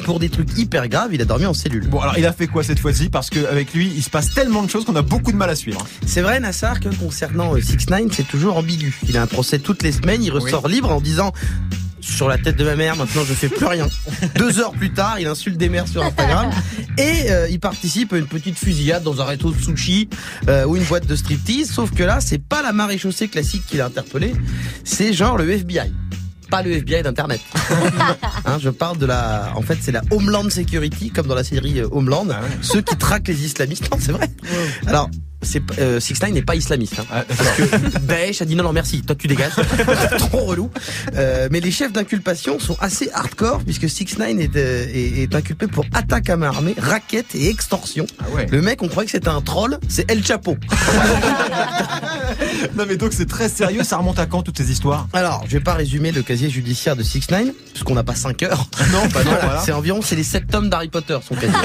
pour 0.04 0.20
des 0.20 0.28
trucs 0.28 0.56
hyper 0.56 0.88
graves. 0.88 1.12
Il 1.12 1.20
a 1.20 1.24
dormi 1.24 1.46
en 1.46 1.54
cellule. 1.54 1.88
Bon 1.88 2.00
alors 2.00 2.16
il 2.18 2.26
a 2.26 2.32
fait 2.32 2.46
quoi 2.46 2.62
cette 2.62 2.78
fois-ci? 2.78 3.08
Parce 3.08 3.30
qu'avec 3.30 3.72
lui 3.74 3.92
il 3.94 4.02
se 4.02 4.10
passe 4.10 4.32
tellement 4.32 4.62
de 4.62 4.70
choses 4.70 4.84
qu'on 4.84 4.96
a 4.96 5.02
beaucoup 5.02 5.32
de 5.32 5.36
mal 5.36 5.50
à 5.50 5.56
suivre. 5.56 5.84
C'est 6.06 6.20
vrai, 6.20 6.38
Nassar, 6.40 6.80
que 6.80 6.88
concernant 6.88 7.54
6 7.56 7.88
9 7.90 8.02
c'est 8.12 8.28
toujours 8.28 8.56
ambigu. 8.56 8.94
Il 9.08 9.16
a 9.16 9.22
un 9.22 9.26
procès 9.26 9.58
toutes 9.58 9.82
les 9.82 9.92
semaines, 9.92 10.22
il 10.22 10.30
ressort 10.30 10.68
libre 10.68 10.90
en 10.90 11.00
disant 11.00 11.32
sur 12.04 12.28
la 12.28 12.38
tête 12.38 12.56
de 12.56 12.64
ma 12.64 12.76
mère, 12.76 12.96
maintenant 12.96 13.22
je 13.26 13.34
fais 13.34 13.48
plus 13.48 13.66
rien. 13.66 13.88
Deux 14.36 14.60
heures 14.60 14.72
plus 14.72 14.92
tard, 14.92 15.18
il 15.18 15.26
insulte 15.26 15.56
des 15.56 15.68
mères 15.68 15.88
sur 15.88 16.02
Instagram 16.02 16.50
et 16.98 17.30
euh, 17.30 17.48
il 17.48 17.58
participe 17.58 18.12
à 18.12 18.18
une 18.18 18.26
petite 18.26 18.58
fusillade 18.58 19.02
dans 19.02 19.20
un 19.20 19.24
resto 19.24 19.50
de 19.50 19.60
sushi 19.60 20.08
euh, 20.48 20.66
ou 20.66 20.76
une 20.76 20.84
boîte 20.84 21.06
de 21.06 21.16
striptease. 21.16 21.70
Sauf 21.70 21.92
que 21.92 22.02
là, 22.02 22.20
c'est 22.20 22.42
pas 22.42 22.62
la 22.62 22.72
maréchaussée 22.72 23.28
classique 23.28 23.62
qui 23.66 23.78
l'a 23.78 23.86
interpellé, 23.86 24.34
c'est 24.84 25.12
genre 25.12 25.38
le 25.38 25.50
FBI. 25.50 25.90
Pas 26.54 26.62
le 26.62 26.70
FBI 26.76 27.02
d'internet. 27.02 27.40
Hein, 28.46 28.58
je 28.60 28.68
parle 28.68 28.98
de 28.98 29.06
la, 29.06 29.52
en 29.56 29.62
fait, 29.62 29.78
c'est 29.80 29.90
la 29.90 30.02
Homeland 30.10 30.48
Security, 30.50 31.10
comme 31.10 31.26
dans 31.26 31.34
la 31.34 31.42
série 31.44 31.80
euh, 31.80 31.88
Homeland, 31.90 32.26
Ah 32.30 32.42
ouais. 32.42 32.48
ceux 32.60 32.82
qui 32.82 32.94
traquent 32.96 33.26
les 33.28 33.44
islamistes. 33.44 33.90
Non, 33.90 33.96
c'est 33.98 34.12
vrai. 34.12 34.28
Alors, 34.86 35.08
euh, 35.78 36.00
Six 36.00 36.22
Nine 36.22 36.34
n'est 36.34 36.42
pas 36.42 36.54
islamiste. 36.56 36.98
Hein. 36.98 37.04
Ah, 37.12 37.24
Parce 37.26 37.50
que 37.56 37.98
Daesh 38.00 38.42
a 38.42 38.44
dit 38.44 38.56
non 38.56 38.64
non 38.64 38.72
merci, 38.72 39.02
toi 39.02 39.14
tu 39.16 39.26
dégages, 39.28 39.52
C'est 39.56 40.16
trop 40.28 40.44
relou. 40.44 40.70
Euh, 41.14 41.48
mais 41.50 41.60
les 41.60 41.70
chefs 41.70 41.92
d'inculpation 41.92 42.58
sont 42.58 42.76
assez 42.80 43.10
hardcore 43.12 43.62
puisque 43.64 43.88
Six 43.88 44.18
Nine 44.18 44.40
est, 44.40 44.56
euh, 44.56 44.86
est, 44.92 45.22
est 45.22 45.34
inculpé 45.34 45.66
pour 45.66 45.84
attaque 45.94 46.30
à 46.30 46.36
main 46.36 46.48
armée, 46.48 46.74
raquette 46.78 47.34
et 47.34 47.48
extorsion. 47.48 48.06
Ah 48.20 48.24
ouais. 48.34 48.46
Le 48.50 48.62
mec, 48.62 48.82
on 48.82 48.88
croyait 48.88 49.06
que 49.06 49.12
c'était 49.12 49.28
un 49.28 49.40
troll, 49.40 49.78
c'est 49.88 50.10
El 50.10 50.24
Chapo. 50.24 50.56
Non 52.76 52.84
mais 52.88 52.96
donc 52.96 53.12
c'est 53.12 53.26
très 53.28 53.48
sérieux, 53.48 53.84
ça 53.84 53.98
remonte 53.98 54.18
à 54.18 54.26
quand 54.26 54.42
toutes 54.42 54.56
ces 54.58 54.70
histoires? 54.70 55.06
Alors, 55.12 55.44
je 55.46 55.52
vais 55.52 55.62
pas 55.62 55.74
résumer 55.74 56.10
le 56.12 56.22
casier 56.22 56.50
judiciaire 56.50 56.96
de 56.96 57.02
Six 57.02 57.30
Nine 57.30 57.52
puisqu'on 57.72 57.94
n'a 57.94 58.02
pas 58.02 58.14
5 58.14 58.42
heures. 58.42 58.66
Non, 58.92 59.00
bah 59.12 59.20
non, 59.24 59.30
Voilà, 59.30 59.44
voilà. 59.44 59.62
C'est 59.64 59.72
environ, 59.72 60.00
c'est 60.02 60.16
les 60.16 60.22
7 60.24 60.46
tomes 60.48 60.68
d'Harry 60.68 60.88
Potter, 60.88 61.18
son 61.26 61.34
casier. 61.34 61.56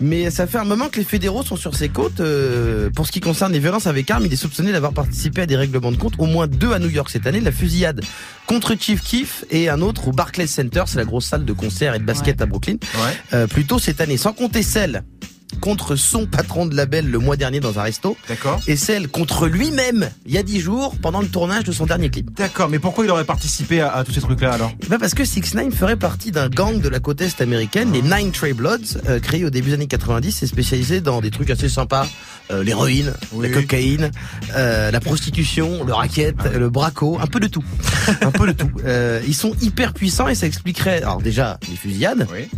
Mais 0.00 0.30
ça 0.30 0.46
fait 0.46 0.58
un 0.58 0.64
moment 0.64 0.88
que 0.88 0.98
les 0.98 1.04
fédéraux 1.04 1.42
sont 1.42 1.56
sur 1.56 1.74
ses 1.74 1.88
côtes. 1.88 2.20
euh, 2.20 2.83
pour 2.90 3.06
ce 3.06 3.12
qui 3.12 3.20
concerne 3.20 3.52
les 3.52 3.58
violences 3.58 3.86
avec 3.86 4.10
armes, 4.10 4.24
il 4.26 4.32
est 4.32 4.36
soupçonné 4.36 4.72
d'avoir 4.72 4.92
participé 4.92 5.42
à 5.42 5.46
des 5.46 5.56
règlements 5.56 5.92
de 5.92 5.96
compte, 5.96 6.14
au 6.18 6.26
moins 6.26 6.46
deux 6.46 6.72
à 6.72 6.78
New 6.78 6.88
York 6.90 7.08
cette 7.10 7.26
année, 7.26 7.40
la 7.40 7.52
fusillade 7.52 8.02
contre 8.46 8.74
Chief 8.78 9.00
Keef 9.02 9.44
et 9.50 9.68
un 9.68 9.80
autre 9.80 10.08
au 10.08 10.12
Barclays 10.12 10.46
Center, 10.46 10.82
c'est 10.86 10.98
la 10.98 11.04
grosse 11.04 11.26
salle 11.26 11.44
de 11.44 11.52
concert 11.52 11.94
et 11.94 11.98
de 11.98 12.04
basket 12.04 12.40
à 12.42 12.46
Brooklyn, 12.46 12.74
Ouais. 12.94 13.00
euh, 13.32 13.46
plus 13.46 13.64
tôt 13.64 13.78
cette 13.78 14.00
année. 14.00 14.16
Sans 14.16 14.32
compter 14.32 14.62
celle 14.62 15.02
contre 15.54 15.96
son 15.96 16.26
patron 16.26 16.66
de 16.66 16.74
label 16.76 17.10
le 17.10 17.18
mois 17.18 17.36
dernier 17.36 17.60
dans 17.60 17.78
un 17.78 17.82
resto, 17.82 18.16
D'accord. 18.28 18.60
et 18.66 18.76
celle 18.76 19.08
contre 19.08 19.46
lui-même 19.46 20.10
il 20.26 20.32
y 20.32 20.38
a 20.38 20.42
10 20.42 20.60
jours 20.60 20.94
pendant 21.00 21.20
le 21.20 21.28
tournage 21.28 21.64
de 21.64 21.72
son 21.72 21.86
dernier 21.86 22.10
clip. 22.10 22.34
D'accord, 22.36 22.68
mais 22.68 22.78
pourquoi 22.78 23.04
il 23.04 23.10
aurait 23.10 23.24
participé 23.24 23.80
à, 23.80 23.92
à 23.94 24.04
tous 24.04 24.12
ces 24.12 24.20
trucs-là 24.20 24.52
alors? 24.54 24.72
Eh 24.82 24.86
ben 24.88 24.98
parce 24.98 25.14
que 25.14 25.24
6 25.24 25.54
9 25.54 25.74
ferait 25.74 25.96
partie 25.96 26.30
d'un 26.30 26.48
gang 26.48 26.80
de 26.80 26.88
la 26.88 27.00
côte 27.00 27.20
est 27.20 27.40
américaine, 27.40 27.92
les 27.92 28.02
Nine 28.02 28.32
Trey 28.32 28.52
Bloods, 28.52 28.98
euh, 29.08 29.20
créé 29.20 29.44
au 29.44 29.50
début 29.50 29.68
des 29.68 29.74
années 29.74 29.86
90 29.86 30.42
et 30.42 30.46
spécialisé 30.46 31.00
dans 31.00 31.20
des 31.20 31.30
trucs 31.30 31.50
assez 31.50 31.68
sympas, 31.68 32.06
euh, 32.50 32.62
l'héroïne, 32.62 33.12
Oui. 33.32 33.48
la 33.48 33.54
cocaïne, 33.54 34.10
euh, 34.56 34.90
la 34.90 35.00
prostitution, 35.00 35.84
le 35.84 35.92
racket, 35.94 36.36
le 36.54 36.68
braco, 36.70 37.18
un 37.20 37.26
peu 37.26 37.40
de 37.40 37.46
tout, 37.46 37.64
un 38.20 38.30
peu 38.30 38.46
de 38.46 38.52
tout. 38.52 38.70
Euh, 38.84 39.20
ils 39.26 39.34
sont 39.34 39.52
hyper 39.60 39.92
puissants 39.94 40.28
et 40.28 40.34
ça 40.34 40.46
expliquerait, 40.46 40.98
alors 41.02 41.20
déjà 41.22 41.58
les 41.68 41.76
fusillades, 41.76 42.26
Oui. 42.32 42.48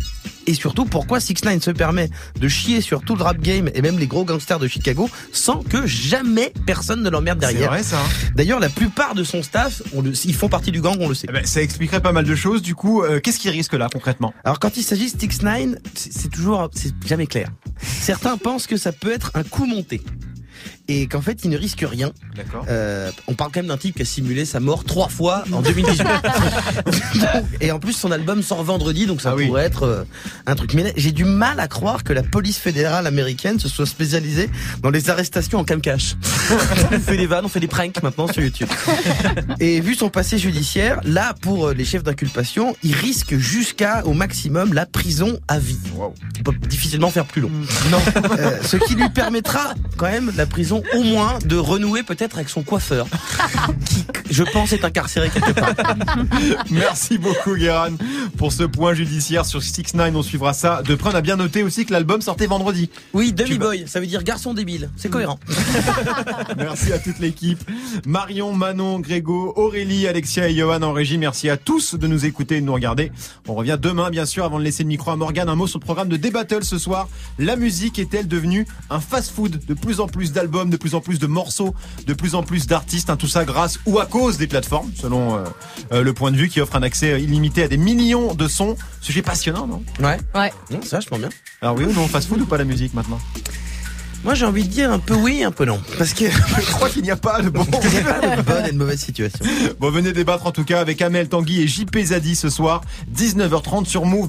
Et 0.47 0.53
surtout 0.53 0.85
pourquoi 0.85 1.19
6 1.19 1.43
9 1.43 1.61
se 1.63 1.71
permet 1.71 2.09
de 2.39 2.47
chier 2.47 2.81
sur 2.81 3.01
tout 3.03 3.15
le 3.15 3.23
rap 3.23 3.37
game 3.39 3.69
et 3.75 3.81
même 3.81 3.99
les 3.99 4.07
gros 4.07 4.25
gangsters 4.25 4.59
de 4.59 4.67
Chicago 4.67 5.09
sans 5.31 5.61
que 5.63 5.85
jamais 5.85 6.51
personne 6.65 7.03
ne 7.03 7.09
l'emmerde 7.09 7.39
C'est 7.41 7.51
derrière. 7.53 7.69
vrai 7.69 7.83
ça. 7.83 7.99
hein 7.99 8.07
D'ailleurs, 8.35 8.59
la 8.59 8.69
plupart 8.69 9.13
de 9.15 9.23
son 9.23 9.43
staff, 9.43 9.81
on 9.93 10.01
le, 10.01 10.13
ils 10.25 10.33
font 10.35 10.49
partie 10.49 10.71
du 10.71 10.81
gang, 10.81 10.97
on 10.99 11.09
le 11.09 11.15
sait. 11.15 11.27
Eh 11.29 11.33
ben, 11.33 11.45
ça 11.45 11.61
expliquerait 11.61 12.01
pas 12.01 12.11
mal 12.11 12.25
de 12.25 12.35
choses. 12.35 12.61
Du 12.61 12.75
coup, 12.75 13.03
euh, 13.03 13.19
qu'est-ce 13.19 13.39
qu'il 13.39 13.51
risque 13.51 13.73
là 13.73 13.87
concrètement? 13.91 14.33
Alors 14.43 14.59
quand 14.59 14.77
il 14.77 14.83
s'agit 14.83 15.11
de 15.11 15.19
6 15.19 15.41
9 15.43 15.75
c'est 15.95 16.13
c'est 16.13 16.29
toujours, 16.29 16.69
c'est 16.73 16.93
jamais 17.05 17.27
clair. 17.27 17.49
Certains 17.81 18.37
pensent 18.37 18.67
que 18.67 18.77
ça 18.77 18.91
peut 18.91 19.11
être 19.11 19.31
un 19.35 19.43
coup 19.43 19.65
monté. 19.65 20.01
Et 20.89 21.07
qu'en 21.07 21.21
fait, 21.21 21.39
il 21.43 21.49
ne 21.49 21.57
risque 21.57 21.83
rien. 21.87 22.11
D'accord. 22.35 22.65
Euh, 22.69 23.11
on 23.27 23.33
parle 23.33 23.51
quand 23.53 23.59
même 23.59 23.67
d'un 23.67 23.77
type 23.77 23.95
qui 23.95 24.01
a 24.03 24.05
simulé 24.05 24.45
sa 24.45 24.59
mort 24.59 24.83
trois 24.85 25.09
fois 25.09 25.43
en 25.51 25.61
2018. 25.61 26.03
Donc, 26.03 27.25
et 27.61 27.71
en 27.71 27.79
plus, 27.79 27.93
son 27.93 28.11
album 28.11 28.41
sort 28.41 28.63
vendredi, 28.63 29.05
donc 29.05 29.21
ça 29.21 29.31
Ah 29.31 29.35
oui. 29.35 29.47
pourrait 29.47 29.65
être 29.65 29.83
euh, 29.83 30.03
un 30.45 30.55
truc. 30.55 30.73
Mais 30.73 30.93
j'ai 30.95 31.11
du 31.11 31.25
mal 31.25 31.59
à 31.59 31.67
croire 31.67 32.03
que 32.03 32.13
la 32.13 32.23
police 32.23 32.57
fédérale 32.57 33.05
américaine 33.07 33.59
se 33.59 33.67
soit 33.67 33.85
spécialisée 33.85 34.49
dans 34.81 34.89
les 34.89 35.09
arrestations 35.09 35.59
en 35.59 35.63
cam-cash. 35.63 36.15
on 36.91 36.99
fait 36.99 37.17
des 37.17 37.27
vannes, 37.27 37.45
on 37.45 37.49
fait 37.49 37.59
des 37.59 37.67
pranks 37.67 38.01
maintenant 38.01 38.27
sur 38.27 38.41
YouTube. 38.41 38.69
Et 39.59 39.81
vu 39.81 39.95
son 39.95 40.09
passé 40.09 40.37
judiciaire, 40.37 41.01
là, 41.03 41.33
pour 41.41 41.67
euh, 41.67 41.73
les 41.73 41.85
chefs 41.85 42.03
d'inculpation, 42.03 42.75
il 42.83 42.95
risque 42.95 43.35
jusqu'à, 43.37 44.03
au 44.05 44.13
maximum, 44.13 44.73
la 44.73 44.85
prison 44.85 45.39
à 45.47 45.59
vie. 45.59 45.77
Wow. 45.95 46.13
On 46.39 46.43
peut 46.43 46.57
difficilement 46.67 47.09
faire 47.09 47.25
plus 47.25 47.41
long. 47.41 47.51
Non. 47.91 47.99
Euh, 48.39 48.57
ce 48.63 48.77
qui 48.77 48.95
lui 48.95 49.09
permettra 49.09 49.73
quand 49.97 50.09
même 50.09 50.31
la 50.37 50.45
prison 50.45 50.76
au 50.93 51.03
moins 51.03 51.39
de 51.45 51.55
renouer 51.55 52.03
peut-être 52.03 52.35
avec 52.37 52.49
son 52.49 52.63
coiffeur, 52.63 53.07
qui, 53.85 54.05
je 54.29 54.43
pense, 54.43 54.73
est 54.73 54.83
incarcéré 54.83 55.29
quelque 55.29 55.51
part. 55.51 55.73
Merci 56.69 57.17
beaucoup 57.17 57.55
Guéran 57.55 57.91
pour 58.37 58.51
ce 58.51 58.63
point 58.63 58.93
judiciaire 58.93 59.45
sur 59.45 59.61
6 59.61 59.93
9 59.93 60.15
On 60.15 60.23
suivra 60.23 60.53
ça 60.53 60.81
de 60.83 60.95
près. 60.95 61.11
On 61.11 61.15
a 61.15 61.21
bien 61.21 61.35
noté 61.37 61.63
aussi 61.63 61.85
que 61.85 61.93
l'album 61.93 62.21
sortait 62.21 62.47
vendredi. 62.47 62.89
Oui, 63.13 63.33
Dummy 63.33 63.57
Boy, 63.57 63.83
ça 63.87 63.99
veut 63.99 64.07
dire 64.07 64.23
garçon 64.23 64.53
débile. 64.53 64.89
C'est 64.97 65.09
cohérent. 65.09 65.39
Merci 66.57 66.91
à 66.93 66.99
toute 66.99 67.19
l'équipe. 67.19 67.59
Marion, 68.05 68.53
Manon, 68.53 68.99
Grégo, 68.99 69.53
Aurélie, 69.55 70.07
Alexia 70.07 70.49
et 70.49 70.55
Johan 70.55 70.81
en 70.81 70.93
régie. 70.93 71.17
Merci 71.17 71.49
à 71.49 71.57
tous 71.57 71.95
de 71.95 72.07
nous 72.07 72.25
écouter 72.25 72.57
et 72.57 72.61
de 72.61 72.65
nous 72.65 72.73
regarder. 72.73 73.11
On 73.47 73.53
revient 73.55 73.77
demain, 73.79 74.09
bien 74.09 74.25
sûr, 74.25 74.43
avant 74.43 74.59
de 74.59 74.63
laisser 74.63 74.83
le 74.83 74.89
micro 74.89 75.11
à 75.11 75.15
Morgane. 75.15 75.49
Un 75.49 75.55
mot 75.55 75.67
sur 75.67 75.79
le 75.79 75.85
programme 75.85 76.09
de 76.09 76.17
D-Battle 76.17 76.63
ce 76.63 76.77
soir. 76.77 77.07
La 77.39 77.55
musique 77.55 77.99
est-elle 77.99 78.27
devenue 78.27 78.67
un 78.89 78.99
fast-food? 78.99 79.65
De 79.65 79.73
plus 79.73 79.99
en 79.99 80.07
plus 80.07 80.31
d'albums, 80.31 80.66
de 80.69 80.77
plus 80.77 80.95
en 80.95 81.01
plus 81.01 81.19
de 81.19 81.27
morceaux, 81.27 81.73
de 82.05 82.13
plus 82.13 82.35
en 82.35 82.43
plus 82.43 82.67
d'artistes. 82.67 83.09
hein, 83.09 83.17
tout 83.17 83.27
ça 83.27 83.45
grâce 83.45 83.79
ou 83.85 83.99
à 83.99 84.05
cause 84.05 84.37
des 84.37 84.47
plateformes, 84.47 84.91
selon 84.99 85.35
euh, 85.35 85.43
euh, 85.91 86.03
le 86.03 86.13
point 86.13 86.31
de 86.31 86.37
vue 86.37 86.49
qui 86.49 86.61
offre 86.61 86.75
un 86.75 86.83
accès 86.83 87.21
illimité 87.21 87.63
à 87.63 87.67
des 87.67 87.77
millions 87.77 88.33
de 88.33 88.47
sons. 88.47 88.75
Sujet 89.01 89.21
passionnant, 89.21 89.67
non? 89.67 89.83
Ouais. 89.99 90.17
Ouais. 90.35 90.51
Non, 90.71 90.81
ça, 90.83 90.99
je 90.99 91.07
pense 91.07 91.19
bien. 91.19 91.29
Alors 91.61 91.75
oui 91.75 91.85
ou 91.85 91.93
non, 91.93 92.07
fast-food 92.07 92.41
ou 92.41 92.45
pas 92.45 92.57
la 92.57 92.65
musique 92.65 92.93
maintenant? 92.93 93.19
Moi, 94.23 94.33
j'ai 94.33 94.45
envie 94.45 94.63
de 94.63 94.69
dire 94.69 94.91
un 94.91 94.97
peu 94.99 95.13
oui, 95.13 95.43
un 95.43 95.51
peu 95.51 95.63
non. 95.63 95.79
Parce 95.97 96.11
que 96.13 96.25
Je 96.29 96.71
crois 96.73 96.89
qu'il 96.89 97.03
n'y 97.03 97.11
a 97.11 97.15
pas 97.15 97.41
de 97.41 97.49
bon. 97.49 97.65
il 97.83 97.89
n'y 97.91 97.97
a 97.99 98.13
pas 98.13 98.35
de 98.35 98.41
bonne 98.45 98.65
et 98.65 98.71
de 98.71 98.77
mauvaise 98.77 98.99
situation. 98.99 99.45
Bon, 99.79 99.91
venez 99.91 100.11
débattre 100.11 100.47
en 100.47 100.51
tout 100.51 100.63
cas 100.65 100.81
avec 100.81 101.01
Amel 101.03 101.29
Tanguy 101.29 101.61
et 101.61 101.67
JP 101.67 101.95
Zadi 102.03 102.35
ce 102.35 102.49
soir, 102.49 102.81
19h30 103.15 103.85
sur 103.85 104.05
Move. 104.05 104.25